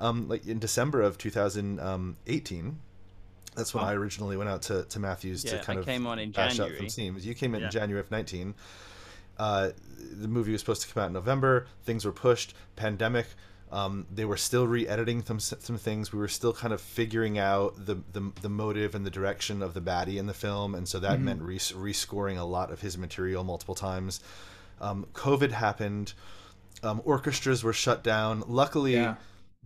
um 0.00 0.28
like 0.28 0.46
in 0.46 0.58
December 0.58 1.00
of 1.00 1.16
2018 1.16 2.78
that's 3.58 3.74
when 3.74 3.82
I 3.82 3.94
originally 3.94 4.36
went 4.36 4.48
out 4.48 4.62
to, 4.62 4.84
to 4.84 5.00
Matthews 5.00 5.44
yeah, 5.44 5.58
to 5.58 5.64
kind 5.64 5.78
I 5.78 5.80
of 5.80 5.86
came 5.86 6.06
on 6.06 6.20
in 6.20 6.30
January. 6.30 6.76
some 6.76 6.88
scenes. 6.88 7.26
You 7.26 7.34
came 7.34 7.56
in, 7.56 7.60
yeah. 7.60 7.66
in 7.66 7.72
January 7.72 7.98
of 7.98 8.08
19. 8.08 8.54
Uh, 9.38 9.70
the 10.12 10.28
movie 10.28 10.52
was 10.52 10.60
supposed 10.60 10.82
to 10.82 10.92
come 10.92 11.02
out 11.02 11.06
in 11.06 11.12
November. 11.12 11.66
Things 11.84 12.04
were 12.04 12.12
pushed. 12.12 12.54
Pandemic. 12.76 13.26
Um, 13.70 14.06
they 14.10 14.24
were 14.24 14.38
still 14.38 14.66
re-editing 14.66 15.22
some 15.24 15.38
some 15.40 15.76
things. 15.76 16.10
We 16.10 16.18
were 16.18 16.28
still 16.28 16.54
kind 16.54 16.72
of 16.72 16.80
figuring 16.80 17.38
out 17.38 17.74
the, 17.84 17.96
the, 18.12 18.32
the 18.40 18.48
motive 18.48 18.94
and 18.94 19.04
the 19.04 19.10
direction 19.10 19.62
of 19.62 19.74
the 19.74 19.80
baddie 19.80 20.16
in 20.16 20.26
the 20.26 20.34
film, 20.34 20.74
and 20.74 20.88
so 20.88 20.98
that 21.00 21.16
mm-hmm. 21.16 21.24
meant 21.24 21.42
re- 21.42 21.58
rescoring 21.58 22.38
a 22.38 22.44
lot 22.44 22.70
of 22.70 22.80
his 22.80 22.96
material 22.96 23.44
multiple 23.44 23.74
times. 23.74 24.20
Um, 24.80 25.06
COVID 25.12 25.50
happened. 25.50 26.14
Um, 26.82 27.02
orchestras 27.04 27.62
were 27.62 27.74
shut 27.74 28.02
down. 28.02 28.42
Luckily, 28.46 28.94
yeah 28.94 29.16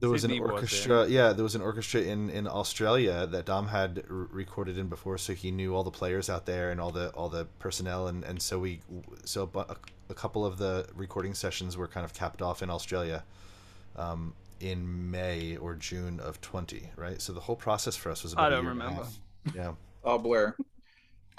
there 0.03 0.11
was 0.11 0.23
Sydney 0.23 0.39
an 0.39 0.43
orchestra 0.43 0.97
was 1.01 1.11
yeah 1.11 1.33
there 1.33 1.45
was 1.45 1.55
an 1.55 1.63
orchestra 1.63 2.01
in 2.01 2.29
in 2.29 2.49
australia 2.49 3.27
that 3.29 3.47
dom 3.47 3.69
had 3.69 4.03
r- 4.11 4.27
recorded 4.33 4.77
in 4.77 4.89
before 4.89 5.17
so 5.17 5.33
he 5.33 5.51
knew 5.53 5.75
all 5.75 5.85
the 5.85 5.93
players 5.93 6.29
out 6.29 6.45
there 6.45 6.71
and 6.71 6.81
all 6.81 6.91
the 6.91 7.11
all 7.11 7.29
the 7.29 7.45
personnel 7.61 8.09
and 8.09 8.25
and 8.25 8.43
so 8.43 8.59
we 8.59 8.81
so 9.25 9.49
a, 9.55 9.77
a 10.11 10.15
couple 10.15 10.45
of 10.45 10.59
the 10.59 10.87
recording 10.95 11.35
sessions 11.35 11.77
were 11.77 11.87
kind 11.87 12.05
of 12.05 12.13
capped 12.13 12.43
off 12.43 12.63
in 12.63 12.69
australia 12.69 13.23
um, 13.97 14.35
in 14.61 15.11
may 15.11 15.57
or 15.57 15.75
june 15.75 16.19
of 16.19 16.41
20 16.41 16.91
right? 16.97 17.21
So 17.21 17.33
the 17.33 17.41
whole 17.41 17.57
process 17.57 17.95
for 17.95 18.11
us 18.11 18.23
was 18.25 18.33
about 18.33 18.47
i 18.47 18.51
don't 18.51 18.67
remember. 18.67 19.07
yeah. 19.55 19.73
All 20.05 20.19
blur 20.19 20.57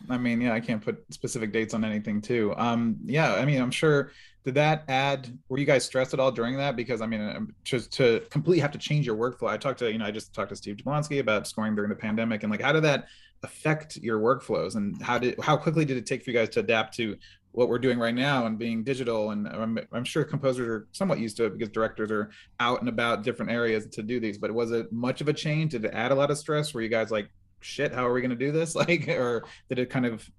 I 0.10 0.18
mean, 0.18 0.42
yeah, 0.42 0.54
I 0.54 0.60
can't 0.60 0.84
put 0.84 1.04
specific 1.13 1.52
dates 1.52 1.74
on 1.74 1.84
anything 1.84 2.22
too. 2.22 2.54
Um, 2.58 2.98
yeah, 3.06 3.34
I 3.36 3.46
mean, 3.46 3.62
I'm 3.62 3.72
sure. 3.72 4.12
Did 4.44 4.56
that 4.56 4.84
add? 4.89 5.38
Were 5.48 5.58
you 5.58 5.66
guys 5.66 5.86
stressed 5.86 6.13
at 6.13 6.20
all 6.20 6.32
during 6.32 6.58
that? 6.58 6.76
Because 6.76 7.02
I 7.02 7.06
mean, 7.06 7.22
um, 7.22 7.56
just 7.63 7.94
to 7.94 8.22
completely 8.30 8.60
have 8.60 8.72
to 8.72 8.78
change 8.78 9.06
your 9.06 9.16
workflow. 9.16 9.48
I 9.48 9.58
talked 9.58 9.80
to 9.80 9.92
you 9.92 9.98
know, 9.98 10.06
I 10.06 10.12
just 10.12 10.34
talked 10.34 10.50
to 10.50 10.56
Steve 10.56 10.76
Jablonsky 10.78 11.20
about 11.20 11.48
scoring 11.48 11.76
during 11.76 11.89
the 11.89 11.96
pandemic, 11.96 12.44
and 12.44 12.52
like, 12.52 12.62
how 12.62 12.74
did 12.74 12.84
that 12.84 13.06
affect 13.44 13.98
your 13.98 14.20
workflows, 14.20 14.76
and 14.76 15.02
how 15.02 15.18
did 15.18 15.39
how 15.39 15.56
quickly 15.56 15.86
did 15.86 15.96
it 15.98 16.06
take 16.06 16.24
for 16.24 16.32
you 16.32 16.38
guys 16.38 16.50
to 16.50 16.60
adapt 16.60 16.94
to 16.96 17.16
what 17.54 17.70
we're 17.70 17.80
doing 17.80 18.00
right 18.00 18.16
now 18.16 18.46
and 18.46 18.60
being 18.60 18.84
digital? 18.84 19.32
And 19.32 19.48
I'm, 19.48 19.80
I'm 19.94 20.04
sure 20.04 20.26
composers 20.26 20.68
are 20.68 20.88
somewhat 20.92 21.20
used 21.20 21.38
to 21.38 21.46
it 21.46 21.54
because 21.54 21.70
directors 21.70 22.12
are 22.12 22.32
out 22.60 22.82
and 22.82 22.89
about 22.89 23.24
different 23.24 23.52
areas 23.52 23.86
to 23.88 24.04
do 24.04 24.20
these. 24.20 24.38
But 24.38 24.52
was 24.52 24.72
it 24.72 24.92
much 24.92 25.22
of 25.22 25.30
a 25.30 25.34
change? 25.34 25.72
Did 25.72 25.86
it 25.86 25.94
add 25.94 26.12
a 26.12 26.16
lot 26.16 26.32
of 26.32 26.38
stress? 26.38 26.74
Were 26.74 26.82
you 26.82 26.89
guys 26.89 27.12
like 27.12 27.30
shit, 27.63 27.93
how 27.93 28.06
are 28.06 28.13
we 28.13 28.21
going 28.21 28.32
to 28.32 28.36
do 28.36 28.52
this? 28.52 28.76
Like, 28.84 29.08
or 29.08 29.43
did 29.69 29.80
it 29.80 29.89
kind 29.89 30.06
of 30.06 30.30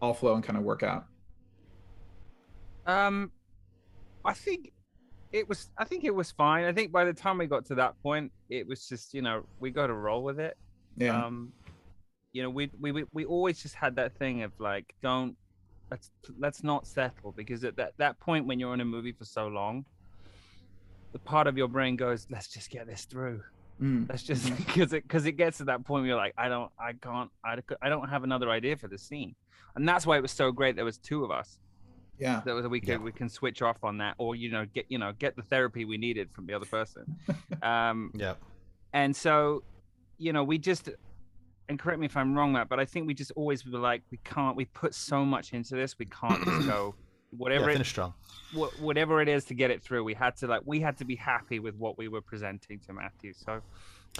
all 0.00 0.14
flow 0.14 0.34
and 0.34 0.44
kind 0.44 0.58
of 0.58 0.64
work 0.64 0.82
out? 0.82 1.06
Um, 2.86 3.32
I 4.24 4.34
think 4.34 4.72
it 5.32 5.48
was. 5.48 5.70
I 5.78 5.84
think 5.84 6.04
it 6.04 6.14
was 6.14 6.30
fine. 6.30 6.64
I 6.64 6.72
think 6.72 6.92
by 6.92 7.04
the 7.04 7.12
time 7.12 7.38
we 7.38 7.46
got 7.46 7.64
to 7.66 7.74
that 7.76 8.00
point, 8.02 8.30
it 8.48 8.66
was 8.66 8.88
just 8.88 9.14
you 9.14 9.22
know 9.22 9.44
we 9.60 9.70
got 9.70 9.88
to 9.88 9.94
roll 9.94 10.22
with 10.22 10.38
it. 10.38 10.56
Yeah. 10.96 11.24
Um, 11.24 11.52
you 12.32 12.42
know, 12.42 12.50
we 12.50 12.70
we 12.78 13.04
we 13.12 13.24
always 13.24 13.60
just 13.60 13.74
had 13.74 13.96
that 13.96 14.16
thing 14.18 14.42
of 14.42 14.52
like, 14.58 14.94
don't 15.02 15.36
let's 15.90 16.10
let's 16.38 16.62
not 16.62 16.86
settle 16.86 17.32
because 17.32 17.64
at 17.64 17.76
that 17.76 17.92
that 17.98 18.18
point 18.20 18.46
when 18.46 18.58
you're 18.58 18.74
in 18.74 18.80
a 18.80 18.84
movie 18.84 19.12
for 19.12 19.24
so 19.24 19.48
long, 19.48 19.84
the 21.12 21.18
part 21.18 21.46
of 21.46 21.56
your 21.56 21.68
brain 21.68 21.96
goes, 21.96 22.26
let's 22.30 22.48
just 22.48 22.70
get 22.70 22.86
this 22.86 23.04
through. 23.04 23.42
Mm. 23.80 24.06
That's 24.08 24.22
just 24.22 24.56
because 24.66 24.92
it 24.92 25.02
because 25.02 25.26
it 25.26 25.32
gets 25.32 25.58
to 25.58 25.64
that 25.64 25.84
point 25.84 26.02
where 26.02 26.08
you're 26.08 26.16
like, 26.16 26.34
I 26.38 26.48
don't, 26.48 26.70
I 26.78 26.92
can't, 26.94 27.30
I, 27.44 27.58
I 27.82 27.88
don't 27.88 28.08
have 28.08 28.24
another 28.24 28.50
idea 28.50 28.76
for 28.76 28.88
the 28.88 28.98
scene, 28.98 29.34
and 29.74 29.88
that's 29.88 30.06
why 30.06 30.16
it 30.16 30.22
was 30.22 30.32
so 30.32 30.50
great. 30.50 30.76
There 30.76 30.84
was 30.84 30.98
two 30.98 31.24
of 31.24 31.30
us. 31.30 31.58
Yeah, 32.18 32.40
that 32.46 32.54
was 32.54 32.66
we 32.66 32.80
can 32.80 32.88
yeah. 32.88 32.96
we 32.98 33.12
can 33.12 33.28
switch 33.28 33.60
off 33.60 33.84
on 33.84 33.98
that, 33.98 34.14
or 34.18 34.34
you 34.34 34.50
know, 34.50 34.64
get 34.74 34.86
you 34.88 34.98
know, 34.98 35.12
get 35.18 35.36
the 35.36 35.42
therapy 35.42 35.84
we 35.84 35.98
needed 35.98 36.30
from 36.32 36.46
the 36.46 36.54
other 36.54 36.66
person. 36.66 37.04
um, 37.62 38.10
yeah, 38.14 38.34
and 38.94 39.14
so, 39.14 39.62
you 40.16 40.32
know, 40.32 40.42
we 40.42 40.56
just 40.56 40.88
and 41.68 41.78
correct 41.78 41.98
me 41.98 42.06
if 42.06 42.16
I'm 42.16 42.34
wrong, 42.34 42.52
Matt, 42.52 42.68
but 42.68 42.80
I 42.80 42.84
think 42.84 43.06
we 43.06 43.14
just 43.14 43.32
always 43.32 43.66
were 43.66 43.78
like, 43.78 44.02
we 44.10 44.18
can't. 44.24 44.56
We 44.56 44.64
put 44.66 44.94
so 44.94 45.24
much 45.24 45.52
into 45.52 45.74
this, 45.74 45.98
we 45.98 46.06
can't 46.06 46.42
just 46.44 46.66
go 46.66 46.94
whatever 47.30 47.66
yeah, 47.66 47.72
finish 47.72 47.88
it, 47.88 47.90
strong. 47.90 48.14
Wh- 48.54 48.82
whatever 48.82 49.20
it 49.20 49.28
is 49.28 49.44
to 49.46 49.54
get 49.54 49.70
it 49.70 49.82
through, 49.82 50.04
we 50.04 50.14
had 50.14 50.36
to 50.38 50.46
like 50.46 50.62
we 50.64 50.80
had 50.80 50.96
to 50.98 51.04
be 51.04 51.16
happy 51.16 51.58
with 51.58 51.74
what 51.76 51.98
we 51.98 52.08
were 52.08 52.20
presenting 52.20 52.80
to 52.86 52.92
Matthew. 52.92 53.32
So 53.34 53.62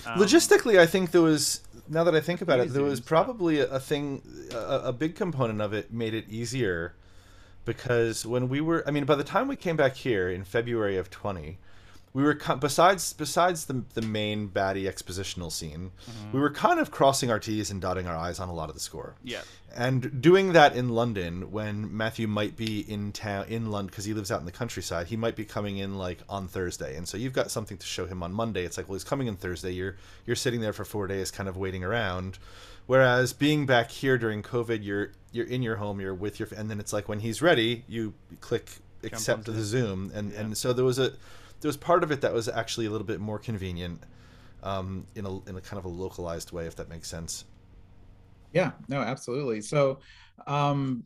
um, 0.04 0.18
logistically, 0.18 0.78
I 0.78 0.86
think 0.86 1.10
there 1.10 1.22
was. 1.22 1.62
Now 1.88 2.04
that 2.04 2.14
I 2.14 2.20
think 2.20 2.42
about 2.42 2.60
it, 2.60 2.72
there 2.72 2.82
was 2.82 3.00
probably 3.00 3.60
a, 3.60 3.68
a 3.68 3.80
thing, 3.80 4.22
a, 4.52 4.80
a 4.84 4.92
big 4.92 5.14
component 5.14 5.60
of 5.60 5.72
it 5.72 5.92
made 5.92 6.14
it 6.14 6.28
easier 6.28 6.94
because 7.64 8.26
when 8.26 8.48
we 8.48 8.60
were, 8.60 8.82
I 8.86 8.90
mean, 8.90 9.04
by 9.04 9.14
the 9.14 9.24
time 9.24 9.48
we 9.48 9.56
came 9.56 9.76
back 9.76 9.94
here 9.94 10.28
in 10.28 10.44
February 10.44 10.96
of 10.96 11.10
twenty, 11.10 11.58
we 12.16 12.22
were 12.22 12.32
besides 12.58 13.12
besides 13.12 13.66
the 13.66 13.84
the 13.92 14.00
main 14.00 14.48
baddie 14.48 14.84
expositional 14.84 15.52
scene, 15.52 15.90
mm-hmm. 15.90 16.32
we 16.32 16.40
were 16.40 16.48
kind 16.48 16.80
of 16.80 16.90
crossing 16.90 17.30
our 17.30 17.38
T's 17.38 17.70
and 17.70 17.78
dotting 17.78 18.06
our 18.06 18.16
I's 18.16 18.40
on 18.40 18.48
a 18.48 18.54
lot 18.54 18.70
of 18.70 18.74
the 18.74 18.80
score. 18.80 19.16
Yeah. 19.22 19.42
And 19.76 20.22
doing 20.22 20.54
that 20.54 20.74
in 20.74 20.88
London 20.88 21.52
when 21.52 21.94
Matthew 21.94 22.26
might 22.26 22.56
be 22.56 22.80
in 22.90 23.12
town 23.12 23.48
in 23.48 23.70
London 23.70 23.88
because 23.88 24.06
he 24.06 24.14
lives 24.14 24.32
out 24.32 24.40
in 24.40 24.46
the 24.46 24.52
countryside, 24.52 25.08
he 25.08 25.16
might 25.18 25.36
be 25.36 25.44
coming 25.44 25.76
in 25.76 25.98
like 25.98 26.20
on 26.26 26.48
Thursday, 26.48 26.96
and 26.96 27.06
so 27.06 27.18
you've 27.18 27.34
got 27.34 27.50
something 27.50 27.76
to 27.76 27.86
show 27.86 28.06
him 28.06 28.22
on 28.22 28.32
Monday. 28.32 28.64
It's 28.64 28.78
like, 28.78 28.88
well, 28.88 28.94
he's 28.94 29.04
coming 29.04 29.26
in 29.26 29.36
Thursday. 29.36 29.72
You're 29.72 29.96
you're 30.24 30.36
sitting 30.36 30.62
there 30.62 30.72
for 30.72 30.86
four 30.86 31.06
days, 31.06 31.30
kind 31.30 31.50
of 31.50 31.58
waiting 31.58 31.84
around. 31.84 32.38
Whereas 32.86 33.34
being 33.34 33.66
back 33.66 33.90
here 33.90 34.16
during 34.16 34.42
COVID, 34.42 34.82
you're 34.82 35.12
you're 35.32 35.46
in 35.46 35.62
your 35.62 35.76
home, 35.76 36.00
you're 36.00 36.14
with 36.14 36.40
your, 36.40 36.48
and 36.56 36.70
then 36.70 36.80
it's 36.80 36.94
like 36.94 37.10
when 37.10 37.20
he's 37.20 37.42
ready, 37.42 37.84
you 37.86 38.14
click 38.40 38.70
accept 39.04 39.44
the 39.44 39.62
Zoom, 39.62 40.10
and 40.14 40.32
yeah. 40.32 40.40
and 40.40 40.56
so 40.56 40.72
there 40.72 40.84
was 40.86 40.98
a 40.98 41.12
there 41.60 41.68
was 41.68 41.76
part 41.76 42.02
of 42.02 42.10
it 42.10 42.20
that 42.20 42.32
was 42.32 42.48
actually 42.48 42.86
a 42.86 42.90
little 42.90 43.06
bit 43.06 43.20
more 43.20 43.38
convenient 43.38 44.02
um, 44.62 45.06
in 45.14 45.26
a 45.26 45.48
in 45.48 45.56
a 45.56 45.60
kind 45.60 45.78
of 45.78 45.84
a 45.84 45.88
localized 45.88 46.52
way, 46.52 46.66
if 46.66 46.76
that 46.76 46.88
makes 46.88 47.08
sense. 47.08 47.44
Yeah, 48.52 48.72
no, 48.88 49.00
absolutely. 49.00 49.60
So, 49.60 49.98
um, 50.46 51.04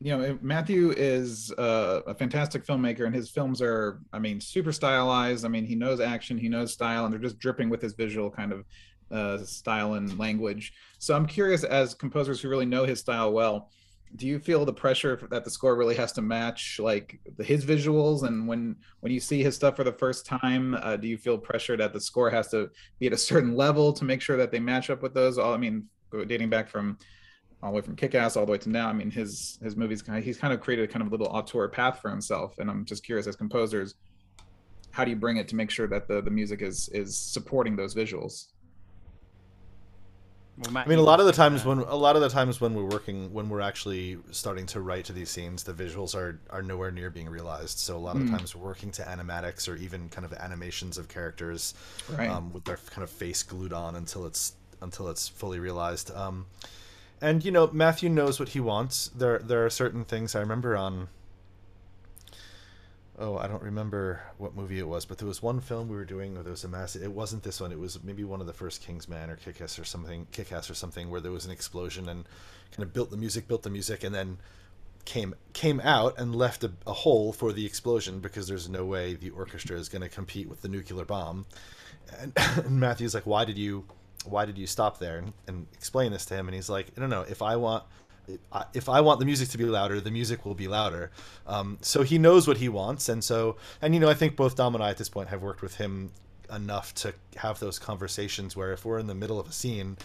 you 0.00 0.16
know, 0.16 0.38
Matthew 0.42 0.92
is 0.96 1.52
a, 1.58 2.02
a, 2.06 2.14
fantastic 2.14 2.64
filmmaker, 2.66 3.06
and 3.06 3.14
his 3.14 3.30
films 3.30 3.60
are, 3.62 4.00
I 4.12 4.18
mean, 4.18 4.40
super 4.40 4.72
stylized. 4.72 5.44
I 5.44 5.48
mean, 5.48 5.64
he 5.64 5.74
knows 5.74 6.00
action, 6.00 6.38
he 6.38 6.48
knows 6.48 6.72
style, 6.72 7.04
and 7.04 7.12
they're 7.12 7.20
just 7.20 7.38
dripping 7.38 7.70
with 7.70 7.82
his 7.82 7.94
visual 7.94 8.30
kind 8.30 8.52
of 8.52 8.64
uh, 9.10 9.44
style 9.44 9.94
and 9.94 10.18
language. 10.18 10.72
So, 10.98 11.14
I'm 11.14 11.26
curious, 11.26 11.64
as 11.64 11.94
composers 11.94 12.40
who 12.40 12.48
really 12.48 12.66
know 12.66 12.84
his 12.84 13.00
style 13.00 13.32
well, 13.32 13.70
do 14.14 14.26
you 14.26 14.38
feel 14.38 14.64
the 14.64 14.72
pressure 14.72 15.20
that 15.30 15.44
the 15.44 15.50
score 15.50 15.76
really 15.76 15.96
has 15.96 16.12
to 16.12 16.22
match 16.22 16.78
like 16.78 17.18
his 17.38 17.64
visuals? 17.64 18.22
And 18.22 18.46
when 18.46 18.76
when 19.00 19.12
you 19.12 19.20
see 19.20 19.42
his 19.42 19.56
stuff 19.56 19.76
for 19.76 19.84
the 19.84 19.92
first 19.92 20.24
time 20.24 20.74
uh, 20.74 20.96
do 20.96 21.08
you 21.08 21.18
feel 21.18 21.36
pressure 21.36 21.76
that 21.76 21.92
the 21.92 22.00
score 22.00 22.30
has 22.30 22.48
to 22.48 22.70
be 22.98 23.08
at 23.08 23.12
a 23.12 23.18
certain 23.18 23.56
level 23.56 23.92
to 23.92 24.04
make 24.04 24.22
sure 24.22 24.36
that 24.36 24.52
they 24.52 24.60
match 24.60 24.90
up 24.90 25.02
with 25.02 25.14
those? 25.14 25.38
All 25.38 25.52
i 25.52 25.56
mean 25.56 25.88
dating 26.26 26.48
back 26.48 26.68
from 26.68 26.96
all 27.62 27.70
the 27.72 27.76
way 27.76 27.82
from 27.82 27.96
kick-ass 27.96 28.36
all 28.36 28.46
the 28.46 28.52
way 28.52 28.58
to 28.58 28.68
now 28.70 28.88
i 28.88 28.92
mean 28.92 29.10
his 29.10 29.58
his 29.62 29.76
movies 29.76 30.02
kind 30.02 30.18
of, 30.18 30.24
he's 30.24 30.38
kind 30.38 30.52
of 30.52 30.60
created 30.60 30.88
a 30.88 30.92
kind 30.92 31.04
of 31.04 31.10
little 31.10 31.26
auteur 31.26 31.68
path 31.68 32.00
for 32.00 32.10
himself. 32.10 32.58
And 32.58 32.70
i'm 32.70 32.84
just 32.84 33.04
curious 33.04 33.26
as 33.26 33.36
composers 33.36 33.94
how 34.92 35.04
do 35.04 35.10
you 35.10 35.16
bring 35.16 35.36
it 35.36 35.46
to 35.48 35.56
make 35.56 35.70
sure 35.70 35.86
that 35.88 36.08
the 36.08 36.22
the 36.22 36.30
music 36.30 36.62
is 36.62 36.88
is 36.92 37.18
supporting 37.18 37.76
those 37.76 37.94
visuals 37.94 38.46
well, 40.58 40.78
I 40.78 40.86
mean, 40.86 40.98
a 40.98 41.02
lot 41.02 41.20
of 41.20 41.26
the 41.26 41.32
times 41.32 41.62
that. 41.62 41.68
when 41.68 41.78
a 41.80 41.96
lot 41.96 42.16
of 42.16 42.22
the 42.22 42.30
times 42.30 42.60
when 42.60 42.74
we're 42.74 42.84
working, 42.86 43.32
when 43.32 43.48
we're 43.48 43.60
actually 43.60 44.18
starting 44.30 44.64
to 44.66 44.80
write 44.80 45.04
to 45.06 45.12
these 45.12 45.28
scenes, 45.28 45.64
the 45.64 45.74
visuals 45.74 46.14
are 46.14 46.40
are 46.50 46.62
nowhere 46.62 46.90
near 46.90 47.10
being 47.10 47.28
realized. 47.28 47.78
So 47.78 47.96
a 47.96 47.98
lot 47.98 48.16
of 48.16 48.22
mm. 48.22 48.30
times 48.30 48.56
we're 48.56 48.64
working 48.64 48.90
to 48.92 49.02
animatics 49.02 49.68
or 49.68 49.76
even 49.76 50.08
kind 50.08 50.24
of 50.24 50.32
animations 50.32 50.96
of 50.96 51.08
characters 51.08 51.74
right. 52.16 52.30
um, 52.30 52.52
with 52.52 52.64
their 52.64 52.78
kind 52.90 53.02
of 53.02 53.10
face 53.10 53.42
glued 53.42 53.74
on 53.74 53.96
until 53.96 54.24
it's 54.24 54.54
until 54.80 55.08
it's 55.08 55.28
fully 55.28 55.58
realized. 55.58 56.10
Um, 56.14 56.46
and 57.20 57.44
you 57.44 57.50
know, 57.50 57.68
Matthew 57.72 58.08
knows 58.08 58.40
what 58.40 58.50
he 58.50 58.60
wants. 58.60 59.08
There 59.08 59.38
there 59.38 59.64
are 59.66 59.70
certain 59.70 60.04
things 60.04 60.34
I 60.34 60.40
remember 60.40 60.76
on 60.76 61.08
oh, 63.18 63.38
I 63.38 63.46
don't 63.46 63.62
remember 63.62 64.20
what 64.38 64.54
movie 64.54 64.78
it 64.78 64.88
was, 64.88 65.04
but 65.04 65.18
there 65.18 65.28
was 65.28 65.42
one 65.42 65.60
film 65.60 65.88
we 65.88 65.96
were 65.96 66.04
doing 66.04 66.34
where 66.34 66.42
there 66.42 66.50
was 66.50 66.64
a 66.64 66.68
massive. 66.68 67.02
It 67.02 67.12
wasn't 67.12 67.42
this 67.42 67.60
one. 67.60 67.72
It 67.72 67.78
was 67.78 68.02
maybe 68.02 68.24
one 68.24 68.40
of 68.40 68.46
the 68.46 68.52
first 68.52 68.82
Kingsman 68.82 69.30
or 69.30 69.36
Kickass 69.36 69.78
or 69.78 69.84
something, 69.84 70.26
Kickass 70.32 70.70
or 70.70 70.74
something, 70.74 71.10
where 71.10 71.20
there 71.20 71.32
was 71.32 71.46
an 71.46 71.50
explosion 71.50 72.08
and 72.08 72.24
kind 72.72 72.82
of 72.82 72.92
built 72.92 73.10
the 73.10 73.16
music, 73.16 73.48
built 73.48 73.62
the 73.62 73.70
music, 73.70 74.04
and 74.04 74.14
then 74.14 74.38
came 75.04 75.34
came 75.52 75.80
out 75.80 76.18
and 76.18 76.34
left 76.34 76.64
a, 76.64 76.72
a 76.86 76.92
hole 76.92 77.32
for 77.32 77.52
the 77.52 77.64
explosion 77.64 78.20
because 78.20 78.48
there's 78.48 78.68
no 78.68 78.84
way 78.84 79.14
the 79.14 79.30
orchestra 79.30 79.78
is 79.78 79.88
going 79.88 80.02
to 80.02 80.08
compete 80.08 80.48
with 80.48 80.60
the 80.62 80.68
nuclear 80.68 81.04
bomb. 81.04 81.46
And, 82.20 82.32
and 82.56 82.80
Matthew's 82.80 83.14
like, 83.14 83.26
why 83.26 83.44
did 83.44 83.56
you? 83.56 83.84
Why 84.24 84.44
did 84.44 84.58
you 84.58 84.66
stop 84.66 84.98
there 84.98 85.18
and, 85.18 85.32
and 85.46 85.66
explain 85.72 86.10
this 86.10 86.26
to 86.26 86.34
him? 86.34 86.48
And 86.48 86.54
he's 86.54 86.68
like, 86.68 86.88
I 86.96 87.00
don't 87.00 87.10
know. 87.10 87.24
If 87.28 87.42
I 87.42 87.56
want 87.56 87.84
if 88.74 88.88
I 88.88 89.00
want 89.00 89.20
the 89.20 89.26
music 89.26 89.48
to 89.50 89.58
be 89.58 89.64
louder, 89.64 90.00
the 90.00 90.10
music 90.10 90.44
will 90.44 90.54
be 90.54 90.68
louder. 90.68 91.10
Um, 91.46 91.78
so 91.80 92.02
he 92.02 92.18
knows 92.18 92.48
what 92.48 92.56
he 92.58 92.68
wants, 92.68 93.08
and 93.08 93.22
so 93.22 93.56
and 93.80 93.94
you 93.94 94.00
know 94.00 94.08
I 94.08 94.14
think 94.14 94.36
both 94.36 94.56
Dom 94.56 94.74
and 94.74 94.82
I 94.82 94.90
at 94.90 94.98
this 94.98 95.08
point 95.08 95.28
have 95.28 95.42
worked 95.42 95.62
with 95.62 95.76
him 95.76 96.12
enough 96.52 96.94
to 96.94 97.12
have 97.36 97.58
those 97.58 97.78
conversations 97.78 98.56
where 98.56 98.72
if 98.72 98.84
we're 98.84 98.98
in 98.98 99.06
the 99.06 99.14
middle 99.14 99.40
of 99.40 99.48
a 99.48 99.52
scene 99.52 99.96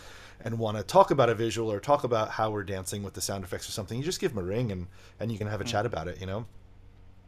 and 0.44 0.58
want 0.58 0.78
to 0.78 0.84
talk 0.84 1.12
about 1.12 1.30
a 1.30 1.36
visual 1.36 1.72
or 1.72 1.80
talk 1.80 2.04
about 2.04 2.30
how 2.30 2.50
we're 2.50 2.64
dancing 2.64 3.04
with 3.04 3.14
the 3.14 3.22
sound 3.22 3.44
effects 3.44 3.68
or 3.70 3.72
something, 3.72 3.98
you 3.98 4.04
just 4.04 4.20
give 4.20 4.32
him 4.32 4.40
a 4.40 4.44
ring 4.44 4.72
and 4.72 4.88
and 5.20 5.32
you 5.32 5.38
can 5.38 5.48
have 5.48 5.62
a 5.62 5.66
chat 5.66 5.86
about 5.86 6.08
it. 6.08 6.20
You 6.20 6.28
know. 6.28 6.46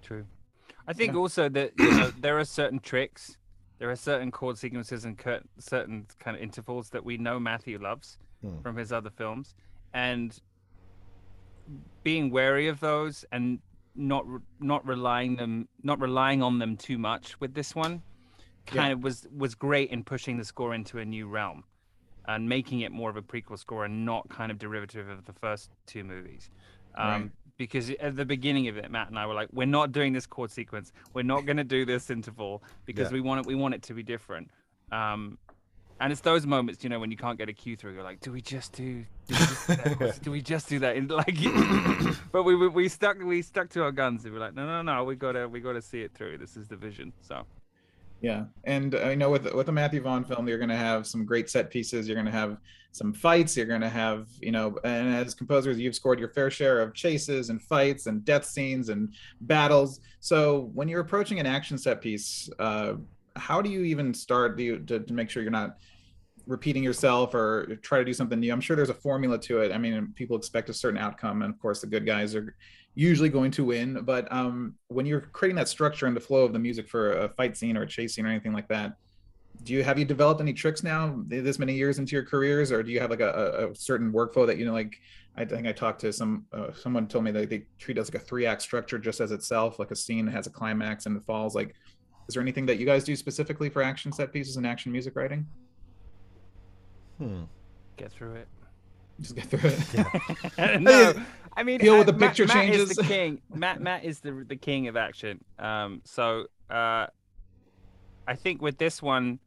True. 0.02 0.26
I 0.88 0.94
think 0.94 1.14
yeah. 1.14 1.20
also 1.20 1.50
that 1.50 1.74
you 1.78 1.92
know, 1.92 2.12
there 2.20 2.38
are 2.40 2.46
certain 2.46 2.80
tricks, 2.80 3.38
there 3.80 3.90
are 3.90 3.96
certain 3.96 4.32
chord 4.32 4.58
sequences 4.58 5.06
and 5.06 5.20
certain 5.60 6.08
kind 6.20 6.36
of 6.36 6.44
intervals 6.44 6.90
that 6.90 7.04
we 7.04 7.18
know 7.18 7.40
Matthew 7.40 7.80
loves 7.80 8.18
hmm. 8.42 8.60
from 8.62 8.76
his 8.76 8.92
other 8.92 9.10
films, 9.10 9.56
and 9.94 10.40
being 12.04 12.30
wary 12.30 12.68
of 12.68 12.80
those 12.80 13.26
and 13.32 13.60
not 13.96 14.26
not 14.60 14.86
relying 14.86 15.36
them 15.36 15.68
not 15.84 16.00
relying 16.00 16.42
on 16.42 16.60
them 16.60 16.76
too 16.76 16.98
much 16.98 17.40
with 17.40 17.54
this 17.54 17.76
one 17.76 18.02
kind 18.66 18.88
yeah. 18.88 18.94
of 18.94 19.04
was 19.04 19.28
was 19.36 19.56
great 19.56 19.90
in 19.92 20.04
pushing 20.04 20.38
the 20.38 20.46
score 20.46 20.74
into 20.74 21.00
a 21.00 21.06
new 21.06 21.28
realm 21.28 21.64
and 22.28 22.48
making 22.48 22.80
it 22.82 22.92
more 22.92 23.10
of 23.10 23.18
a 23.18 23.22
prequel 23.22 23.60
score 23.60 23.86
and 23.86 24.06
not 24.06 24.28
kind 24.30 24.52
of 24.52 24.58
derivative 24.58 25.10
of 25.10 25.26
the 25.26 25.34
first 25.34 25.70
two 25.86 26.04
movies 26.04 26.50
um, 26.96 27.08
right. 27.08 27.32
because 27.58 27.90
at 28.00 28.16
the 28.16 28.26
beginning 28.26 28.68
of 28.68 28.78
it 28.78 28.90
matt 28.90 29.10
and 29.10 29.20
i 29.20 29.26
were 29.26 29.34
like 29.34 29.50
we're 29.52 29.66
not 29.68 29.92
doing 29.92 30.14
this 30.14 30.26
chord 30.26 30.50
sequence 30.50 30.92
we're 31.14 31.22
not 31.22 31.46
going 31.46 31.58
to 31.58 31.64
do 31.64 31.86
this 31.86 32.10
interval 32.10 32.64
because 32.86 33.10
yeah. 33.10 33.14
we 33.14 33.22
want 33.22 33.40
it 33.42 33.46
we 33.46 33.56
want 33.56 33.74
it 33.74 33.82
to 33.84 33.94
be 33.94 34.02
different 34.02 34.50
um, 34.92 35.38
and 36.04 36.12
it's 36.12 36.20
those 36.20 36.46
moments, 36.46 36.84
you 36.84 36.90
know, 36.90 37.00
when 37.00 37.12
you 37.12 37.16
can't 37.16 37.38
get 37.38 37.48
a 37.48 37.54
cue 37.54 37.78
through. 37.78 37.94
You're 37.94 38.04
like, 38.04 38.20
do 38.20 38.34
we 38.34 38.42
just 38.42 38.74
do? 38.74 39.06
Do 39.26 39.36
we 39.36 39.36
just 39.38 39.68
do 39.68 39.76
that? 39.76 40.20
do 40.22 40.42
just 40.42 40.68
do 40.68 40.80
that? 40.80 41.10
Like, 41.10 42.18
but 42.34 42.44
we, 42.44 42.58
we 42.58 42.68
we 42.68 42.90
stuck 42.90 43.18
we 43.20 43.42
stuck 43.42 43.70
to 43.70 43.84
our 43.84 43.92
guns. 43.94 44.26
And 44.26 44.34
we're 44.34 44.42
like, 44.42 44.54
no, 44.54 44.66
no, 44.66 44.82
no, 44.82 45.06
we 45.06 45.16
gotta 45.16 45.48
we 45.48 45.62
gotta 45.62 45.82
see 45.82 46.02
it 46.02 46.14
through. 46.14 46.40
This 46.40 46.58
is 46.58 46.68
the 46.68 46.76
vision. 46.76 47.14
So. 47.22 47.46
Yeah, 48.20 48.46
and 48.66 48.96
I 48.96 49.16
know 49.16 49.30
with 49.30 49.54
with 49.54 49.70
a 49.70 49.72
Matthew 49.72 50.02
Vaughn 50.02 50.26
film, 50.26 50.48
you're 50.48 50.58
going 50.58 50.70
to 50.70 50.78
have 50.78 51.06
some 51.06 51.26
great 51.26 51.50
set 51.50 51.70
pieces. 51.70 52.08
You're 52.08 52.16
going 52.16 52.26
to 52.26 52.32
have 52.32 52.58
some 52.94 53.12
fights. 53.14 53.58
You're 53.58 53.66
going 53.66 53.82
to 53.82 53.90
have, 53.90 54.28
you 54.42 54.54
know, 54.54 54.78
and 54.86 55.14
as 55.14 55.34
composers, 55.34 55.78
you've 55.78 55.96
scored 55.96 56.20
your 56.20 56.30
fair 56.30 56.50
share 56.50 56.82
of 56.82 56.94
chases 56.94 57.50
and 57.50 57.62
fights 57.62 58.06
and 58.06 58.24
death 58.24 58.46
scenes 58.46 58.88
and 58.88 59.14
battles. 59.42 60.00
So 60.22 60.70
when 60.74 60.88
you're 60.88 61.02
approaching 61.02 61.42
an 61.42 61.46
action 61.46 61.78
set 61.78 62.00
piece, 62.00 62.50
uh, 62.60 62.94
how 63.36 63.62
do 63.62 63.70
you 63.70 63.84
even 63.84 64.14
start 64.14 64.58
to, 64.58 64.80
to 64.80 65.14
make 65.14 65.30
sure 65.30 65.42
you're 65.42 65.52
not 65.52 65.78
repeating 66.46 66.84
yourself 66.84 67.34
or 67.34 67.78
try 67.82 68.00
to 68.00 68.06
do 68.06 68.14
something 68.14 68.40
new 68.40 68.52
i'm 68.52 68.62
sure 68.62 68.76
there's 68.76 68.90
a 68.90 68.94
formula 68.94 69.38
to 69.38 69.60
it 69.60 69.72
i 69.72 69.78
mean 69.78 70.12
people 70.16 70.36
expect 70.36 70.70
a 70.70 70.74
certain 70.74 71.00
outcome 71.00 71.42
and 71.42 71.54
of 71.54 71.60
course 71.60 71.82
the 71.82 71.88
good 71.88 72.06
guys 72.06 72.36
are 72.36 72.56
usually 72.96 73.30
going 73.30 73.50
to 73.50 73.64
win 73.64 74.02
but 74.04 74.32
um, 74.32 74.76
when 74.88 75.06
you're 75.06 75.22
creating 75.22 75.56
that 75.56 75.68
structure 75.68 76.06
and 76.06 76.16
the 76.16 76.22
flow 76.22 76.44
of 76.44 76.54
the 76.54 76.60
music 76.60 76.88
for 76.88 77.14
a 77.14 77.30
fight 77.30 77.58
scene 77.58 77.76
or 77.76 77.84
a 77.84 77.88
chase 77.88 78.14
scene 78.14 78.26
or 78.26 78.30
anything 78.30 78.54
like 78.54 78.68
that 78.68 78.94
do 79.64 79.74
you 79.74 79.84
have 79.84 79.98
you 79.98 80.06
developed 80.06 80.42
any 80.42 80.54
tricks 80.54 80.84
now 80.84 81.20
this 81.28 81.60
many 81.60 81.74
years 81.74 81.98
into 81.98 82.16
your 82.16 82.26
careers 82.26 82.72
or 82.72 82.84
do 82.84 82.92
you 82.92 83.00
have 83.00 83.10
like 83.10 83.20
a, 83.20 83.70
a 83.70 83.76
certain 83.76 84.12
workflow 84.12 84.46
that 84.46 84.58
you 84.58 84.66
know 84.66 84.74
like 84.74 85.00
i 85.38 85.46
think 85.46 85.66
i 85.66 85.72
talked 85.72 86.02
to 86.02 86.12
some 86.12 86.46
uh, 86.54 86.72
someone 86.74 87.08
told 87.08 87.24
me 87.24 87.32
that 87.32 87.50
they 87.50 87.66
treat 87.80 87.98
it 87.98 88.02
as 88.02 88.14
like 88.14 88.22
a 88.22 88.26
three 88.26 88.46
act 88.46 88.62
structure 88.62 89.00
just 89.00 89.22
as 89.22 89.32
itself 89.32 89.80
like 89.80 89.92
a 89.92 89.96
scene 89.96 90.28
has 90.28 90.46
a 90.46 90.50
climax 90.50 91.06
and 91.06 91.16
it 91.16 91.24
falls 91.24 91.56
like 91.56 91.76
is 92.28 92.36
there 92.36 92.42
anything 92.42 92.66
that 92.68 92.80
you 92.80 92.86
guys 92.86 93.04
do 93.04 93.16
specifically 93.16 93.70
for 93.70 93.82
action 93.82 94.12
set 94.12 94.32
pieces 94.32 94.58
and 94.58 94.66
action 94.66 94.92
music 94.92 95.16
writing? 95.16 95.46
Hmm. 97.18 97.44
Get 97.98 98.12
through 98.12 98.36
it. 98.36 98.48
Just 99.20 99.36
get 99.36 99.46
through 99.46 99.70
it. 99.70 99.80
Yeah. 100.58 100.78
no, 100.80 101.14
I 101.56 101.64
mean, 101.64 101.80
deal 101.80 101.98
with 101.98 102.08
the 102.08 102.14
picture 102.14 102.46
Matt, 102.46 102.56
changes. 102.56 102.80
Matt 102.80 102.90
is 102.90 102.98
the 102.98 103.04
king. 103.04 103.42
Matt 103.54 103.82
Matt 103.82 104.04
is 104.04 104.20
the 104.20 104.46
the 104.48 104.56
king 104.56 104.88
of 104.88 104.98
action. 104.98 105.44
Um, 105.60 106.02
so 106.04 106.46
uh, 106.70 107.08
I 108.28 108.36
think 108.36 108.62
with 108.62 108.78
this 108.78 109.02
one, 109.02 109.40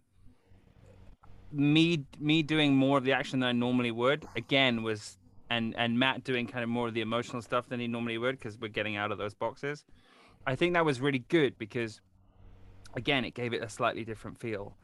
me 1.53 2.05
me 2.19 2.43
doing 2.43 2.77
more 2.77 2.99
of 2.99 3.05
the 3.05 3.13
action 3.13 3.41
than 3.41 3.49
I 3.49 3.53
normally 3.53 3.91
would 3.91 4.27
again 4.37 4.83
was 4.83 5.19
and 5.51 5.75
and 5.77 5.99
Matt 5.99 6.25
doing 6.25 6.47
kind 6.47 6.63
of 6.63 6.71
more 6.71 6.89
of 6.89 6.95
the 6.95 7.01
emotional 7.01 7.43
stuff 7.43 7.69
than 7.69 7.81
he 7.81 7.89
normally 7.89 8.19
would 8.19 8.39
because 8.39 8.59
we're 8.59 8.69
getting 8.69 8.97
out 8.97 9.11
of 9.11 9.19
those 9.19 9.35
boxes. 9.35 9.85
I 10.47 10.55
think 10.55 10.75
that 10.75 10.85
was 10.85 11.01
really 11.01 11.25
good 11.29 11.59
because 11.59 12.01
again, 12.95 13.25
it 13.25 13.35
gave 13.35 13.53
it 13.53 13.63
a 13.63 13.69
slightly 13.69 14.05
different 14.05 14.39
feel. 14.39 14.77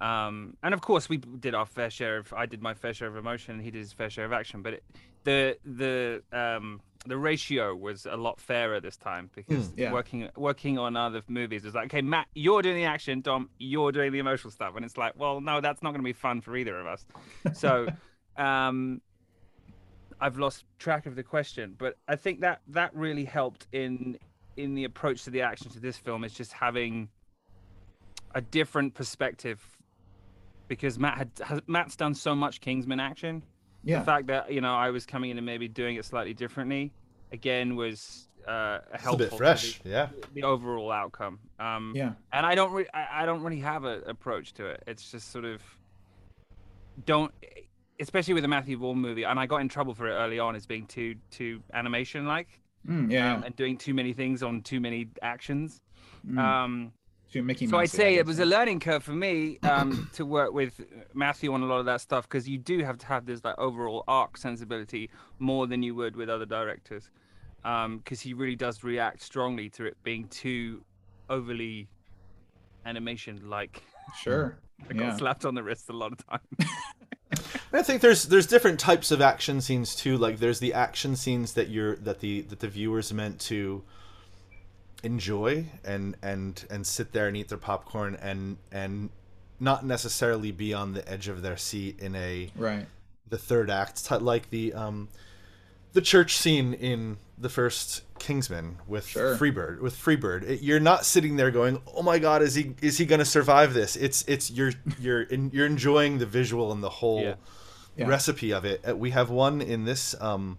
Um, 0.00 0.56
and 0.62 0.72
of 0.72 0.80
course, 0.80 1.08
we 1.08 1.18
did 1.18 1.54
our 1.54 1.66
fair 1.66 1.90
share 1.90 2.18
of. 2.18 2.32
I 2.32 2.46
did 2.46 2.62
my 2.62 2.74
fair 2.74 2.94
share 2.94 3.08
of 3.08 3.16
emotion, 3.16 3.54
and 3.54 3.62
he 3.62 3.70
did 3.70 3.80
his 3.80 3.92
fair 3.92 4.10
share 4.10 4.24
of 4.24 4.32
action. 4.32 4.62
But 4.62 4.74
it, 4.74 4.84
the 5.24 5.56
the 5.64 6.22
um, 6.32 6.80
the 7.06 7.16
ratio 7.16 7.74
was 7.74 8.06
a 8.06 8.16
lot 8.16 8.40
fairer 8.40 8.80
this 8.80 8.96
time 8.96 9.30
because 9.34 9.68
mm, 9.68 9.78
yeah. 9.78 9.92
working 9.92 10.28
working 10.36 10.78
on 10.78 10.96
other 10.96 11.22
movies 11.28 11.64
was 11.64 11.74
like, 11.74 11.86
okay, 11.86 12.02
Matt, 12.02 12.26
you're 12.34 12.62
doing 12.62 12.76
the 12.76 12.84
action, 12.84 13.20
Dom, 13.20 13.50
you're 13.58 13.92
doing 13.92 14.12
the 14.12 14.18
emotional 14.18 14.50
stuff, 14.50 14.74
and 14.76 14.84
it's 14.84 14.96
like, 14.96 15.18
well, 15.18 15.40
no, 15.40 15.60
that's 15.60 15.82
not 15.82 15.90
going 15.90 16.00
to 16.00 16.04
be 16.04 16.12
fun 16.12 16.40
for 16.40 16.56
either 16.56 16.78
of 16.78 16.86
us. 16.86 17.06
So, 17.54 17.88
um, 18.36 19.00
I've 20.20 20.38
lost 20.38 20.64
track 20.78 21.06
of 21.06 21.16
the 21.16 21.22
question, 21.22 21.74
but 21.78 21.96
I 22.06 22.16
think 22.16 22.40
that 22.40 22.60
that 22.68 22.94
really 22.94 23.24
helped 23.24 23.66
in 23.72 24.18
in 24.56 24.74
the 24.74 24.84
approach 24.84 25.24
to 25.24 25.30
the 25.30 25.42
action 25.42 25.70
to 25.70 25.80
this 25.80 25.96
film 25.96 26.24
is 26.24 26.34
just 26.34 26.52
having 26.52 27.08
a 28.34 28.40
different 28.40 28.94
perspective 28.94 29.64
because 30.70 30.98
Matt 30.98 31.18
had 31.18 31.30
has, 31.44 31.60
Matt's 31.66 31.96
done 31.96 32.14
so 32.14 32.34
much 32.34 32.62
Kingsman 32.62 33.00
action. 33.00 33.42
Yeah. 33.84 33.98
The 33.98 34.04
fact 34.06 34.28
that 34.28 34.50
you 34.52 34.60
know 34.62 34.74
I 34.74 34.88
was 34.90 35.04
coming 35.04 35.30
in 35.30 35.36
and 35.36 35.44
maybe 35.44 35.68
doing 35.68 35.96
it 35.96 36.04
slightly 36.06 36.32
differently, 36.32 36.92
again 37.32 37.76
was 37.76 38.28
uh, 38.48 38.78
It's 38.94 39.02
a 39.02 39.04
helpful. 39.04 39.26
bit 39.28 39.36
fresh. 39.36 39.80
The, 39.82 39.88
Yeah. 39.90 40.08
the 40.34 40.44
overall 40.44 40.90
outcome. 40.90 41.40
Um, 41.58 41.92
yeah. 41.94 42.12
and 42.32 42.46
I 42.46 42.54
don't, 42.54 42.72
re- 42.72 42.88
I, 42.94 43.22
I 43.22 43.26
don't 43.26 43.42
really 43.42 43.60
have 43.60 43.84
an 43.84 44.02
approach 44.06 44.54
to 44.54 44.64
it. 44.66 44.82
It's 44.86 45.10
just 45.10 45.30
sort 45.30 45.44
of 45.44 45.60
don't, 47.04 47.32
especially 48.00 48.34
with 48.34 48.42
the 48.42 48.48
Matthew 48.48 48.78
Vaughn 48.78 48.98
movie. 48.98 49.24
And 49.24 49.38
I 49.38 49.46
got 49.46 49.58
in 49.60 49.68
trouble 49.68 49.94
for 49.94 50.06
it 50.08 50.12
early 50.14 50.38
on 50.38 50.56
as 50.56 50.66
being 50.66 50.86
too 50.86 51.16
too 51.30 51.62
animation 51.74 52.26
like 52.26 52.48
Mm, 52.88 53.12
yeah. 53.12 53.34
um, 53.34 53.42
and 53.42 53.54
doing 53.56 53.76
too 53.76 53.92
many 53.92 54.14
things 54.14 54.42
on 54.42 54.62
too 54.62 54.80
many 54.80 55.08
actions. 55.20 55.82
Mm. 56.26 56.38
Um, 56.38 56.92
Too 57.32 57.42
Mickey 57.42 57.66
so 57.68 57.78
I'd 57.78 57.90
say 57.90 58.16
it 58.16 58.26
was 58.26 58.40
a 58.40 58.44
learning 58.44 58.80
curve 58.80 59.04
for 59.04 59.12
me 59.12 59.58
um, 59.62 60.10
to 60.14 60.26
work 60.26 60.52
with 60.52 60.80
Matthew 61.14 61.52
on 61.52 61.62
a 61.62 61.66
lot 61.66 61.78
of 61.78 61.86
that 61.86 62.00
stuff 62.00 62.28
because 62.28 62.48
you 62.48 62.58
do 62.58 62.82
have 62.84 62.98
to 62.98 63.06
have 63.06 63.24
this 63.26 63.44
like 63.44 63.56
overall 63.58 64.02
arc 64.08 64.36
sensibility 64.36 65.10
more 65.38 65.66
than 65.68 65.82
you 65.82 65.94
would 65.94 66.16
with 66.16 66.28
other 66.28 66.46
directors 66.46 67.08
because 67.62 68.20
he 68.20 68.34
really 68.34 68.56
does 68.56 68.82
react 68.82 69.22
strongly 69.22 69.68
to 69.70 69.84
it 69.84 69.96
being 70.02 70.26
too 70.28 70.82
overly 71.28 71.88
animation 72.86 73.40
like. 73.48 73.82
Sure. 74.22 74.58
I 74.90 74.94
got 74.94 75.04
Yeah. 75.04 75.16
slapped 75.16 75.44
on 75.44 75.54
the 75.54 75.62
wrist 75.62 75.88
a 75.90 75.92
lot 75.92 76.12
of 76.12 76.26
times. 76.26 76.70
I 77.72 77.82
think 77.82 78.00
there's 78.00 78.24
there's 78.24 78.46
different 78.46 78.80
types 78.80 79.12
of 79.12 79.20
action 79.20 79.60
scenes 79.60 79.94
too. 79.94 80.16
Like 80.18 80.38
there's 80.38 80.58
the 80.58 80.74
action 80.74 81.14
scenes 81.14 81.52
that 81.52 81.68
you're 81.68 81.94
that 81.96 82.18
the 82.20 82.40
that 82.42 82.58
the 82.58 82.66
viewers 82.68 83.12
meant 83.12 83.38
to 83.42 83.84
enjoy 85.02 85.66
and 85.84 86.16
and 86.22 86.64
and 86.70 86.86
sit 86.86 87.12
there 87.12 87.28
and 87.28 87.36
eat 87.36 87.48
their 87.48 87.58
popcorn 87.58 88.16
and 88.20 88.56
and 88.72 89.10
not 89.58 89.84
necessarily 89.84 90.52
be 90.52 90.72
on 90.74 90.94
the 90.94 91.06
edge 91.10 91.28
of 91.28 91.42
their 91.42 91.56
seat 91.56 91.98
in 92.00 92.14
a 92.16 92.50
Right. 92.56 92.86
the 93.28 93.38
third 93.38 93.70
act 93.70 94.06
t- 94.06 94.14
like 94.16 94.50
the 94.50 94.72
um 94.74 95.08
the 95.92 96.00
church 96.00 96.36
scene 96.36 96.72
in 96.74 97.16
the 97.36 97.48
first 97.48 98.02
Kingsman 98.18 98.76
with 98.86 99.06
Sure. 99.06 99.36
Freebird 99.36 99.80
with 99.80 99.96
Freebird 99.96 100.42
it, 100.48 100.60
you're 100.62 100.78
not 100.80 101.04
sitting 101.04 101.36
there 101.36 101.50
going 101.50 101.80
oh 101.94 102.02
my 102.02 102.18
god 102.18 102.42
is 102.42 102.54
he 102.54 102.74
is 102.82 102.98
he 102.98 103.06
going 103.06 103.18
to 103.18 103.24
survive 103.24 103.74
this 103.74 103.96
it's 103.96 104.22
it's 104.28 104.50
you're 104.50 104.72
you're 105.00 105.22
in, 105.22 105.50
you're 105.52 105.66
enjoying 105.66 106.18
the 106.18 106.26
visual 106.26 106.70
and 106.72 106.82
the 106.82 106.90
whole 106.90 107.22
Yeah. 107.22 107.34
Yeah. 107.96 108.06
recipe 108.08 108.52
of 108.52 108.64
it 108.64 108.82
Uh, 108.88 108.94
we 108.96 109.10
have 109.10 109.30
one 109.30 109.60
in 109.62 109.84
this 109.84 110.14
um 110.20 110.58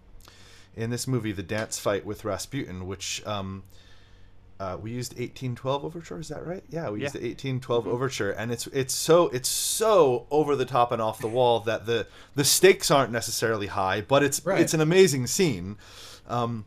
in 0.76 0.90
this 0.90 1.06
movie 1.06 1.32
the 1.32 1.42
dance 1.42 1.78
fight 1.78 2.04
with 2.04 2.24
Rasputin 2.24 2.86
which 2.86 3.22
um 3.26 3.62
uh, 4.62 4.76
we 4.82 4.90
used 4.92 5.12
1812 5.12 5.84
overture 5.84 6.18
is 6.20 6.28
that 6.28 6.46
right 6.46 6.62
yeah 6.68 6.88
we 6.90 7.00
used 7.00 7.14
Yeah. 7.14 7.20
the 7.20 7.26
1812 7.28 7.86
overture 7.88 8.30
and 8.30 8.52
it's 8.52 8.66
it's 8.68 8.94
so 8.94 9.28
it's 9.28 9.48
so 9.48 10.26
over 10.30 10.54
the 10.56 10.64
top 10.64 10.92
and 10.92 11.02
off 11.02 11.18
the 11.18 11.26
wall 11.38 11.60
that 11.60 11.86
the 11.86 12.06
the 12.34 12.44
stakes 12.44 12.90
aren't 12.90 13.12
necessarily 13.12 13.66
high 13.68 14.00
but 14.00 14.22
it's 14.22 14.38
Right. 14.46 14.60
it's 14.60 14.74
an 14.74 14.80
amazing 14.80 15.26
scene 15.26 15.76
um 16.28 16.64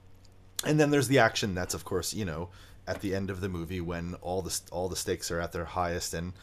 and 0.65 0.79
then 0.79 0.89
there's 0.91 1.07
the 1.07 1.19
action 1.19 1.55
that's 1.55 1.73
of 1.73 1.83
course 1.85 2.13
you 2.13 2.25
know 2.25 2.49
at 2.87 3.01
the 3.01 3.15
end 3.15 3.29
of 3.29 3.39
the 3.41 3.49
movie 3.49 3.81
when 3.81 4.15
all 4.21 4.41
the 4.41 4.59
all 4.71 4.87
the 4.89 4.95
stakes 4.95 5.31
are 5.31 5.39
at 5.39 5.51
their 5.53 5.65
highest 5.65 6.13
and 6.13 6.33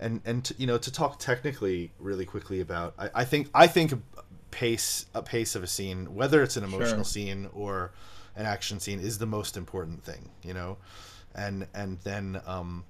and 0.00 0.20
and 0.24 0.44
to, 0.46 0.54
you 0.58 0.66
know 0.66 0.78
to 0.78 0.90
talk 0.90 1.18
technically 1.18 1.92
really 1.98 2.24
quickly 2.24 2.60
about 2.60 2.94
I, 2.98 3.10
I 3.22 3.24
think 3.24 3.48
I 3.54 3.66
think 3.66 3.92
pace 4.50 5.06
a 5.14 5.22
pace 5.22 5.54
of 5.54 5.62
a 5.62 5.66
scene 5.66 6.14
whether 6.14 6.42
it's 6.42 6.56
an 6.56 6.64
emotional 6.64 7.04
Sure. 7.04 7.04
scene 7.04 7.48
or 7.54 7.92
an 8.36 8.46
action 8.46 8.80
scene 8.80 9.00
is 9.00 9.18
the 9.18 9.26
most 9.26 9.56
important 9.56 10.04
thing 10.04 10.30
you 10.42 10.54
know? 10.54 10.76
And 11.34 11.66
and 11.74 11.98
then 12.00 12.40
um 12.46 12.84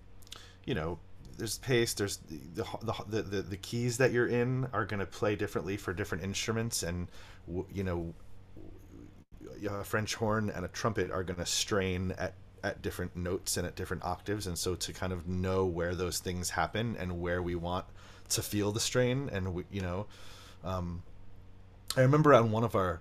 you 0.64 0.74
know 0.74 0.98
there's 1.38 1.58
pace 1.58 1.94
there's 1.94 2.18
the 2.54 2.64
the 2.82 3.22
the, 3.22 3.42
the, 3.42 3.56
keys 3.56 3.98
that 3.98 4.12
you're 4.12 4.26
in 4.26 4.68
are 4.72 4.84
going 4.84 5.00
to 5.00 5.06
play 5.06 5.34
differently 5.34 5.76
for 5.76 5.92
different 5.92 6.22
instruments 6.22 6.82
and 6.82 7.08
you 7.72 7.82
know 7.82 8.14
a 9.68 9.84
French 9.84 10.14
horn 10.16 10.50
and 10.50 10.64
a 10.64 10.68
trumpet 10.68 11.10
are 11.10 11.22
going 11.22 11.38
to 11.38 11.46
strain 11.46 12.12
at 12.18 12.34
at 12.64 12.82
different 12.82 13.16
notes 13.16 13.56
and 13.56 13.66
at 13.66 13.74
different 13.74 14.04
octaves. 14.04 14.46
And 14.46 14.56
so 14.56 14.74
to 14.76 14.92
kind 14.92 15.12
of 15.12 15.26
know 15.26 15.64
where 15.64 15.94
those 15.94 16.20
things 16.20 16.50
happen 16.50 16.96
and 16.98 17.20
where 17.20 17.42
we 17.42 17.54
want 17.54 17.86
to 18.28 18.42
feel 18.42 18.72
the 18.72 18.80
strain 18.80 19.28
and 19.32 19.52
we, 19.52 19.64
you 19.70 19.82
know 19.82 20.06
um, 20.64 21.02
I 21.96 22.00
remember 22.00 22.32
on 22.32 22.50
one 22.50 22.64
of 22.64 22.74
our 22.74 23.00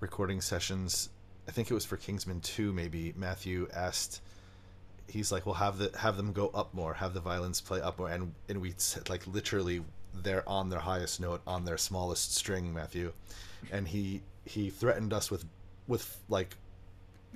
recording 0.00 0.40
sessions 0.40 1.10
I 1.48 1.50
think 1.50 1.70
it 1.70 1.74
was 1.74 1.84
for 1.84 1.96
Kingsman 1.96 2.40
2 2.40 2.72
maybe 2.72 3.12
Matthew 3.16 3.68
asked 3.74 4.20
he's 5.08 5.32
like 5.32 5.44
well 5.44 5.56
have 5.56 5.78
the 5.78 5.90
have 5.98 6.16
them 6.16 6.32
go 6.32 6.48
up 6.54 6.72
more 6.72 6.94
have 6.94 7.12
the 7.12 7.20
violins 7.20 7.60
play 7.60 7.80
up 7.80 7.98
more 7.98 8.08
and 8.08 8.32
and 8.48 8.60
we 8.60 8.72
said 8.76 9.10
like 9.10 9.26
literally 9.26 9.82
they're 10.22 10.48
on 10.48 10.70
their 10.70 10.78
highest 10.78 11.20
note 11.20 11.40
on 11.46 11.64
their 11.64 11.76
smallest 11.76 12.34
string 12.34 12.72
Matthew 12.72 13.12
and 13.70 13.88
he 13.88 14.22
he 14.44 14.70
threatened 14.70 15.12
us 15.12 15.30
with 15.30 15.44
with 15.86 16.18
like 16.28 16.56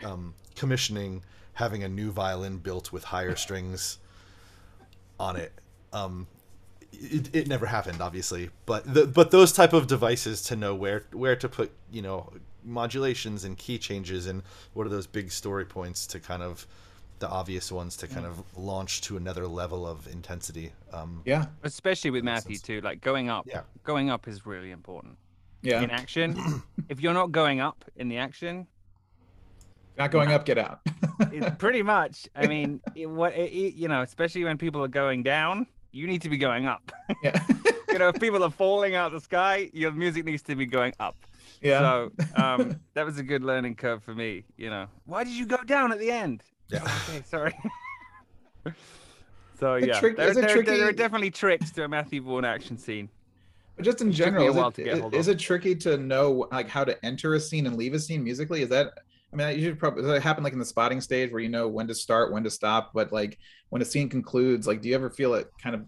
um, 0.05 0.35
commissioning 0.55 1.23
having 1.55 1.83
a 1.85 1.89
new 1.89 2.11
violin 2.11 2.59
built 2.59 2.93
with 2.93 3.05
higher 3.05 3.35
strings 3.45 3.99
on 5.19 5.37
it. 5.37 5.53
Um, 5.93 6.27
it, 6.93 7.35
it 7.35 7.49
never 7.49 7.67
happened, 7.67 8.01
obviously, 8.01 8.51
but 8.65 8.93
the, 8.93 9.07
but 9.07 9.31
those 9.31 9.53
type 9.53 9.73
of 9.73 9.87
devices 9.87 10.43
to 10.45 10.57
know 10.57 10.75
where 10.75 11.05
where 11.13 11.37
to 11.37 11.49
put 11.49 11.73
you 11.91 12.01
know 12.03 12.33
modulations 12.67 13.45
and 13.45 13.57
key 13.57 13.79
changes 13.79 14.27
and 14.27 14.43
what 14.75 14.87
are 14.87 14.91
those 14.91 15.07
big 15.07 15.31
story 15.31 15.65
points 15.65 16.07
to 16.09 16.21
kind 16.21 16.43
of 16.43 16.67
the 17.21 17.29
obvious 17.29 17.73
ones 17.73 17.97
to 17.97 18.07
kind 18.07 18.27
of 18.27 18.43
launch 18.59 19.01
to 19.03 19.17
another 19.17 19.47
level 19.47 19.87
of 19.87 20.07
intensity. 20.09 20.73
Um, 20.93 21.23
Yeah. 21.25 21.47
Especially 21.63 22.11
with 22.11 22.25
Matthew 22.25 22.57
sense. 22.57 22.67
too. 22.67 22.81
Like 22.83 23.01
going 23.01 23.31
up. 23.31 23.47
Yeah. 23.49 23.63
Going 23.85 24.11
up 24.11 24.29
is 24.29 24.45
really 24.45 24.71
important 24.71 25.17
Yeah. 25.63 25.81
in 25.81 25.91
action. 25.91 26.37
if 26.91 27.01
you're 27.01 27.15
not 27.15 27.33
going 27.33 27.61
up 27.61 27.85
in 27.97 28.09
the 28.11 28.19
action, 28.19 28.67
Not 29.97 30.11
going 30.11 30.31
up, 30.31 30.45
get 30.51 30.59
out. 30.59 30.81
it, 31.33 31.59
pretty 31.59 31.83
much. 31.83 32.29
I 32.37 32.47
mean, 32.47 32.81
it, 32.95 33.07
what 33.07 33.33
it, 33.35 33.51
it- 33.51 33.75
you 33.75 33.89
know, 33.89 34.03
especially 34.03 34.45
when 34.45 34.59
people 34.59 34.85
are 34.85 34.89
going 34.89 35.23
down, 35.23 35.67
you 35.93 36.07
need 36.07 36.21
to 36.23 36.29
be 36.29 36.37
going 36.37 36.67
up. 36.67 36.93
yeah. 37.23 37.43
you 37.89 37.99
know, 37.99 38.09
if 38.09 38.21
people 38.21 38.45
are 38.45 38.51
falling 38.51 38.95
out 38.95 39.07
of 39.07 39.13
the 39.15 39.21
sky, 39.21 39.71
your 39.73 39.91
music 39.93 40.27
needs 40.27 40.43
to 40.43 40.55
be 40.55 40.67
going 40.67 40.93
up. 41.01 41.17
Yeah. 41.63 41.81
So 41.81 42.13
um, 42.37 42.81
that 42.95 43.05
was 43.05 43.19
a 43.19 43.23
good 43.23 43.43
learning 43.43 43.77
curve 43.77 44.03
for 44.03 44.15
me. 44.15 44.45
You 44.57 44.71
know, 44.71 44.87
why 45.05 45.25
did 45.25 45.33
you 45.33 45.47
go 45.47 45.59
down 45.65 45.93
at 45.93 45.99
the 45.99 46.11
end? 46.11 46.43
Yeah. 46.69 46.83
Okay, 46.85 47.23
sorry. 47.25 47.55
so 49.59 49.75
It's 49.75 49.87
yeah, 49.87 50.01
trick- 50.01 50.17
there, 50.17 50.29
is 50.31 50.37
it 50.37 50.41
there, 50.43 50.63
there 50.63 50.89
are 50.89 50.93
definitely 50.93 51.31
tricks 51.31 51.71
to 51.73 51.85
a 51.85 51.89
Matthew 51.89 52.23
Vaughn 52.23 52.45
action 52.45 52.77
scene. 52.79 53.09
But 53.77 53.85
just 53.85 54.01
in 54.01 54.09
It 54.09 54.13
general, 54.13 54.49
is 54.49 54.79
it, 54.79 54.87
is, 54.87 55.13
is 55.13 55.29
it 55.29 55.39
tricky 55.39 55.75
to 55.77 55.99
know 55.99 56.49
like 56.51 56.69
how 56.69 56.85
to 56.85 57.05
enter 57.05 57.35
a 57.35 57.41
scene 57.41 57.67
and 57.67 57.77
leave 57.77 57.95
a 57.95 57.99
scene 57.99 58.25
musically? 58.25 58.63
Is 58.63 58.71
that 58.71 58.95
I 59.33 59.37
mean, 59.37 59.59
you 59.59 59.65
should 59.67 59.79
probably 59.79 60.03
does 60.03 60.11
that 60.11 60.23
happen 60.23 60.45
like 60.45 60.53
in 60.55 60.59
the 60.59 60.65
spotting 60.65 61.01
stage 61.01 61.31
where 61.31 61.41
you 61.41 61.49
know 61.49 61.69
when 61.69 61.87
to 61.89 61.95
start, 61.95 62.33
when 62.33 62.45
to 62.45 62.51
stop, 62.51 62.93
but 62.95 63.13
like 63.13 63.39
when 63.69 63.83
a 63.83 63.85
scene 63.85 64.09
concludes, 64.09 64.67
like 64.67 64.81
do 64.81 64.89
you 64.89 64.95
ever 64.95 65.11
feel 65.11 65.35
it 65.35 65.49
kind 65.63 65.75
of 65.75 65.85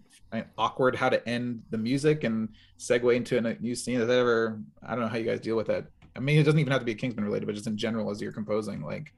awkward 0.57 0.95
how 0.95 1.09
to 1.09 1.27
end 1.27 1.63
the 1.69 1.77
music 1.77 2.23
and 2.23 2.49
segue 2.77 3.15
into 3.15 3.37
a 3.37 3.41
new 3.59 3.75
scene? 3.75 3.99
Is 3.99 4.07
that 4.07 4.17
ever 4.17 4.59
I 4.83 4.91
don't 4.91 5.01
know 5.01 5.07
how 5.09 5.17
you 5.17 5.25
guys 5.25 5.39
deal 5.39 5.55
with 5.55 5.67
that. 5.67 5.85
I 6.15 6.19
mean, 6.19 6.39
it 6.39 6.43
doesn't 6.43 6.59
even 6.59 6.71
have 6.71 6.81
to 6.81 6.85
be 6.85 6.95
Kingsman 6.95 7.25
related, 7.25 7.45
but 7.45 7.55
just 7.55 7.67
in 7.67 7.77
general 7.77 8.09
as 8.11 8.21
you're 8.21 8.31
composing, 8.31 8.81
like 8.81 9.13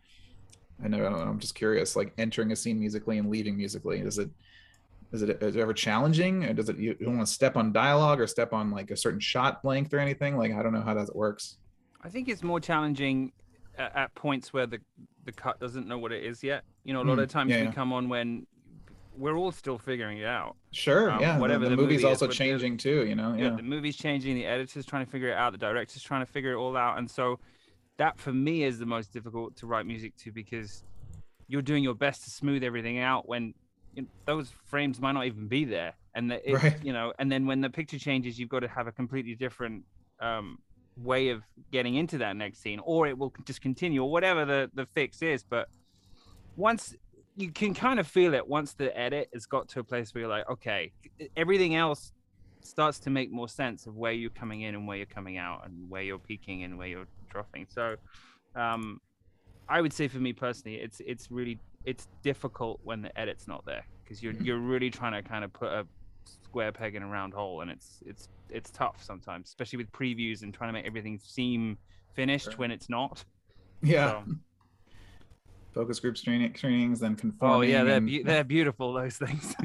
I 0.84 0.88
know, 0.88 0.98
I 0.98 1.10
don't 1.10 1.14
know 1.14 1.32
I'm 1.32 1.40
just 1.40 1.56
curious, 1.56 1.96
like 1.96 2.14
entering 2.18 2.52
a 2.52 2.56
scene 2.56 2.80
musically 2.80 3.18
and 3.18 3.30
leaving 3.30 3.58
musically. 3.58 4.00
Is 4.00 4.18
it 4.18 4.30
is 5.12 5.22
it, 5.24 5.44
is 5.44 5.56
it 5.56 5.60
ever 5.60 5.74
challenging 5.74 6.46
or 6.46 6.54
does 6.54 6.70
it 6.70 6.78
you, 6.78 6.96
you 7.00 7.06
don't 7.06 7.18
want 7.18 7.28
to 7.28 7.34
step 7.34 7.58
on 7.58 7.74
dialogue 7.74 8.22
or 8.22 8.28
step 8.28 8.54
on 8.54 8.72
like 8.72 8.92
a 8.92 8.96
certain 8.98 9.20
shot 9.20 9.64
length 9.66 9.94
or 9.94 10.00
anything 10.00 10.38
like 10.38 10.54
i 10.54 10.64
don't 10.64 10.72
know 10.72 10.80
how 10.82 10.94
that 10.94 11.14
works 11.14 11.58
I 12.02 12.08
think 12.10 12.30
it's 12.30 12.42
more 12.44 12.62
challenging 12.62 13.32
at, 13.78 13.96
at 13.96 14.16
points 14.16 14.54
where 14.54 14.66
the 14.66 14.80
the 15.26 15.32
cut 15.34 15.60
doesn't 15.60 15.86
know 15.88 16.00
what 16.00 16.12
it 16.12 16.24
is 16.24 16.42
yet. 16.42 16.64
You 16.84 16.94
know, 16.94 17.02
a 17.02 17.04
lot 17.04 17.20
Mm, 17.20 17.24
of 17.24 17.30
times 17.30 17.52
yeah, 17.52 17.60
we 17.60 17.64
yeah. 17.66 17.72
come 17.72 17.94
on 17.94 18.10
when 18.10 18.48
we're 19.18 19.36
all 19.38 19.52
still 19.52 19.78
figuring 19.78 20.18
it 20.20 20.26
out. 20.26 20.56
sure 20.72 21.12
Um, 21.12 21.20
yeah 21.22 21.36
the- 21.36 21.42
whatever 21.42 21.66
the, 21.66 21.72
the 21.72 21.76
movie's 21.78 21.98
movie 22.02 22.06
also 22.06 22.28
the- 22.28 22.34
changing 22.34 22.78
too 22.78 23.06
you 23.06 23.16
know 23.16 23.34
yeah. 23.34 23.46
yeah 23.50 23.56
the 23.56 23.64
movie's 23.64 23.98
changing 23.98 24.36
the 24.36 24.46
editor's 24.46 24.86
trying 24.86 25.06
to 25.06 25.12
figure 25.12 25.30
it 25.30 25.36
out 25.38 25.52
the 25.52 25.58
director's 25.58 26.02
trying 26.04 26.26
to 26.26 26.32
figure 26.32 26.54
it 26.54 26.58
all 26.58 26.76
out 26.78 26.98
and 26.98 27.10
so 27.10 27.40
that 27.98 28.18
for 28.20 28.32
me 28.34 28.64
is 28.64 28.80
the 28.80 28.86
most 28.86 29.12
difficult 29.12 29.56
to 29.58 29.68
write 29.68 29.86
music 29.86 30.16
to 30.18 30.32
because 30.32 30.84
you're 31.48 31.62
doing 31.62 31.84
your 31.84 31.94
best 31.96 32.24
to 32.24 32.30
smooth 32.30 32.64
everything 32.64 33.00
out 33.00 33.28
when 33.28 33.54
you 33.94 34.04
know, 34.04 34.08
those 34.26 34.52
frames 34.66 35.02
might 35.02 35.12
not 35.12 35.26
even 35.26 35.48
be 35.48 35.66
there 35.66 35.94
and 36.16 36.32
the, 36.32 36.50
it, 36.50 36.54
Right. 36.64 36.78
you 36.84 36.94
know 36.94 37.12
and 37.20 37.30
then 37.32 37.46
when 37.46 37.60
the 37.62 37.70
picture 37.70 38.00
changes 38.00 38.40
you've 38.40 38.50
got 38.50 38.60
to 38.62 38.68
have 38.70 38.88
a 38.88 38.92
completely 38.92 39.36
different 39.36 39.84
um, 40.22 40.58
way 40.98 41.30
of 41.30 41.44
getting 41.72 41.96
into 41.96 42.18
that 42.20 42.36
next 42.38 42.60
scene 42.62 42.80
or 42.84 43.08
it 43.08 43.18
will 43.18 43.34
just 43.46 43.62
continue 43.62 44.02
or 44.04 44.10
whatever 44.10 44.46
the 44.46 44.70
the 44.74 44.86
fix 44.86 45.22
is 45.22 45.44
but 45.44 45.68
once 46.56 46.96
you 47.38 47.52
can 47.52 47.74
kind 47.74 48.00
of 48.00 48.08
feel 48.08 48.34
it 48.34 48.46
once 48.48 48.74
the 48.74 48.96
edit 48.98 49.30
has 49.34 49.46
got 49.46 49.68
to 49.70 49.80
a 49.80 49.84
place 49.84 50.14
where 50.14 50.22
you're 50.22 50.30
like 50.30 50.48
okay 50.50 50.92
everything 51.38 51.76
else 51.76 52.12
starts 52.64 53.00
to 53.00 53.10
make 53.10 53.32
more 53.32 53.48
sense 53.48 53.88
of 53.88 53.96
where 53.98 54.12
you're 54.12 54.30
coming 54.32 54.62
in 54.62 54.76
and 54.76 54.88
where 54.88 54.98
you're 54.98 55.06
coming 55.06 55.38
out 55.38 55.62
and 55.66 55.90
where 55.90 56.02
you're 56.04 56.20
peaking 56.20 56.64
and 56.64 56.78
where 56.78 56.88
you're 56.88 57.08
dropping 57.30 57.66
so 57.70 57.96
um 58.56 59.00
i 59.70 59.82
would 59.82 59.94
say 59.94 60.08
for 60.08 60.20
me 60.20 60.34
personally 60.34 60.78
it's 60.78 61.02
it's 61.06 61.32
really 61.32 61.58
it's 61.86 62.08
difficult 62.22 62.80
when 62.84 63.02
the 63.02 63.18
edit's 63.20 63.48
not 63.48 63.66
there 63.66 63.84
because 64.04 64.22
you're 64.22 64.34
you're 64.34 64.60
really 64.60 64.90
trying 64.90 65.14
to 65.14 65.28
kind 65.28 65.44
of 65.44 65.52
put 65.54 65.70
a 65.72 65.86
square 66.26 66.72
peg 66.72 66.96
in 66.96 67.02
a 67.02 67.08
round 67.08 67.34
hole, 67.34 67.62
and 67.62 67.72
it's 67.72 68.04
it's 68.06 68.30
it's 68.50 68.70
tough 68.70 69.02
sometimes, 69.02 69.48
especially 69.48 69.78
with 69.78 69.92
previews 69.92 70.44
and 70.44 70.54
trying 70.54 70.68
to 70.70 70.74
make 70.74 70.86
everything 70.86 71.18
seem 71.18 71.78
finished 72.14 72.46
Sure. 72.46 72.54
when 72.58 72.70
it's 72.72 72.90
not. 72.90 73.24
Yeah. 73.82 74.24
So- 74.24 74.34
Focus 75.74 76.00
group 76.00 76.18
screening, 76.18 76.54
screenings, 76.56 77.00
then 77.00 77.18
oh 77.42 77.62
yeah, 77.62 77.84
they're 77.84 77.98
and- 77.98 78.06
be- 78.06 78.24
they're 78.26 78.44
beautiful 78.44 78.94
those 78.94 79.18
things. 79.18 79.56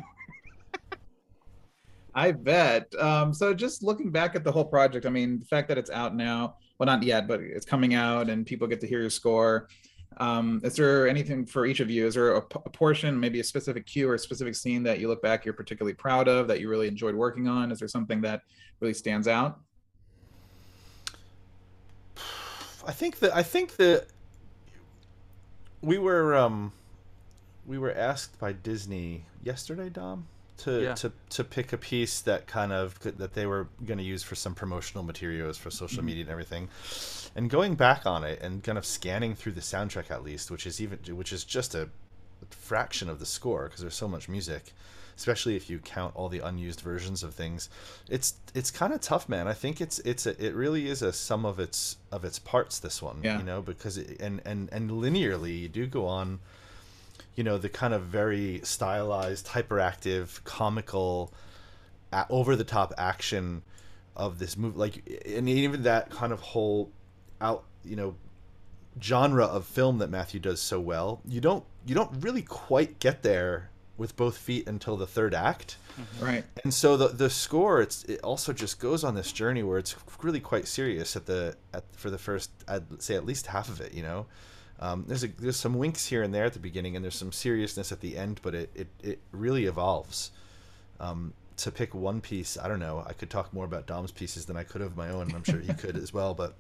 I 2.14 2.32
bet. 2.32 2.94
Um, 2.98 3.34
so 3.34 3.52
just 3.52 3.82
looking 3.82 4.10
back 4.10 4.34
at 4.34 4.42
the 4.42 4.50
whole 4.50 4.64
project, 4.64 5.04
I 5.04 5.10
mean, 5.10 5.38
the 5.40 5.44
fact 5.44 5.68
that 5.68 5.76
it's 5.76 5.90
out 5.90 6.16
now, 6.16 6.56
well, 6.78 6.86
not 6.86 7.02
yet, 7.02 7.28
but 7.28 7.40
it's 7.40 7.66
coming 7.66 7.92
out 7.92 8.30
and 8.30 8.46
people 8.46 8.66
get 8.66 8.80
to 8.80 8.86
hear 8.86 9.02
your 9.02 9.10
score. 9.10 9.68
Um, 10.16 10.62
is 10.64 10.76
there 10.76 11.06
anything 11.06 11.44
for 11.44 11.66
each 11.66 11.80
of 11.80 11.90
you? 11.90 12.06
Is 12.06 12.14
there 12.14 12.30
a, 12.36 12.40
p- 12.40 12.58
a 12.64 12.70
portion, 12.70 13.20
maybe 13.20 13.40
a 13.40 13.44
specific 13.44 13.84
cue 13.84 14.08
or 14.08 14.14
a 14.14 14.18
specific 14.18 14.54
scene 14.54 14.82
that 14.84 14.98
you 14.98 15.08
look 15.08 15.20
back 15.20 15.44
you're 15.44 15.52
particularly 15.52 15.92
proud 15.92 16.26
of 16.26 16.48
that 16.48 16.58
you 16.58 16.70
really 16.70 16.88
enjoyed 16.88 17.14
working 17.14 17.48
on? 17.48 17.70
Is 17.70 17.78
there 17.80 17.88
something 17.88 18.22
that 18.22 18.40
really 18.80 18.94
stands 18.94 19.28
out? 19.28 19.60
I 22.86 22.92
think 22.92 23.18
that 23.18 23.36
I 23.36 23.42
think 23.42 23.76
that 23.76 24.06
we 25.82 25.98
were 25.98 26.34
um 26.34 26.72
we 27.66 27.78
were 27.78 27.92
asked 27.92 28.38
by 28.38 28.52
Disney 28.52 29.24
yesterday, 29.42 29.88
Dom, 29.88 30.26
to 30.58 30.82
Yeah. 30.82 30.94
to 30.94 31.12
to 31.30 31.44
pick 31.44 31.72
a 31.72 31.78
piece 31.78 32.20
that 32.22 32.46
kind 32.46 32.72
of 32.72 32.98
that 33.00 33.34
they 33.34 33.46
were 33.46 33.68
going 33.84 33.98
to 33.98 34.04
use 34.04 34.22
for 34.22 34.34
some 34.34 34.54
promotional 34.54 35.04
materials 35.04 35.58
for 35.58 35.70
social 35.70 36.04
media 36.04 36.22
and 36.22 36.30
everything. 36.30 36.68
And 37.34 37.50
going 37.50 37.74
back 37.74 38.06
on 38.06 38.24
it 38.24 38.40
and 38.40 38.62
kind 38.62 38.78
of 38.78 38.86
scanning 38.86 39.34
through 39.34 39.52
the 39.52 39.60
soundtrack 39.60 40.10
at 40.10 40.22
least, 40.22 40.50
which 40.50 40.66
is 40.66 40.80
even 40.80 40.98
which 41.16 41.32
is 41.32 41.44
just 41.44 41.74
a 41.74 41.88
fraction 42.50 43.08
of 43.08 43.18
the 43.18 43.26
score 43.26 43.64
because 43.64 43.80
there's 43.80 43.94
so 43.94 44.06
much 44.08 44.28
music 44.28 44.72
especially 45.16 45.56
if 45.56 45.70
you 45.70 45.78
count 45.78 46.14
all 46.14 46.28
the 46.28 46.40
unused 46.40 46.80
versions 46.80 47.22
of 47.22 47.34
things 47.34 47.68
it's 48.08 48.34
it's 48.54 48.70
kind 48.70 48.92
of 48.92 49.00
tough 49.00 49.28
man 49.28 49.48
i 49.48 49.52
think 49.54 49.80
it's 49.80 49.98
it's 50.00 50.26
a, 50.26 50.44
it 50.44 50.54
really 50.54 50.88
is 50.88 51.00
a 51.02 51.12
sum 51.12 51.44
of 51.46 51.58
its 51.58 51.96
of 52.12 52.24
its 52.24 52.38
parts 52.38 52.78
this 52.78 53.00
one 53.00 53.20
Yeah. 53.22 53.38
you 53.38 53.44
know 53.44 53.62
because 53.62 53.96
it, 53.98 54.20
and 54.20 54.40
and 54.44 54.68
and 54.72 54.90
linearly 54.90 55.58
you 55.60 55.68
do 55.68 55.86
go 55.86 56.06
on 56.06 56.40
you 57.34 57.44
know 57.44 57.58
the 57.58 57.68
kind 57.68 57.94
of 57.94 58.02
very 58.02 58.60
stylized 58.62 59.46
hyperactive 59.48 60.42
comical 60.44 61.32
over 62.30 62.56
the 62.56 62.64
top 62.64 62.94
action 62.96 63.62
of 64.16 64.38
this 64.38 64.56
movie 64.56 64.78
like 64.78 65.22
and 65.26 65.48
even 65.48 65.82
that 65.82 66.08
kind 66.10 66.32
of 66.32 66.40
whole 66.40 66.90
out 67.40 67.64
you 67.84 67.96
know 67.96 68.14
genre 69.02 69.44
of 69.44 69.66
film 69.66 69.98
that 69.98 70.08
Matthew 70.08 70.40
does 70.40 70.60
so 70.60 70.80
well 70.80 71.20
you 71.28 71.40
don't 71.40 71.64
you 71.86 71.94
don't 71.94 72.10
really 72.22 72.40
quite 72.42 72.98
get 72.98 73.22
there 73.22 73.68
with 73.96 74.16
both 74.16 74.36
feet 74.36 74.66
until 74.66 74.96
the 74.96 75.06
third 75.06 75.34
act. 75.34 75.76
Right. 76.20 76.44
and 76.62 76.74
so 76.74 76.96
the 76.96 77.08
the 77.08 77.30
score 77.30 77.80
it's 77.80 78.04
it 78.04 78.20
also 78.20 78.52
just 78.52 78.78
goes 78.78 79.02
on 79.02 79.14
this 79.14 79.32
journey 79.32 79.62
where 79.62 79.78
it's 79.78 79.96
really 80.22 80.40
quite 80.40 80.68
serious 80.68 81.16
at 81.16 81.24
the 81.24 81.56
at 81.72 81.84
for 81.92 82.10
the 82.10 82.18
first 82.18 82.50
I'd 82.68 83.02
say 83.02 83.14
at 83.14 83.24
least 83.24 83.46
half 83.46 83.68
of 83.68 83.80
it 83.80 83.94
you 83.94 84.02
know? 84.02 84.26
Um, 84.78 85.04
there's 85.06 85.24
a 85.24 85.28
there's 85.28 85.56
some 85.56 85.74
winks 85.74 86.06
here 86.06 86.22
and 86.22 86.34
there 86.34 86.44
at 86.44 86.52
the 86.52 86.58
beginning 86.58 86.96
and 86.96 87.04
there's 87.04 87.16
some 87.16 87.32
seriousness 87.32 87.92
at 87.92 88.00
the 88.00 88.16
end 88.18 88.40
but 88.42 88.54
it 88.54 88.70
it, 88.74 88.88
it 89.02 89.20
really 89.32 89.64
evolves. 89.64 90.32
Um, 91.00 91.32
to 91.58 91.70
pick 91.70 91.94
one 91.94 92.20
piece 92.20 92.58
I 92.58 92.68
don't 92.68 92.80
know 92.80 93.02
I 93.06 93.14
could 93.14 93.30
talk 93.30 93.54
more 93.54 93.64
about 93.64 93.86
Dom's 93.86 94.12
pieces 94.12 94.44
than 94.44 94.58
I 94.58 94.64
could 94.64 94.82
of 94.82 94.98
my 94.98 95.08
own 95.08 95.22
and 95.22 95.34
I'm 95.34 95.44
sure 95.44 95.60
he 95.60 95.72
could 95.72 95.96
as 96.02 96.12
well 96.12 96.34
but 96.34 96.54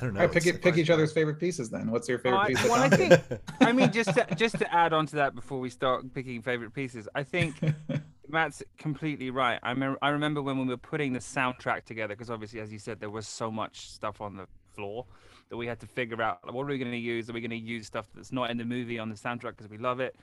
I 0.00 0.04
don't 0.04 0.14
know 0.14 0.20
All 0.20 0.26
right, 0.26 0.32
pick, 0.32 0.46
it, 0.46 0.62
pick 0.62 0.76
each 0.76 0.90
other's 0.90 1.12
favorite 1.12 1.40
pieces 1.40 1.70
then. 1.70 1.90
What's 1.90 2.08
your 2.08 2.18
favorite 2.18 2.38
I- 2.38 2.48
piece? 2.48 2.64
of 2.64 2.70
well, 2.70 2.82
I 2.82 2.88
think 2.88 3.22
I 3.60 3.72
mean 3.72 3.90
just 3.92 4.14
to, 4.14 4.26
just 4.36 4.58
to 4.58 4.74
add 4.74 4.92
on 4.92 5.06
to 5.06 5.16
that 5.16 5.34
before 5.34 5.58
we 5.58 5.70
start 5.70 6.12
picking 6.14 6.42
favorite 6.42 6.72
pieces, 6.72 7.08
I 7.14 7.22
think 7.22 7.54
Matt's 8.28 8.62
completely 8.76 9.30
right. 9.30 9.58
I 9.62 9.70
remember 9.70 9.98
I 10.02 10.10
remember 10.10 10.42
when 10.42 10.58
we 10.58 10.66
were 10.66 10.76
putting 10.76 11.12
the 11.12 11.18
soundtrack 11.18 11.84
together 11.84 12.14
because 12.14 12.30
obviously, 12.30 12.60
as 12.60 12.72
you 12.72 12.78
said, 12.78 13.00
there 13.00 13.10
was 13.10 13.26
so 13.26 13.50
much 13.50 13.90
stuff 13.90 14.20
on 14.20 14.36
the 14.36 14.46
floor 14.74 15.06
that 15.48 15.56
we 15.56 15.66
had 15.66 15.80
to 15.80 15.86
figure 15.86 16.20
out 16.22 16.38
like, 16.44 16.54
what 16.54 16.62
are 16.62 16.66
we 16.66 16.78
going 16.78 16.90
to 16.90 16.96
use? 16.96 17.28
Are 17.28 17.32
we 17.32 17.40
going 17.40 17.50
to 17.50 17.56
use 17.56 17.86
stuff 17.86 18.06
that's 18.14 18.32
not 18.32 18.50
in 18.50 18.58
the 18.58 18.64
movie 18.64 18.98
on 18.98 19.08
the 19.08 19.16
soundtrack 19.16 19.56
because 19.56 19.68
we 19.68 19.78
love 19.78 20.00
it? 20.00 20.14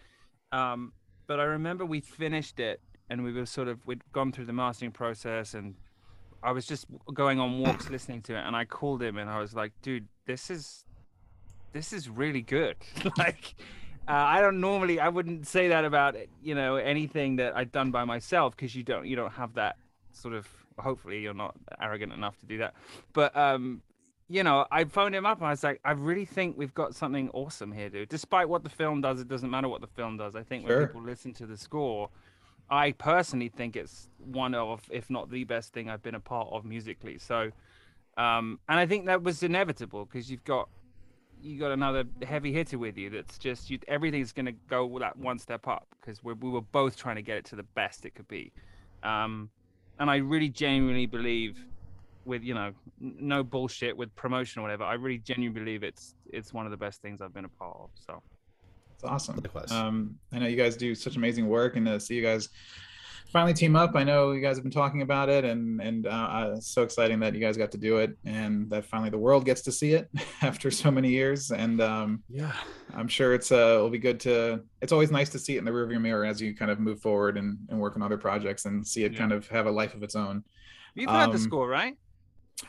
Um, 0.51 0.93
but 1.27 1.39
I 1.39 1.43
remember 1.43 1.85
we 1.85 1.99
finished 1.99 2.59
it 2.59 2.79
and 3.09 3.23
we 3.23 3.33
were 3.33 3.45
sort 3.45 3.67
of 3.67 3.85
we'd 3.85 4.01
gone 4.13 4.31
through 4.31 4.45
the 4.45 4.53
mastering 4.53 4.91
process 4.91 5.53
and 5.53 5.75
I 6.43 6.51
was 6.51 6.65
just 6.65 6.85
going 7.13 7.39
on 7.39 7.59
walks 7.59 7.89
listening 7.89 8.21
to 8.23 8.35
it 8.35 8.41
and 8.45 8.55
I 8.55 8.65
called 8.65 9.01
him 9.01 9.17
and 9.17 9.29
I 9.29 9.39
was 9.39 9.53
like, 9.55 9.71
dude, 9.81 10.07
this 10.25 10.49
is 10.49 10.85
this 11.73 11.91
is 11.93 12.09
really 12.09 12.41
good. 12.41 12.77
like 13.17 13.55
uh, 14.07 14.11
I 14.11 14.41
don't 14.41 14.59
normally 14.59 14.99
I 14.99 15.09
wouldn't 15.09 15.47
say 15.47 15.69
that 15.69 15.85
about 15.85 16.15
you 16.41 16.55
know 16.55 16.75
anything 16.75 17.37
that 17.37 17.55
I've 17.57 17.71
done 17.71 17.91
by 17.91 18.05
myself 18.05 18.55
because 18.55 18.75
you 18.75 18.83
don't 18.83 19.07
you 19.07 19.15
don't 19.15 19.33
have 19.33 19.55
that 19.55 19.77
sort 20.11 20.33
of 20.33 20.47
hopefully 20.77 21.21
you're 21.21 21.33
not 21.33 21.55
arrogant 21.81 22.13
enough 22.13 22.37
to 22.39 22.45
do 22.45 22.57
that. 22.59 22.73
But 23.13 23.35
um 23.35 23.81
you 24.27 24.41
know, 24.43 24.65
I 24.71 24.85
phoned 24.85 25.13
him 25.13 25.23
up 25.25 25.37
and 25.37 25.45
I 25.45 25.51
was 25.51 25.63
like, 25.63 25.79
I 25.85 25.91
really 25.91 26.25
think 26.25 26.57
we've 26.57 26.73
got 26.73 26.95
something 26.95 27.29
awesome 27.29 27.71
here, 27.71 27.89
dude. 27.89 28.09
Despite 28.09 28.49
what 28.49 28.63
the 28.63 28.71
film 28.71 28.99
does, 29.01 29.19
it 29.21 29.27
doesn't 29.27 29.51
matter 29.51 29.69
what 29.69 29.81
the 29.81 29.87
film 29.87 30.17
does. 30.17 30.35
I 30.35 30.41
think 30.41 30.65
Sure. 30.65 30.79
when 30.79 30.87
people 30.87 31.03
listen 31.03 31.31
to 31.33 31.45
the 31.45 31.55
score, 31.55 32.09
I 32.69 32.91
personally 32.93 33.49
think 33.49 33.75
it's 33.75 34.09
one 34.17 34.55
of, 34.55 34.81
if 34.89 35.09
not 35.09 35.29
the 35.29 35.43
best 35.43 35.73
thing 35.73 35.89
I've 35.89 36.01
been 36.01 36.15
a 36.15 36.19
part 36.19 36.49
of 36.51 36.65
musically. 36.65 37.17
So, 37.19 37.51
um, 38.17 38.59
and 38.67 38.79
I 38.79 38.85
think 38.85 39.05
that 39.05 39.21
was 39.21 39.43
inevitable 39.43 40.05
because 40.05 40.31
you've 40.31 40.43
got 40.43 40.69
you 41.41 41.59
got 41.59 41.71
another 41.71 42.05
heavy 42.27 42.51
hitter 42.51 42.79
with 42.79 42.97
you. 42.97 43.09
That's 43.09 43.37
just 43.37 43.69
you, 43.69 43.77
everything's 43.87 44.31
going 44.31 44.47
to 44.47 44.53
go 44.67 44.97
that 44.99 45.15
one 45.17 45.37
step 45.37 45.67
up 45.67 45.87
because 45.99 46.23
we 46.23 46.33
we 46.33 46.49
were 46.49 46.61
both 46.61 46.97
trying 46.97 47.17
to 47.17 47.21
get 47.21 47.37
it 47.37 47.45
to 47.45 47.55
the 47.55 47.63
best 47.75 48.05
it 48.05 48.15
could 48.15 48.27
be. 48.27 48.51
Um, 49.03 49.49
and 49.99 50.09
I 50.09 50.17
really 50.17 50.49
genuinely 50.49 51.05
believe, 51.05 51.63
with 52.25 52.43
you 52.43 52.55
know, 52.55 52.71
no 52.99 53.43
bullshit 53.43 53.95
with 53.95 54.13
promotion 54.15 54.59
or 54.59 54.63
whatever. 54.63 54.85
I 54.85 54.95
really 54.95 55.19
genuinely 55.19 55.59
believe 55.59 55.83
it's 55.83 56.15
it's 56.31 56.51
one 56.51 56.65
of 56.65 56.71
the 56.71 56.77
best 56.77 57.01
things 57.01 57.21
I've 57.21 57.33
been 57.33 57.45
a 57.45 57.49
part 57.49 57.77
of. 57.79 57.89
So. 58.07 58.23
It's 59.05 59.11
awesome. 59.11 59.35
Likewise. 59.37 59.71
Um, 59.71 60.15
I 60.31 60.39
know 60.39 60.47
you 60.47 60.57
guys 60.57 60.75
do 60.75 60.95
such 60.95 61.15
amazing 61.15 61.47
work, 61.47 61.75
and 61.75 61.85
to 61.85 61.99
see 61.99 62.15
you 62.15 62.21
guys 62.23 62.49
finally 63.31 63.53
team 63.53 63.75
up. 63.75 63.95
I 63.95 64.03
know 64.03 64.31
you 64.31 64.39
guys 64.41 64.55
have 64.55 64.63
been 64.63 64.71
talking 64.71 65.01
about 65.01 65.29
it, 65.29 65.43
and 65.45 65.81
and 65.81 66.07
uh, 66.07 66.09
uh, 66.09 66.53
it's 66.57 66.67
so 66.73 66.83
exciting 66.83 67.19
that 67.19 67.33
you 67.33 67.39
guys 67.39 67.57
got 67.57 67.71
to 67.71 67.77
do 67.77 67.97
it, 67.97 68.17
and 68.25 68.69
that 68.69 68.85
finally 68.85 69.09
the 69.09 69.17
world 69.17 69.45
gets 69.45 69.61
to 69.63 69.71
see 69.71 69.93
it 69.93 70.09
after 70.41 70.71
so 70.71 70.89
many 70.91 71.09
years. 71.09 71.51
And 71.51 71.81
um, 71.81 72.23
yeah 72.29 72.53
I'm 72.95 73.07
sure 73.07 73.33
it's 73.33 73.51
uh, 73.51 73.75
it'll 73.75 73.89
be 73.89 73.99
good 73.99 74.19
to. 74.21 74.61
It's 74.81 74.91
always 74.91 75.11
nice 75.11 75.29
to 75.29 75.39
see 75.39 75.55
it 75.55 75.59
in 75.59 75.65
the 75.65 75.71
rearview 75.71 75.99
mirror 76.01 76.25
as 76.25 76.41
you 76.41 76.55
kind 76.55 76.71
of 76.71 76.79
move 76.79 77.01
forward 77.01 77.37
and, 77.37 77.57
and 77.69 77.79
work 77.79 77.95
on 77.95 78.01
other 78.01 78.17
projects 78.17 78.65
and 78.65 78.85
see 78.87 79.03
it 79.03 79.11
Yeah. 79.13 79.17
kind 79.19 79.31
of 79.33 79.47
have 79.49 79.65
a 79.67 79.71
life 79.71 79.93
of 79.95 80.03
its 80.03 80.15
own. 80.15 80.43
You've 80.93 81.09
heard 81.09 81.29
the 81.31 81.35
Um, 81.35 81.37
score, 81.39 81.67
right? 81.67 81.95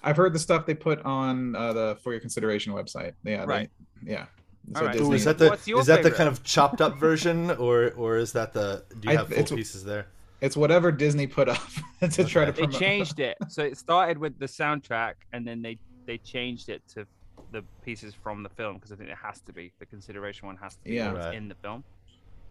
I've 0.02 0.16
heard 0.16 0.32
the 0.32 0.38
stuff 0.40 0.66
they 0.66 0.74
put 0.74 1.00
on 1.02 1.54
uh, 1.54 1.72
the 1.72 1.98
for 2.02 2.10
your 2.12 2.20
consideration 2.20 2.72
website. 2.72 3.12
Yeah, 3.24 3.42
they- 3.42 3.46
Right. 3.46 3.70
yeah. 4.04 4.26
All 4.74 4.82
right. 4.84 4.96
Ooh, 4.96 4.98
Disney- 4.98 5.16
is 5.16 5.24
that 5.24 5.38
the 5.38 5.48
What's 5.50 5.68
your 5.68 5.80
is 5.80 5.86
that 5.86 6.02
the 6.02 6.10
kind 6.10 6.28
of 6.28 6.42
chopped 6.42 6.80
up 6.80 6.98
version 6.98 7.50
or 7.52 7.92
or 7.92 8.16
is 8.16 8.32
that 8.32 8.52
the 8.52 8.84
do 9.00 9.08
you 9.08 9.14
I- 9.14 9.18
have 9.18 9.28
full 9.28 9.56
pieces 9.56 9.84
there 9.84 10.08
it's 10.40 10.56
whatever 10.56 10.92
Disney 10.92 11.26
put 11.26 11.48
up 11.48 11.62
to 12.10 12.24
try 12.24 12.44
to 12.44 12.50
Okay. 12.52 12.66
They 12.66 12.78
changed 12.78 13.20
it. 13.20 13.36
So 13.48 13.62
it 13.62 13.78
started 13.78 14.18
with 14.18 14.38
the 14.38 14.46
soundtrack, 14.46 15.14
and 15.32 15.46
then 15.46 15.62
they 15.62 15.78
they 16.06 16.18
changed 16.18 16.68
it 16.68 16.82
to 16.88 17.06
the 17.52 17.62
pieces 17.82 18.14
from 18.14 18.42
the 18.42 18.48
film 18.50 18.74
because 18.74 18.92
I 18.92 18.96
think 18.96 19.10
it 19.10 19.16
has 19.22 19.40
to 19.42 19.52
be 19.52 19.72
the 19.78 19.86
consideration 19.86 20.46
one 20.46 20.56
has 20.58 20.76
to 20.76 20.84
be 20.84 20.94
Yeah. 20.94 21.12
Right. 21.12 21.34
in 21.34 21.48
the 21.48 21.54
film. 21.56 21.84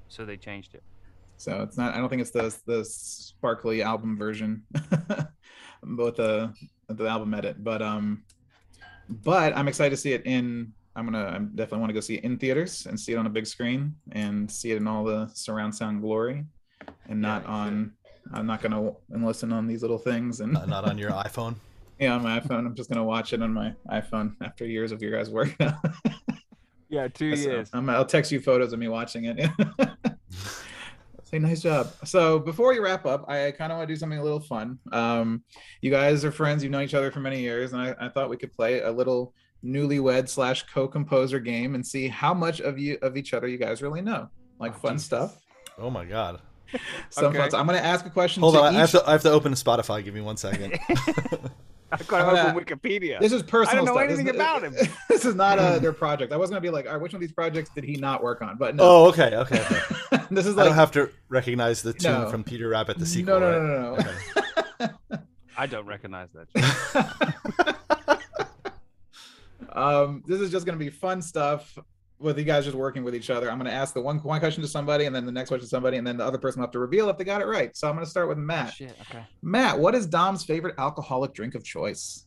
So 0.08 0.26
they 0.26 0.38
changed 0.38 0.74
it. 0.74 0.84
So 1.38 1.62
it's 1.62 1.78
not. 1.78 1.94
I 1.94 1.98
don't 1.98 2.10
think 2.10 2.22
it's 2.22 2.32
the 2.32 2.56
the 2.66 2.86
sparkly 2.86 3.82
album 3.84 4.18
version, 4.18 4.64
with 5.84 6.16
the 6.16 6.54
the 6.90 7.06
album 7.06 7.34
edit. 7.34 7.64
But 7.64 7.82
um, 7.82 8.24
but 9.10 9.56
I'm 9.56 9.68
excited 9.68 9.92
to 9.92 9.98
see 9.98 10.14
it 10.14 10.24
in. 10.26 10.74
I'm 10.96 11.06
gonna. 11.06 11.26
I 11.26 11.38
definitely 11.40 11.80
want 11.80 11.90
to 11.90 11.94
go 11.94 12.00
see 12.00 12.16
it 12.16 12.24
in 12.24 12.38
theaters 12.38 12.86
and 12.86 13.00
see 13.00 13.14
it 13.14 13.18
on 13.18 13.26
a 13.26 13.30
big 13.30 13.46
screen 13.48 13.96
and 14.12 14.50
see 14.50 14.72
it 14.72 14.78
in 14.78 14.88
all 14.88 15.04
the 15.04 15.30
surround 15.34 15.76
sound 15.76 16.02
glory, 16.02 16.46
and 17.10 17.22
not 17.22 17.42
you 17.44 17.48
should. 17.48 17.52
on. 17.52 17.94
I'm 18.34 18.48
not 18.48 18.62
gonna 18.62 18.92
and 19.12 19.24
listen 19.26 19.54
on 19.54 19.68
these 19.68 19.82
little 19.84 20.00
things 20.00 20.40
and 20.40 20.54
not, 20.54 20.68
not 20.68 20.86
on 20.90 20.98
your 20.98 21.12
iphone 21.26 21.56
yeah 22.00 22.14
on 22.16 22.24
my 22.24 22.40
iPhone. 22.40 22.66
I'm 22.66 22.74
just 22.76 22.90
gonna 22.90 23.04
watch 23.04 23.34
it 23.34 23.42
on 23.42 23.54
my 23.54 23.74
iPhone 23.92 24.36
after 24.42 24.66
years 24.66 24.92
of 24.92 25.02
your 25.02 25.12
guys' 25.12 25.30
work. 25.30 25.56
Yeah, 26.88 27.08
two 27.08 27.36
So, 27.36 27.50
years. 27.50 27.70
I'm, 27.74 27.90
I'll 27.90 28.06
text 28.06 28.32
you 28.32 28.40
photos 28.40 28.72
of 28.72 28.80
me 28.80 28.88
watching 28.88 29.26
it. 29.26 29.50
Say 31.24 31.40
nice 31.40 31.62
job. 31.64 31.92
So 32.06 32.38
before 32.40 32.70
we 32.70 32.80
wrap 32.80 33.06
up, 33.08 33.28
I 33.28 33.52
kind 33.52 33.72
of 33.72 33.78
want 33.80 33.88
to 33.90 33.94
do 33.94 33.98
something 33.98 34.20
a 34.20 34.24
little 34.24 34.40
fun. 34.40 34.78
Um, 34.92 35.44
you 35.82 35.90
guys 35.90 36.24
are 36.24 36.32
friends. 36.32 36.62
You've 36.64 36.72
known 36.72 36.84
each 36.84 36.94
other 36.94 37.12
for 37.12 37.20
many 37.20 37.42
years, 37.42 37.74
and 37.74 37.82
I, 37.82 37.96
I 38.00 38.10
thought 38.10 38.30
we 38.30 38.38
could 38.38 38.54
play 38.54 38.82
a 38.82 38.92
little 38.92 39.34
newlywed 39.64 40.30
slash 40.30 40.64
co-composer 40.74 41.40
game 41.40 41.76
and 41.76 41.86
see 41.86 42.08
how 42.08 42.34
much 42.34 42.60
of 42.62 42.78
you 42.78 42.98
of 43.02 43.18
each 43.18 43.34
other 43.34 43.48
you 43.48 43.58
guys 43.58 43.82
really 43.82 44.02
know. 44.02 44.30
Like 44.60 44.74
Oh, 44.76 44.80
fun 44.80 44.94
Jesus. 44.96 45.06
stuff. 45.06 45.38
oh 45.78 45.90
my 45.90 46.06
god 46.06 46.40
Some 47.10 47.26
Okay. 47.26 47.38
fun. 47.40 47.52
So 47.52 47.58
I'm 47.58 47.66
going 47.68 47.78
to 47.80 47.86
ask 47.86 48.06
a 48.06 48.10
question. 48.10 48.42
hold 48.42 48.56
to 48.56 48.62
on 48.62 48.76
I 48.76 48.80
have, 48.80 48.92
to, 48.92 49.04
I 49.08 49.12
have 49.12 49.22
to 49.24 49.32
open 49.32 49.54
spotify 49.54 50.04
give 50.04 50.14
me 50.14 50.22
one 50.22 50.38
second 50.38 50.78
I've 51.92 52.08
got 52.08 52.30
to 52.34 52.50
open 52.50 52.62
Wikipedia. 52.66 53.20
This 53.22 53.32
is 53.32 53.42
personal. 53.44 53.70
I 53.70 53.76
don't 53.76 53.86
know 53.86 53.94
stuff. 53.94 54.04
anything 54.10 54.26
this, 54.26 54.36
about 54.36 54.64
him. 54.64 54.76
This 55.10 55.24
is 55.24 55.34
not 55.36 55.60
uh 55.60 55.80
their 55.80 55.94
project. 56.04 56.34
I 56.34 56.36
was 56.38 56.50
gonna 56.50 56.60
be 56.60 56.70
like, 56.70 56.86
all 56.88 56.94
right, 56.94 57.02
which 57.02 57.14
one 57.14 57.18
of 57.18 57.22
these 57.28 57.32
projects 57.32 57.70
did 57.74 57.84
he 57.86 57.96
not 57.96 58.22
work 58.22 58.42
on? 58.42 58.58
But 58.58 58.76
no. 58.76 58.84
oh 58.84 59.06
okay 59.10 59.34
okay, 59.36 59.62
okay. 59.62 60.24
this 60.32 60.46
is 60.46 60.58
I 60.58 60.66
don't 60.66 60.74
have 60.76 60.92
to 60.94 61.10
recognize 61.30 61.82
the 61.84 61.94
tune 61.94 62.12
No. 62.24 62.30
from 62.30 62.44
Peter 62.44 62.68
Rabbit 62.70 62.98
the 63.00 63.06
sequel. 63.06 63.40
no, 63.40 63.52
no, 63.52 63.96
right? 63.96 64.06
no, 64.80 64.88
no, 64.88 64.88
no. 65.12 65.20
I 65.58 65.68
don't 65.68 65.86
recognize 65.86 66.28
that. 66.34 67.78
Um, 69.74 70.24
this 70.26 70.42
is 70.42 70.52
just 70.52 70.66
gonna 70.66 70.78
be 70.78 70.90
fun 70.90 71.22
stuff 71.22 71.78
with 72.20 72.38
you 72.40 72.46
guys 72.46 72.64
just 72.66 72.78
working 72.78 73.04
with 73.04 73.16
each 73.16 73.30
other. 73.30 73.52
I'm 73.52 73.58
gonna 73.58 73.72
ask 73.72 73.94
the 73.94 74.02
one 74.02 74.20
one 74.20 74.40
question 74.40 74.62
to 74.62 74.68
somebody, 74.68 75.06
and 75.06 75.16
then 75.16 75.26
the 75.26 75.32
next 75.32 75.50
question 75.50 75.66
to 75.66 75.70
somebody, 75.70 75.98
and 75.98 76.06
then 76.06 76.18
the 76.18 76.26
other 76.26 76.38
person 76.38 76.60
will 76.60 76.68
have 76.68 76.74
to 76.74 76.80
reveal 76.80 77.10
if 77.10 77.18
they 77.18 77.24
got 77.24 77.42
it 77.42 77.46
right. 77.46 77.76
So 77.76 77.88
I'm 77.88 77.96
gonna 77.96 78.06
start 78.06 78.28
with 78.28 78.38
Matt. 78.38 78.74
Shit. 78.74 78.96
Okay. 79.02 79.24
Matt, 79.42 79.80
what 79.80 79.96
is 79.96 80.06
Dom's 80.06 80.44
favorite 80.44 80.76
alcoholic 80.78 81.34
drink 81.34 81.56
of 81.56 81.64
choice? 81.64 82.26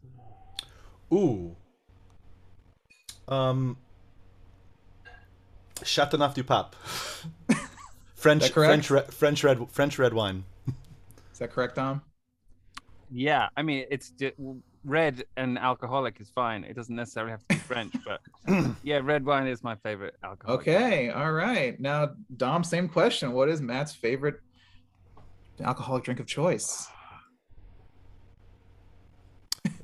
Ooh. 1.13 1.57
Um. 3.27 3.77
Chateauneuf 5.85 6.35
du 6.35 6.43
Pape. 6.43 6.75
French 8.15 8.51
French 8.51 8.91
red, 8.91 9.15
French 9.15 9.45
red 9.45 9.71
French 9.71 9.99
red 9.99 10.13
wine. 10.13 10.45
Is 11.33 11.39
that 11.39 11.53
correct, 11.53 11.77
Dom? 11.77 12.03
Yeah. 13.13 13.49
I 13.57 13.63
mean, 13.63 13.87
it's 13.91 14.11
ju- 14.11 14.61
red 14.89 15.25
and 15.37 15.59
alcoholic 15.59 16.21
is 16.21 16.31
fine. 16.31 16.65
It 16.65 16.75
doesn't 16.75 16.95
necessarily 16.95 17.31
have 17.33 17.41
to 17.41 17.47
be 17.49 17.57
French, 17.57 17.95
but 18.05 18.21
yeah, 18.83 19.01
red 19.03 19.25
wine 19.25 19.47
is 19.47 19.63
my 19.63 19.77
favorite 19.77 20.17
alcohol. 20.25 20.57
Okay, 20.57 21.11
all 21.11 21.33
right. 21.33 21.79
Now, 21.79 22.11
Dom, 22.37 22.65
same 22.65 22.89
question. 22.89 23.33
What 23.33 23.49
is 23.49 23.61
Matt's 23.61 23.95
favorite 23.95 24.41
alcoholic 25.61 26.05
drink 26.05 26.21
of 26.21 26.27
choice? 26.27 26.89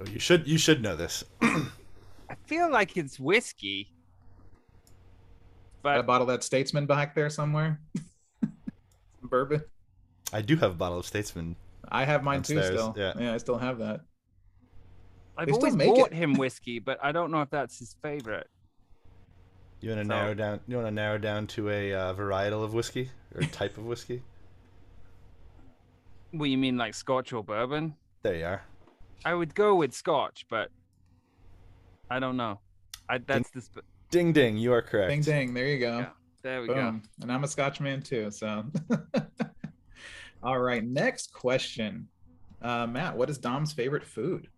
Oh, 0.00 0.10
you 0.10 0.18
should 0.18 0.48
you 0.48 0.58
should 0.58 0.82
know 0.82 0.96
this. 0.96 1.22
I 1.40 2.34
feel 2.46 2.68
like 2.68 2.96
it's 2.96 3.20
whiskey. 3.20 3.92
Got 5.84 6.00
a 6.00 6.02
bottle 6.02 6.28
of 6.28 6.34
that 6.34 6.42
Statesman 6.42 6.86
back 6.86 7.14
there 7.14 7.30
somewhere. 7.30 7.78
Bourbon. 9.22 9.62
I 10.32 10.40
do 10.40 10.56
have 10.56 10.72
a 10.72 10.74
bottle 10.74 10.98
of 10.98 11.06
Statesman. 11.06 11.54
I 11.88 12.04
have 12.04 12.24
mine 12.24 12.42
too. 12.42 12.54
Downstairs, 12.54 12.80
Still, 12.80 12.94
yeah. 12.96 13.34
I 13.34 13.36
still 13.36 13.58
have 13.58 13.78
that. 13.78 14.00
I've 15.36 15.46
they 15.46 15.52
always 15.52 15.74
bought 15.76 16.12
it. 16.12 16.14
him 16.14 16.34
whiskey, 16.34 16.78
but 16.78 16.98
I 17.02 17.10
don't 17.12 17.30
know 17.30 17.42
if 17.42 17.50
that's 17.50 17.78
his 17.78 17.96
favorite. 18.02 18.48
You 19.80 19.90
want 19.90 20.02
to 20.02 20.06
So- 20.06 20.14
narrow 20.20 20.34
down? 20.34 20.60
You 20.68 20.76
want 20.76 20.86
to 20.88 20.92
narrow 20.92 21.18
down 21.18 21.46
to 21.48 21.70
a 21.70 21.92
uh, 21.92 22.14
varietal 22.14 22.62
of 22.64 22.72
whiskey 22.74 23.10
or 23.34 23.42
type 23.42 23.76
of 23.78 23.84
whiskey? 23.86 24.22
What 26.32 26.50
you 26.50 26.58
mean, 26.58 26.76
like 26.76 26.94
Scotch 26.94 27.32
or 27.32 27.44
bourbon? 27.44 27.94
There 28.22 28.34
you 28.34 28.44
are. 28.44 28.62
I 29.24 29.34
would 29.34 29.54
go 29.54 29.76
with 29.76 29.94
Scotch, 29.94 30.46
but 30.50 30.68
I 32.10 32.18
don't 32.18 32.36
know. 32.36 32.58
I 33.08 33.18
that's 33.18 33.50
the 33.50 33.60
sp- 33.62 33.86
Ding 34.10 34.32
ding, 34.32 34.56
you 34.56 34.72
are 34.72 34.82
correct. 34.82 35.10
Ding 35.10 35.20
ding. 35.20 35.54
There 35.54 35.66
you 35.68 35.78
go. 35.78 35.98
Yeah, 35.98 36.08
there 36.42 36.60
we 36.62 36.68
go. 36.68 37.00
And 37.22 37.30
I'm 37.32 37.44
a 37.44 37.48
Scotchman 37.48 38.02
too. 38.02 38.30
So, 38.32 38.64
all 40.42 40.58
right. 40.58 40.84
Next 40.84 41.32
question, 41.32 42.08
uh, 42.62 42.86
Matt. 42.88 43.16
What 43.16 43.30
is 43.30 43.38
Dom's 43.38 43.72
favorite 43.72 44.04
food? 44.04 44.48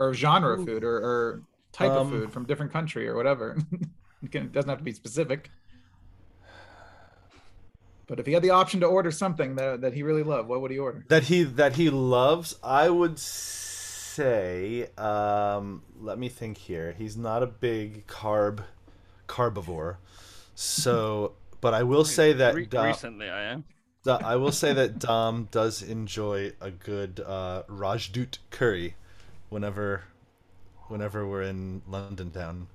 Or 0.00 0.14
genre 0.14 0.58
of 0.58 0.64
food, 0.64 0.82
or, 0.82 0.96
or 0.96 1.42
type 1.72 1.90
of 1.90 2.06
Um, 2.06 2.10
food 2.10 2.32
from 2.32 2.46
different 2.46 2.72
country, 2.72 3.06
or 3.06 3.14
whatever. 3.14 3.56
it, 4.22 4.52
doesn't 4.52 4.68
have 4.68 4.78
to 4.78 4.84
be 4.84 4.92
specific. 4.92 5.50
But 8.06 8.18
if 8.18 8.26
he 8.26 8.32
had 8.32 8.42
the 8.42 8.50
option 8.50 8.80
to 8.80 8.86
order 8.86 9.12
something 9.12 9.54
that, 9.54 9.82
that 9.82 9.94
he 9.94 10.02
really 10.02 10.24
loved, 10.24 10.48
what 10.48 10.60
would 10.62 10.72
he 10.72 10.78
order? 10.78 11.04
That 11.08 11.24
he 11.24 11.44
that 11.44 11.76
he 11.76 11.90
loves, 11.90 12.56
I 12.60 12.90
would 12.90 13.20
say. 13.20 14.88
Um, 14.98 15.84
let 16.00 16.18
me 16.18 16.28
think 16.28 16.58
here. 16.58 16.92
He's 16.98 17.16
not 17.16 17.44
a 17.44 17.46
big 17.46 18.08
carb 18.08 18.64
carbivore, 19.28 19.98
so. 20.54 21.34
But 21.60 21.74
I 21.74 21.82
will 21.82 22.06
say 22.06 22.32
that 22.32 22.54
Re- 22.54 22.64
Dom, 22.64 22.86
recently 22.86 23.28
I 23.28 23.52
am. 23.52 23.64
I 24.06 24.36
will 24.36 24.50
say 24.50 24.72
that 24.72 24.98
Dom 25.10 25.48
does 25.50 25.82
enjoy 25.82 26.52
a 26.58 26.70
good 26.70 27.20
uh, 27.20 27.64
Rajdut 27.68 28.38
curry, 28.50 28.94
whenever, 29.50 30.02
whenever 30.88 31.26
we're 31.26 31.42
in 31.42 31.82
London 31.88 32.30
town. 32.30 32.66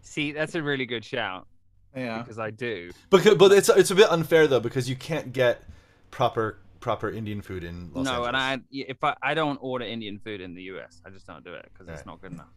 See, 0.00 0.32
that's 0.32 0.54
a 0.54 0.62
really 0.62 0.86
good 0.86 1.04
shout 1.04 1.46
Yeah. 1.94 2.18
because 2.18 2.38
I 2.38 2.50
do. 2.50 2.90
Because, 3.10 3.34
but 3.36 3.52
it's 3.52 3.68
it's 3.68 3.90
a 3.90 3.94
bit 3.94 4.10
unfair 4.10 4.46
though 4.46 4.60
because 4.60 4.88
you 4.88 4.96
can't 4.96 5.32
get 5.32 5.62
proper 6.10 6.58
proper 6.80 7.08
Indian 7.10 7.40
food 7.40 7.62
in 7.62 7.90
Los 7.94 8.04
no, 8.04 8.24
Angeles. 8.24 8.28
and 8.28 8.36
I 8.36 8.58
if 8.72 9.04
I 9.04 9.14
I 9.22 9.34
don't 9.34 9.58
order 9.62 9.84
Indian 9.84 10.18
food 10.18 10.40
in 10.40 10.54
the 10.54 10.62
US, 10.74 11.00
I 11.06 11.10
just 11.10 11.26
don't 11.26 11.44
do 11.44 11.54
it 11.54 11.68
because 11.72 11.86
Right. 11.86 11.96
it's 11.96 12.06
not 12.06 12.20
good 12.20 12.32
enough. 12.32 12.50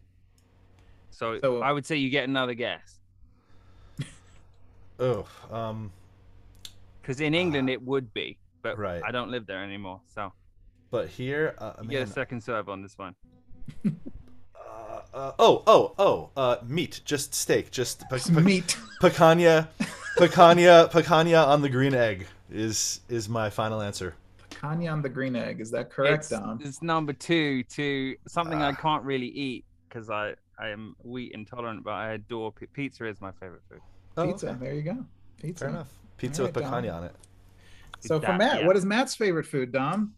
So, 1.10 1.38
So- 1.38 1.62
I 1.62 1.70
would 1.72 1.86
say 1.86 1.96
you 1.96 2.10
get 2.10 2.28
another 2.28 2.54
guess 2.54 2.98
Oh, 4.98 5.26
um, 5.50 5.92
because 7.00 7.20
in 7.20 7.32
England 7.34 7.70
it 7.70 7.80
would 7.82 8.12
be, 8.12 8.36
but 8.62 8.76
Right. 8.78 9.02
I 9.06 9.12
don't 9.12 9.30
live 9.30 9.46
there 9.46 9.62
anymore, 9.62 10.00
so 10.08 10.32
but 10.96 11.08
here, 11.08 11.54
uh, 11.58 11.72
you 11.82 11.88
man, 11.88 11.90
get 11.90 12.08
a 12.08 12.10
second 12.10 12.42
serve 12.42 12.68
on 12.70 12.80
this 12.82 12.96
one. 12.96 13.14
uh, 13.84 13.90
uh, 15.14 15.32
oh, 15.38 15.62
oh, 15.66 15.92
oh, 15.98 16.30
uh, 16.36 16.56
meat, 16.66 17.00
just 17.04 17.34
steak, 17.34 17.70
just 17.70 18.04
pe- 18.08 18.18
pe- 18.18 18.40
Meat. 18.40 18.76
picanha, 19.02 19.68
picanha, 20.18 20.90
picanha 20.90 21.46
on 21.46 21.60
the 21.60 21.68
green 21.68 21.94
egg 21.94 22.26
is 22.50 23.00
is 23.08 23.28
my 23.28 23.50
final 23.50 23.82
answer. 23.82 24.14
Kanye 24.50 24.90
on 24.90 25.02
the 25.02 25.08
green 25.10 25.36
egg. 25.36 25.60
Is 25.60 25.70
that 25.72 25.90
correct, 25.90 26.20
it's, 26.24 26.28
Dom? 26.30 26.60
it's 26.64 26.80
number 26.80 27.12
two 27.12 27.62
to 27.64 28.16
something 28.26 28.62
I 28.62 28.70
Ah. 28.70 28.72
can't 28.72 29.04
really 29.04 29.28
eat 29.28 29.64
because 29.88 30.08
I 30.08 30.34
I 30.58 30.68
am 30.68 30.96
wheat 31.04 31.32
intolerant, 31.32 31.84
but 31.84 31.92
I 31.92 32.12
adore 32.12 32.52
pi- 32.52 32.66
pizza. 32.72 33.04
Is 33.04 33.20
my 33.20 33.32
favorite 33.32 33.62
food. 33.68 33.80
Oh, 34.16 34.26
Pizza. 34.28 34.48
okay. 34.50 34.58
There 34.64 34.74
you 34.74 34.82
go. 34.82 35.04
Pizza. 35.42 35.64
Fair 35.66 35.68
enough. 35.74 35.88
Pizza 36.16 36.42
Alright, 36.42 36.54
with 36.54 36.64
Dom. 36.64 36.72
picanha 36.72 36.94
on 36.94 37.04
it. 37.04 37.14
So 38.00 38.18
for 38.20 38.32
Matt, 38.34 38.60
yeah. 38.60 38.66
what 38.66 38.76
is 38.76 38.84
Matt's 38.86 39.14
favorite 39.14 39.44
food, 39.46 39.72
Dom? 39.72 40.14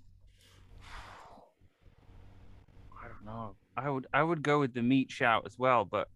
I 3.28 3.32
know. 3.32 3.54
I 3.76 3.90
would 3.90 4.06
I 4.12 4.22
would 4.22 4.42
go 4.42 4.58
with 4.60 4.74
the 4.74 4.82
meat 4.82 5.10
shout 5.10 5.44
as 5.46 5.58
well, 5.58 5.84
but 5.84 6.08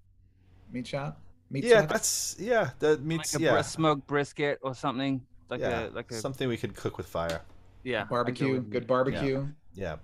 Meat 0.73 0.87
shop? 0.87 1.21
Meat 1.51 1.65
Yeah, 1.65 1.81
shop? 1.83 1.91
that's 1.91 2.37
yeah. 2.39 2.71
That 2.81 2.91
like 2.99 3.01
meats. 3.03 3.35
a, 3.35 3.39
br- 3.39 3.45
yeah, 3.45 3.59
a 3.59 3.65
smoked 3.65 4.07
brisket 4.07 4.59
or 4.63 4.75
something 4.75 5.21
like 5.51 5.61
yeah. 5.61 5.89
a 5.89 5.91
like 5.91 6.11
a 6.11 6.15
something 6.15 6.49
we 6.49 6.57
could 6.57 6.75
cook 6.75 6.97
with 6.97 7.07
fire. 7.07 7.43
yeah 7.85 8.03
I'd 8.03 8.09
go 8.09 8.15
barbecue. 8.15 8.61
Good 8.63 8.87
barbecue. 8.87 9.47
Yeah, 9.75 9.97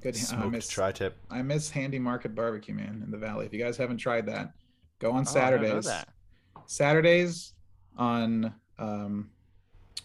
Good. 0.00 0.14
I 0.14 0.18
smoked 0.18 0.52
miss, 0.52 0.68
tri-tip. 0.68 1.16
I 1.30 1.42
miss 1.42 1.70
Handy 1.70 1.98
Market 1.98 2.34
Barbecue, 2.34 2.74
man, 2.74 3.02
in 3.04 3.10
the 3.10 3.18
valley. 3.18 3.44
If 3.46 3.52
you 3.52 3.58
guys 3.62 3.76
haven't 3.76 3.98
tried 3.98 4.26
that, 4.26 4.52
go 5.00 5.10
on 5.12 5.18
Oh, 5.18 5.20
I 5.20 5.24
Saturdays. 5.24 5.84
that. 5.86 6.08
Saturdays 6.66 7.52
on 7.98 8.54
um, 8.78 9.30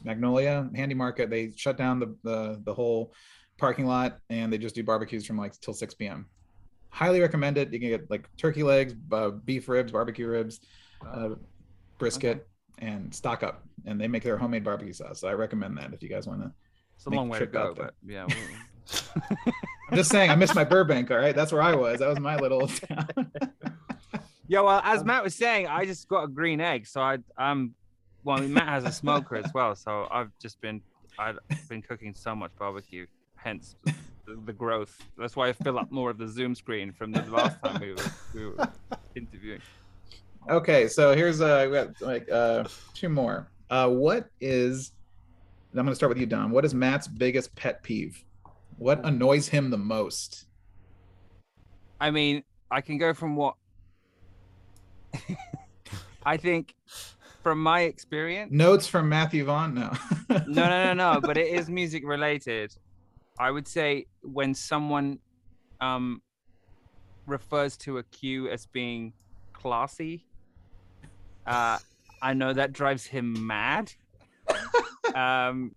Magnolia 0.03 0.69
Handy 0.75 0.95
Market, 0.95 1.29
they 1.29 1.51
shut 1.55 1.77
down 1.77 1.99
the, 1.99 2.15
the 2.23 2.61
the 2.65 2.73
whole 2.73 3.13
parking 3.57 3.85
lot 3.87 4.19
and 4.29 4.51
they 4.53 4.57
just 4.57 4.75
do 4.75 4.83
barbecues 4.83 5.25
from 5.25 5.37
like 5.37 5.59
till 5.61 5.73
6 5.73 5.93
p.m. 5.95 6.25
Highly 6.97 7.21
recommend 7.21 7.59
it. 7.59 7.71
You 7.71 7.79
can 7.79 7.89
get 7.89 8.09
like 8.09 8.27
turkey 8.37 8.63
legs, 8.63 8.95
uh, 9.11 9.29
beef 9.29 9.69
ribs, 9.69 9.91
barbecue 9.91 10.25
ribs, 10.27 10.61
uh, 11.07 11.29
brisket, 11.99 12.47
and 12.79 13.13
stock 13.13 13.43
up. 13.43 13.63
And 13.85 14.01
they 14.01 14.07
make 14.07 14.23
their 14.23 14.35
homemade 14.35 14.63
barbecue 14.63 14.93
sauce. 14.93 15.19
So 15.21 15.27
I 15.27 15.33
recommend 15.33 15.77
that 15.77 15.93
if 15.93 16.01
you 16.01 16.09
guys 16.09 16.25
want 16.25 16.41
to. 16.41 16.51
It's 16.95 17.05
a 17.05 17.11
long 17.11 17.29
way 17.29 17.37
to 17.37 17.45
go, 17.45 17.75
but 17.77 17.93
yeah. 18.03 18.25
we'll- 18.25 18.33
I'm 19.91 19.95
just 19.95 20.09
saying, 20.09 20.31
I 20.31 20.35
miss 20.35 20.55
my 20.55 20.63
Burbank. 20.63 21.11
All 21.11 21.17
right, 21.17 21.35
that's 21.35 21.51
where 21.51 21.61
I 21.61 21.75
was. 21.75 21.99
That 21.99 22.09
was 22.09 22.19
my 22.19 22.35
little 22.35 22.67
town. 22.67 23.07
Yeah, 24.47 24.61
well, 24.61 24.81
as 24.83 25.01
Um, 25.01 25.05
Matt 25.07 25.23
was 25.23 25.35
saying, 25.35 25.67
I 25.67 25.85
just 25.85 26.07
got 26.07 26.23
a 26.23 26.27
green 26.27 26.59
egg, 26.59 26.87
so 26.87 26.99
I, 26.99 27.19
I'm. 27.37 27.75
Well, 28.23 28.37
I 28.37 28.41
mean, 28.41 28.53
Matt 28.53 28.69
has 28.69 28.85
a 28.85 28.91
smoker 28.91 29.35
as 29.35 29.53
well, 29.53 29.75
so 29.75 30.07
I've 30.09 30.31
just 30.41 30.59
been, 30.61 30.81
I've 31.19 31.37
been 31.69 31.83
cooking 31.83 32.15
so 32.15 32.33
much 32.35 32.51
barbecue, 32.57 33.05
hence 33.35 33.75
the, 34.27 34.53
growth. 34.53 34.97
That's 35.17 35.35
why 35.35 35.49
I 35.49 35.53
fill 35.53 35.79
up 35.79 35.91
more 35.91 36.09
of 36.09 36.17
the 36.17 36.27
Zoom 36.27 36.55
screen 36.55 36.91
from 36.91 37.11
the 37.11 37.21
last 37.23 37.61
time 37.63 37.79
we 37.81 37.93
were, 37.93 38.11
we 38.33 38.45
were 38.47 38.69
interviewing. 39.15 39.61
Okay, 40.49 40.87
so 40.87 41.15
here's 41.15 41.41
uh 41.41 41.65
we 41.69 41.73
got 41.75 42.01
like 42.01 42.29
uh 42.31 42.63
two 42.93 43.09
more. 43.09 43.49
Uh 43.69 43.89
what 43.89 44.29
is 44.39 44.93
I'm 45.73 45.85
gonna 45.85 45.95
start 45.95 46.09
with 46.09 46.17
you, 46.17 46.25
Dom. 46.25 46.51
What 46.51 46.65
is 46.65 46.73
Matt's 46.73 47.07
biggest 47.07 47.55
pet 47.55 47.83
peeve? 47.83 48.23
What 48.77 49.03
annoys 49.05 49.47
him 49.47 49.69
the 49.69 49.77
most? 49.77 50.45
I 51.99 52.11
mean, 52.11 52.43
I 52.71 52.81
can 52.81 52.97
go 52.97 53.13
from 53.13 53.35
what 53.35 53.55
I 56.25 56.37
think, 56.37 56.75
from 57.43 57.61
my 57.61 57.81
experience. 57.81 58.51
Notes 58.51 58.87
from 58.87 59.09
Matthew 59.09 59.45
Vaughn? 59.45 59.73
No. 59.73 59.93
no, 60.29 60.43
no, 60.47 60.93
no, 60.93 60.93
no. 60.93 61.21
But 61.21 61.37
it 61.37 61.47
is 61.47 61.69
music 61.69 62.05
related. 62.05 62.73
I 63.39 63.51
would 63.51 63.67
say 63.67 64.07
when 64.21 64.53
someone 64.53 65.19
um 65.79 66.21
refers 67.25 67.77
to 67.77 67.97
a 67.97 68.03
cue 68.03 68.49
as 68.49 68.65
being 68.65 69.13
classy, 69.53 70.25
uh, 71.45 71.77
I 72.21 72.33
know 72.33 72.53
that 72.53 72.73
drives 72.73 73.05
him 73.05 73.45
mad. 73.45 73.93
um, 75.15 75.75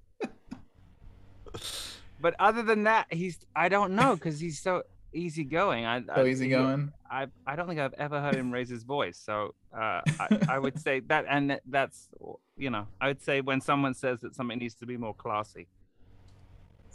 but 2.20 2.34
other 2.38 2.62
than 2.62 2.84
that, 2.84 3.06
he's 3.11 3.38
I 3.54 3.68
don't 3.68 3.94
know 3.94 4.14
because 4.14 4.40
he's 4.40 4.61
so 4.61 4.82
easygoing. 5.12 5.84
I, 5.84 6.00
So 6.00 6.12
I, 6.12 6.26
easygoing. 6.26 6.92
I 7.11 7.26
I 7.46 7.56
don't 7.56 7.68
think 7.68 7.80
I've 7.80 7.94
ever 7.94 8.20
heard 8.20 8.34
him 8.36 8.50
raise 8.52 8.68
his 8.68 8.84
voice. 8.84 9.18
So 9.18 9.54
uh, 9.74 10.00
I, 10.18 10.38
I 10.48 10.58
would 10.58 10.78
say 10.78 11.00
that, 11.00 11.24
and 11.28 11.58
that's 11.66 12.08
you 12.56 12.70
know, 12.70 12.86
I 13.00 13.08
would 13.08 13.22
say 13.22 13.40
when 13.40 13.61
someone 13.61 13.94
says 13.94 14.20
that 14.20 14.34
something 14.34 14.58
needs 14.58 14.74
to 14.76 14.86
be 14.86 14.96
more 14.96 15.14
classy. 15.14 15.66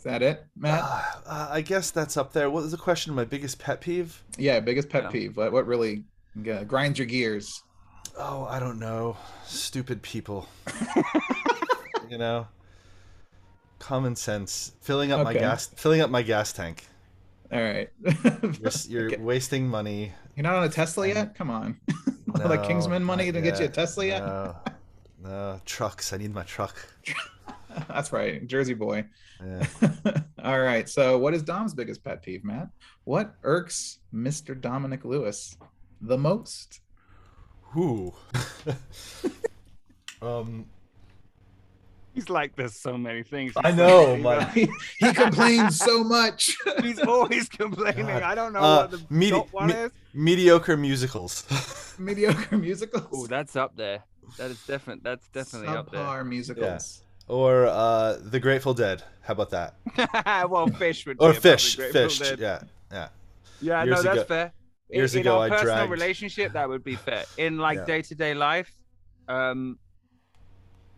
Is 0.05 0.11
that 0.11 0.21
it, 0.21 0.45
Matt? 0.55 0.83
Uh, 0.83 1.01
uh, 1.25 1.47
I 1.49 1.61
guess 1.61 1.89
that's 1.89 2.15
up 2.15 2.31
there. 2.31 2.51
What 2.51 2.61
was 2.61 2.71
the 2.71 2.77
question? 2.77 3.15
My 3.15 3.25
biggest 3.25 3.57
pet 3.57 3.81
peeve? 3.81 4.21
yeah, 4.37 4.59
biggest 4.59 4.87
pet 4.87 5.05
yeah. 5.05 5.09
peeve. 5.09 5.35
What 5.35 5.51
what 5.51 5.65
really 5.65 6.03
uh, 6.47 6.63
grinds 6.63 6.99
your 6.99 7.07
gears? 7.07 7.63
Oh, 8.15 8.45
I 8.47 8.59
don't 8.59 8.77
know. 8.77 9.17
Stupid 9.47 10.03
people. 10.03 10.47
you 12.09 12.19
know, 12.19 12.45
common 13.79 14.15
sense. 14.15 14.73
Filling 14.81 15.11
up 15.11 15.23
my 15.23 15.33
gas. 15.33 15.65
Filling 15.75 16.01
up 16.01 16.11
my 16.11 16.21
gas 16.21 16.53
tank. 16.53 16.85
All 17.51 17.59
right. 17.59 17.89
You're, 18.03 18.71
you're 18.87 19.05
Okay. 19.07 19.17
wasting 19.17 19.67
money. 19.67 20.11
You're 20.35 20.43
not 20.43 20.53
on 20.53 20.65
a 20.65 20.69
Tesla 20.69 21.07
yet? 21.07 21.33
Come 21.33 21.49
on. 21.49 21.79
like 22.27 22.61
No, 22.61 22.67
Kingsman 22.67 23.03
money 23.03 23.31
not 23.31 23.33
to 23.33 23.41
get 23.41 23.59
you 23.59 23.65
a. 23.65 23.69
Tesla 23.69 24.05
yet? 24.05 24.23
No, 24.23 24.55
no 25.23 25.59
trucks. 25.65 26.13
I 26.13 26.17
need 26.17 26.31
my 26.33 26.43
truck. 26.43 26.75
That's 27.87 28.11
right, 28.11 28.45
Jersey 28.47 28.73
boy. 28.73 29.05
Yeah. 29.45 29.67
All 30.43 30.59
right. 30.59 30.87
So, 30.87 31.17
what 31.17 31.33
is 31.33 31.43
Dom's 31.43 31.73
biggest 31.73 32.03
pet 32.03 32.21
peeve, 32.21 32.43
Matt? 32.43 32.69
What 33.03 33.35
irks 33.43 33.99
Mr. 34.13 34.59
Dominic 34.59 35.03
Lewis 35.05 35.57
the 36.01 36.17
most? 36.17 36.81
Who? 37.71 38.13
um. 40.21 40.65
He's 42.13 42.29
like, 42.29 42.55
there's 42.55 42.75
so 42.79 42.97
many 42.97 43.23
things. 43.23 43.51
I 43.57 43.71
know, 43.71 44.05
saying, 44.05 44.21
my- 44.21 44.35
but 44.39 44.49
he, 44.53 44.69
he 44.99 45.11
complains 45.11 45.77
so 45.77 46.01
much. 46.01 46.55
He's 46.81 46.97
always 47.01 47.49
complaining. 47.49 48.05
God. 48.05 48.23
I 48.23 48.33
don't 48.35 48.53
know 48.53 48.59
Uh, 48.61 48.87
what 48.87 48.91
the 48.91 49.01
medi- 49.09 49.31
top 49.31 49.51
one 49.51 49.67
me- 49.67 49.73
is. 49.73 49.91
Mediocre 50.13 50.77
musicals. 50.77 51.95
Mediocre 51.99 52.57
musicals. 52.57 53.07
Oh, 53.13 53.27
that's 53.27 53.57
up 53.57 53.75
there. 53.75 54.01
That 54.37 54.49
is 54.49 54.65
definite. 54.65 55.03
That's 55.03 55.27
definitely 55.27 55.67
up 55.75 55.91
there. 55.91 55.99
Subpar 56.05 56.25
musicals. 56.25 57.03
Or 57.27 57.65
uh, 57.65 58.17
The 58.21 58.39
Grateful 58.39 58.73
Dead. 58.73 59.03
How 59.21 59.31
about 59.33 59.49
that? 59.51 59.75
well, 60.49 60.67
Phish 60.67 61.05
would. 61.07 61.17
Or 61.19 61.33
be 61.33 61.39
Phish. 61.39 61.77
the 61.77 61.83
Phish. 61.99 62.19
Dead. 62.19 62.39
Yeah. 62.39 62.59
Yeah. 62.91 63.07
Yeah, 63.61 63.83
Years 63.83 63.95
no, 63.97 64.01
that's 64.03 64.17
ago- 64.17 64.23
fair. 64.25 64.53
In- 64.91 64.97
years 64.99 65.15
in, 65.15 65.21
ago, 65.21 65.39
our 65.39 65.45
I 65.45 65.49
personal 65.49 65.75
dragged- 65.75 65.91
relationship, 65.91 66.53
that 66.53 66.69
would 66.69 66.83
be 66.83 66.95
fair. 66.95 67.25
In 67.37 67.57
like 67.57 67.85
day 67.87 68.01
to 68.03 68.13
day 68.15 68.35
life, 68.35 68.71
um, 69.27 69.79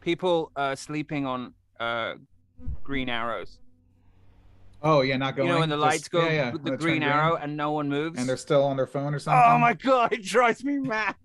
people 0.02 0.52
uh, 0.58 0.76
sleeping 0.76 1.26
on 1.26 1.54
uh, 1.80 2.16
green 2.84 3.08
arrows. 3.08 3.60
Oh 4.84 5.02
yeah, 5.02 5.16
not 5.18 5.36
going. 5.38 5.48
you 5.48 5.54
know, 5.54 5.60
when 5.62 5.70
the 5.70 5.76
just- 5.78 5.82
lights 5.86 6.08
go 6.10 6.26
yeah, 6.26 6.32
yeah, 6.34 6.52
with 6.52 6.64
the 6.64 6.74
it 6.74 6.78
turn 6.78 6.86
green 6.86 7.04
arrow 7.04 7.36
and 7.38 7.56
no 7.56 7.72
one 7.72 7.88
moves. 7.88 8.20
and 8.20 8.28
they're 8.28 8.36
still 8.38 8.64
on 8.64 8.76
their 8.76 8.86
phone 8.88 9.14
or 9.14 9.20
something. 9.20 9.42
oh 9.46 9.58
my 9.58 9.74
god, 9.74 10.12
it 10.18 10.24
drives 10.24 10.64
me 10.66 10.78
mad. 10.80 11.16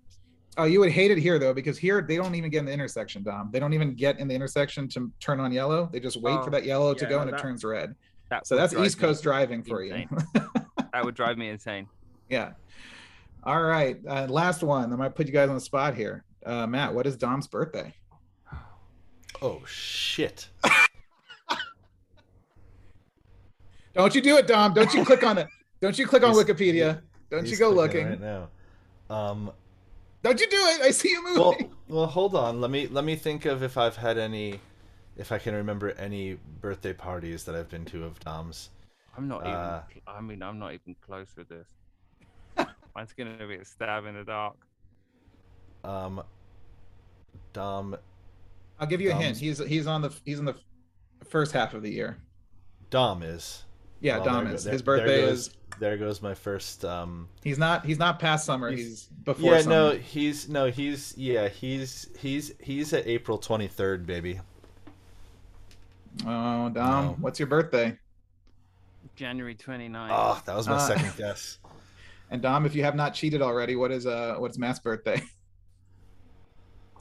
Oh, 0.57 0.65
you 0.65 0.79
would 0.79 0.91
hate 0.91 1.09
it 1.11 1.17
here 1.17 1.39
though, 1.39 1.53
because 1.53 1.77
here 1.79 2.01
they 2.01 2.15
don't 2.15 2.35
even 2.35 2.49
get 2.51 2.59
in 2.59 2.65
the 2.65 2.71
intersection, 2.73 3.23
Dom. 3.23 3.49
They 3.51 3.59
don't 3.59 3.73
even 3.73 3.95
get 3.95 4.19
in 4.19 4.27
the 4.27 4.35
intersection 4.35 4.87
to 4.89 5.11
turn 5.19 5.39
on 5.39 5.51
yellow. 5.51 5.89
They 5.91 5.99
just 5.99 6.21
wait 6.21 6.37
Oh, 6.37 6.43
for 6.43 6.51
that 6.51 6.63
yellow 6.63 6.93
to 6.93 7.05
go 7.05 7.15
no, 7.17 7.21
and 7.23 7.29
it 7.31 7.39
turns 7.39 7.63
red. 7.63 7.95
That 8.29 8.45
So 8.45 8.55
that's 8.55 8.73
East 8.75 8.99
Coast 8.99 9.23
driving 9.23 9.63
for 9.63 9.81
insane. 9.83 10.07
you. 10.11 10.41
That 10.93 11.03
would 11.05 11.15
drive 11.15 11.39
me 11.39 11.49
insane. 11.49 11.87
yeah. 12.29 12.51
All 13.43 13.63
right. 13.63 13.97
Uh, 14.07 14.27
last 14.29 14.61
one. 14.61 14.93
I 14.93 14.95
might 14.95 15.15
put 15.15 15.25
you 15.25 15.33
guys 15.33 15.49
on 15.49 15.55
the 15.55 15.61
spot 15.61 15.95
here. 15.95 16.23
Uh, 16.45 16.67
Matt, 16.67 16.93
what 16.93 17.07
is 17.07 17.17
Dom's 17.17 17.47
birthday? 17.47 17.93
Oh 19.41 19.59
shit. 19.65 20.47
Don't 23.93 24.13
you 24.15 24.21
do 24.21 24.37
it, 24.37 24.47
Dom. 24.47 24.73
Don't 24.73 24.93
you 24.93 25.03
click 25.05 25.23
on 25.23 25.37
it. 25.39 25.47
Don't 25.81 25.97
you 25.97 26.07
click 26.07 26.23
on 26.23 26.33
He's- 26.33 26.43
Wikipedia. 26.45 27.01
Don't 27.29 27.47
you 27.47 27.57
go 27.57 27.69
looking. 27.71 28.07
right 28.07 28.21
now. 28.21 28.49
Um. 29.09 29.51
Don't 30.23 30.39
you 30.39 30.47
do 30.47 30.57
it. 30.57 30.81
I 30.81 30.91
see 30.91 31.09
you 31.09 31.23
moving. 31.23 31.41
Well, 31.41 31.57
well, 31.87 32.05
hold 32.07 32.35
on. 32.35 32.61
Let 32.61 32.71
me 32.71 32.87
let 32.87 33.03
me 33.03 33.15
think 33.15 33.45
of 33.45 33.61
if 33.61 33.77
I've 33.77 33.97
had 33.97 34.17
any, 34.17 34.59
if 35.17 35.31
I 35.31 35.37
can 35.37 35.53
remember 35.53 35.91
any 35.91 36.37
birthday 36.61 36.93
parties 36.93 37.43
that 37.43 37.55
I've 37.55 37.69
been 37.69 37.85
to 37.85 38.05
of 38.05 38.19
Dom's. 38.21 38.69
I'm 39.17 39.27
not 39.27 39.41
even. 39.41 39.53
Uh, 39.53 39.83
cl- 39.91 40.17
I 40.17 40.21
mean, 40.21 40.41
I'm 40.41 40.57
not 40.57 40.73
even 40.73 40.95
close 41.05 41.27
with 41.37 41.49
this. 41.49 41.67
Mine's 42.95 43.13
gonna 43.13 43.45
be 43.47 43.55
a 43.55 43.65
stab 43.65 44.05
in 44.05 44.15
the 44.15 44.23
dark. 44.23 44.55
Um. 45.83 46.23
Dom 47.51 47.95
I'll 48.79 48.87
give 48.87 49.01
you 49.01 49.11
a 49.11 49.15
hint. 49.15 49.37
He's 49.37 49.59
he's 49.59 49.87
on 49.87 50.01
the 50.01 50.13
he's 50.25 50.39
in 50.39 50.45
the 50.45 50.55
first 51.29 51.51
half 51.53 51.73
of 51.73 51.83
the 51.83 51.91
year. 51.91 52.17
Dom 52.89 53.23
is. 53.23 53.63
Yeah, 54.03 54.17
Well, 54.17 54.25
Dom 54.25 54.47
is. 54.47 54.63
there- 54.65 54.73
His 54.73 54.83
there 54.83 54.97
birthday 54.97 55.21
goes- 55.21 55.47
is 55.47 55.53
There 55.79 55.97
goes 55.97 56.21
my 56.21 56.35
first. 56.35 56.85
Um. 56.85 57.27
he's 57.43 57.57
not 57.57 57.83
he's 57.85 57.97
not 57.97 58.19
past 58.19 58.45
summer. 58.45 58.69
He's- 58.69 58.79
He's, 58.81 59.03
before 59.23 59.53
yeah. 59.53 59.61
summer. 59.61 59.75
No. 59.75 59.91
He's 59.97 60.47
no. 60.47 60.69
He's 60.69 61.17
yeah. 61.17 61.47
He's 61.47 62.09
he's 62.19 62.53
he's 62.59 62.93
at 62.93 63.07
April 63.07 63.37
twenty 63.39 63.67
third, 63.67 64.05
baby. 64.05 64.39
Oh, 66.25 66.69
Dom, 66.69 66.71
No. 67.05 67.17
what's 67.19 67.39
your 67.39 67.47
birthday? 67.47 67.97
January 69.15 69.55
29th. 69.55 70.09
Oh, 70.11 70.41
that 70.45 70.55
was 70.55 70.67
my 70.67 70.75
Uh, 70.75 70.79
second 70.79 71.13
guess. 71.17 71.57
And 72.29 72.41
Dom, 72.41 72.65
if 72.65 72.75
you 72.75 72.83
have 72.83 72.95
not 72.95 73.13
cheated 73.13 73.41
already, 73.41 73.75
what 73.75 73.91
is 73.91 74.05
uh 74.05 74.35
what's 74.37 74.57
Matt's 74.57 74.79
birthday? 74.79 75.21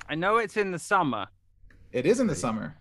I 0.08 0.14
know 0.14 0.38
it's 0.38 0.56
in 0.56 0.70
the 0.72 0.78
summer. 0.78 1.26
It 1.92 2.06
is 2.06 2.20
in 2.20 2.26
the 2.26 2.34
summer. 2.34 2.76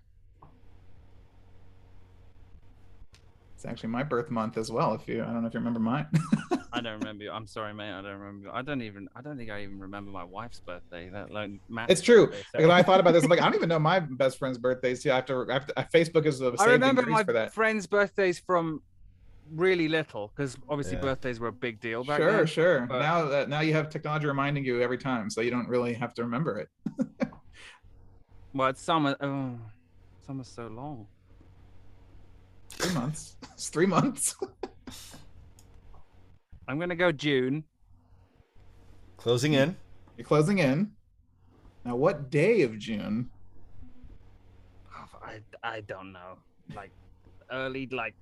It's 3.62 3.70
actually 3.70 3.90
my 3.90 4.02
birth 4.02 4.32
month 4.32 4.58
as 4.58 4.72
well. 4.72 4.96
If 4.96 5.08
you, 5.08 5.22
I 5.22 5.28
don't 5.28 5.44
know 5.44 5.48
if 5.48 5.54
you 5.54 5.60
remember 5.60 5.80
mine. 5.80 6.08
I 6.74 6.82
don't 6.82 6.94
remember. 7.00 7.26
I'm 7.32 7.46
sorry, 7.46 7.76
mate. 7.76 7.92
I 7.92 8.02
don't 8.02 8.18
remember. 8.20 8.50
I 8.52 8.64
don't 8.64 8.82
even. 8.82 9.08
I 9.16 9.22
don't 9.22 9.38
think 9.38 9.52
I 9.52 9.62
even 9.62 9.80
remember 9.80 10.10
my 10.10 10.24
wife's 10.24 10.60
birthday. 10.60 11.10
That 11.10 11.30
alone 11.30 11.60
Matt's. 11.70 11.92
it's 11.92 12.02
true 12.02 12.26
birthday, 12.26 12.40
so- 12.42 12.58
because 12.58 12.70
I 12.72 12.82
thought 12.82 13.00
about 13.00 13.12
this. 13.12 13.24
I'm 13.24 13.30
like, 13.30 13.40
I 13.40 13.46
don't 13.46 13.54
even 13.62 13.70
know 13.70 13.78
my 13.78 14.00
best 14.00 14.40
friend's 14.40 14.58
birthdays. 14.58 15.04
too. 15.04 15.12
I 15.12 15.18
have 15.18 15.26
to, 15.26 15.46
I 15.48 15.54
have 15.54 15.68
to 15.68 15.74
Facebook 15.94 16.26
is 16.26 16.40
the 16.40 16.54
I 16.54 16.56
saved 16.56 16.72
remember 16.72 17.04
degrees 17.04 17.14
my 17.14 17.24
for 17.24 17.34
that. 17.34 17.54
friends' 17.54 17.86
birthdays 17.86 18.40
from 18.40 18.82
really 19.54 19.88
little 19.88 20.32
because 20.36 20.58
obviously 20.68 20.96
Yeah. 20.96 21.02
birthdays 21.02 21.40
were 21.40 21.50
a 21.50 21.54
big 21.54 21.80
deal 21.80 22.04
back 22.04 22.18
Sure, 22.18 22.32
then. 22.38 22.46
sure. 22.48 22.80
but- 22.90 22.98
Now 22.98 23.26
that 23.26 23.48
now 23.48 23.60
you 23.60 23.74
have 23.74 23.92
technology 23.92 24.26
reminding 24.26 24.66
you 24.66 24.82
every 24.82 24.98
time, 24.98 25.30
so 25.30 25.42
you 25.42 25.52
don't 25.52 25.68
really 25.70 25.94
have 25.94 26.16
to 26.16 26.24
remember 26.24 26.58
it. 26.58 26.70
Well, 28.54 28.70
it's 28.70 28.82
summer. 28.82 29.16
Oh, 29.22 29.60
summer's 30.26 30.48
so 30.50 30.68
long. 30.68 31.06
Three 32.74 32.94
months. 32.94 33.36
It's 33.54 33.70
three 33.70 33.86
months. 33.86 34.36
I'm 36.68 36.80
gonna 36.80 36.96
go 36.96 37.12
June. 37.12 37.64
Closing 39.18 39.54
in. 39.54 39.76
You're 40.18 40.26
closing 40.26 40.58
in. 40.60 40.92
Now, 41.86 41.96
what 41.96 42.30
day 42.32 42.62
of 42.62 42.78
June? 42.80 43.30
Oh, 44.96 45.06
I 45.24 45.40
I 45.64 45.82
don't 45.82 46.12
know. 46.12 46.38
Like 46.76 46.92
early, 47.52 47.88
like 47.92 48.16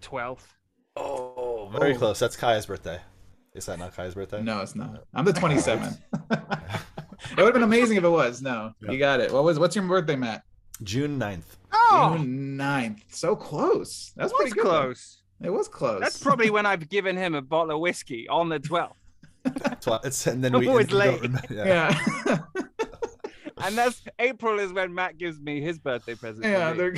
twelfth. 0.00 0.54
Oh, 0.96 1.68
very 1.72 1.94
Oh. 1.94 1.98
close. 1.98 2.18
That's 2.18 2.36
Kaya's 2.36 2.66
birthday. 2.66 3.00
Is 3.54 3.66
that 3.66 3.78
not 3.80 3.94
Kaya's 3.96 4.14
birthday? 4.14 4.40
No, 4.42 4.60
it's 4.60 4.76
not. 4.76 5.04
I'm 5.14 5.24
the 5.24 5.32
27th. 5.42 5.98
it 6.30 7.36
would 7.36 7.44
have 7.44 7.54
been 7.54 7.62
amazing 7.64 7.96
if 7.96 8.04
it 8.04 8.08
was. 8.08 8.40
No, 8.42 8.72
Yeah. 8.82 8.92
you 8.92 8.98
got 8.98 9.20
it. 9.20 9.32
What 9.32 9.42
was? 9.44 9.58
What's 9.58 9.74
your 9.74 9.84
birthday, 9.86 10.14
Matt? 10.16 10.42
June 10.82 11.18
9th. 11.18 11.42
Oh, 11.72 12.14
June 12.18 12.56
9th. 12.58 13.00
So 13.10 13.34
close. 13.36 14.12
That's 14.16 14.30
that's 14.30 14.32
pretty 14.34 14.52
good. 14.52 14.64
close. 14.64 15.22
It 15.42 15.50
was 15.50 15.68
close. 15.68 16.00
That's 16.00 16.18
probably 16.22 16.50
when 16.50 16.66
I've 16.72 16.88
given 16.88 17.16
him 17.16 17.34
a 17.34 17.42
bottle 17.42 17.74
of 17.76 17.80
whiskey 17.80 18.28
on 18.28 18.48
the 18.48 18.58
12th. 18.60 18.92
Tw- 19.80 20.04
It's 20.04 20.26
and 20.26 20.42
then 20.42 20.54
I'm 20.54 20.60
we, 20.62 20.68
always 20.68 20.86
and 20.86 20.94
late. 20.94 21.30
yeah. 21.50 21.98
yeah. 22.26 22.38
And 23.60 23.76
that's 23.76 24.02
April 24.20 24.58
is 24.60 24.72
when 24.72 24.94
Matt 24.94 25.18
gives 25.18 25.40
me 25.40 25.60
his 25.60 25.78
birthday 25.78 26.14
present. 26.14 26.44
yeah. 26.44 26.72
They're 26.72 26.94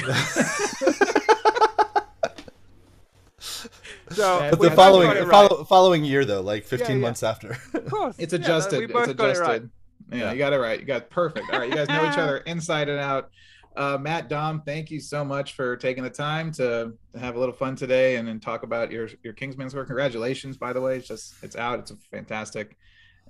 So 4.11 4.39
But 4.41 4.51
But 4.51 4.51
the 4.51 4.57
both 4.68 4.74
following 4.76 5.09
right. 5.09 5.28
follow, 5.28 5.64
following 5.64 6.05
year 6.05 6.24
though, 6.24 6.41
like 6.41 6.64
15 6.64 6.97
yeah. 6.97 7.03
months 7.03 7.22
after. 7.22 7.57
Of 7.74 7.87
course. 7.91 8.16
It's 8.18 8.33
Yeah, 8.33 8.39
no, 8.41 8.45
adjusted. 8.45 8.78
we 8.81 8.85
it's 8.87 8.93
both 8.93 9.16
got 9.16 9.37
it 9.37 9.39
right. 9.39 9.62
Yeah, 10.11 10.18
Yeah. 10.18 10.33
you 10.33 10.39
got 10.39 10.53
it 10.53 10.59
right. 10.59 10.81
You 10.81 10.85
got 10.87 11.03
it 11.03 11.11
perfect. 11.11 11.47
All 11.53 11.61
right, 11.61 11.68
you 11.68 11.74
guys 11.74 11.89
know 11.89 12.05
each 12.11 12.18
other 12.18 12.39
inside 12.39 12.89
and 12.89 12.99
out. 12.99 13.31
Uh, 13.77 13.97
Matt, 13.99 14.29
Dom, 14.29 14.62
thank 14.62 14.91
you 14.91 14.99
so 15.01 15.25
much 15.25 15.53
for 15.55 15.77
taking 15.77 16.03
the 16.03 16.11
time 16.11 16.51
to, 16.53 16.93
to 17.12 17.18
have 17.18 17.37
a 17.37 17.39
little 17.39 17.55
fun 17.55 17.77
today 17.77 18.16
and 18.16 18.27
then 18.27 18.41
talk 18.41 18.62
about 18.62 18.91
your 18.91 19.09
your 19.23 19.33
Kingsman's 19.33 19.75
work. 19.75 19.87
Congratulations, 19.87 20.57
by 20.57 20.73
the 20.73 20.81
way. 20.81 20.97
It's 20.97 21.07
just 21.09 21.35
it's 21.43 21.57
out. 21.57 21.79
It's 21.79 21.93
fantastic. 22.11 22.77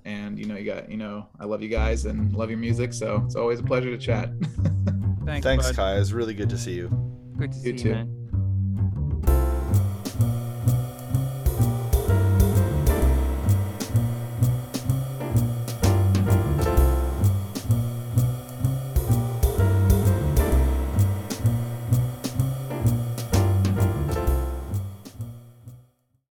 And 0.03 0.39
you 0.39 0.45
know, 0.45 0.55
you 0.55 0.65
got 0.65 0.89
you 0.89 0.97
know, 0.97 1.27
I 1.39 1.45
love 1.45 1.61
you 1.61 1.69
guys 1.69 2.05
and 2.05 2.33
love 2.33 2.49
your 2.49 2.57
music. 2.59 2.91
So 2.93 3.21
it's 3.25 3.35
always 3.35 3.59
a 3.59 3.63
pleasure 3.63 3.91
to 3.91 3.97
chat. 3.97 4.29
Thanks, 5.25 5.45
Thanks, 5.45 5.67
bud. 5.67 5.75
Kaya. 5.75 6.01
It's 6.01 6.11
really 6.11 6.33
good 6.33 6.49
to 6.49 6.57
see 6.57 6.73
you. 6.73 6.89
Good 7.37 7.51
to 7.51 7.57
see 7.59 7.67
You 7.67 7.73
you, 7.73 7.79
too. 7.79 7.91
man. 7.91 8.20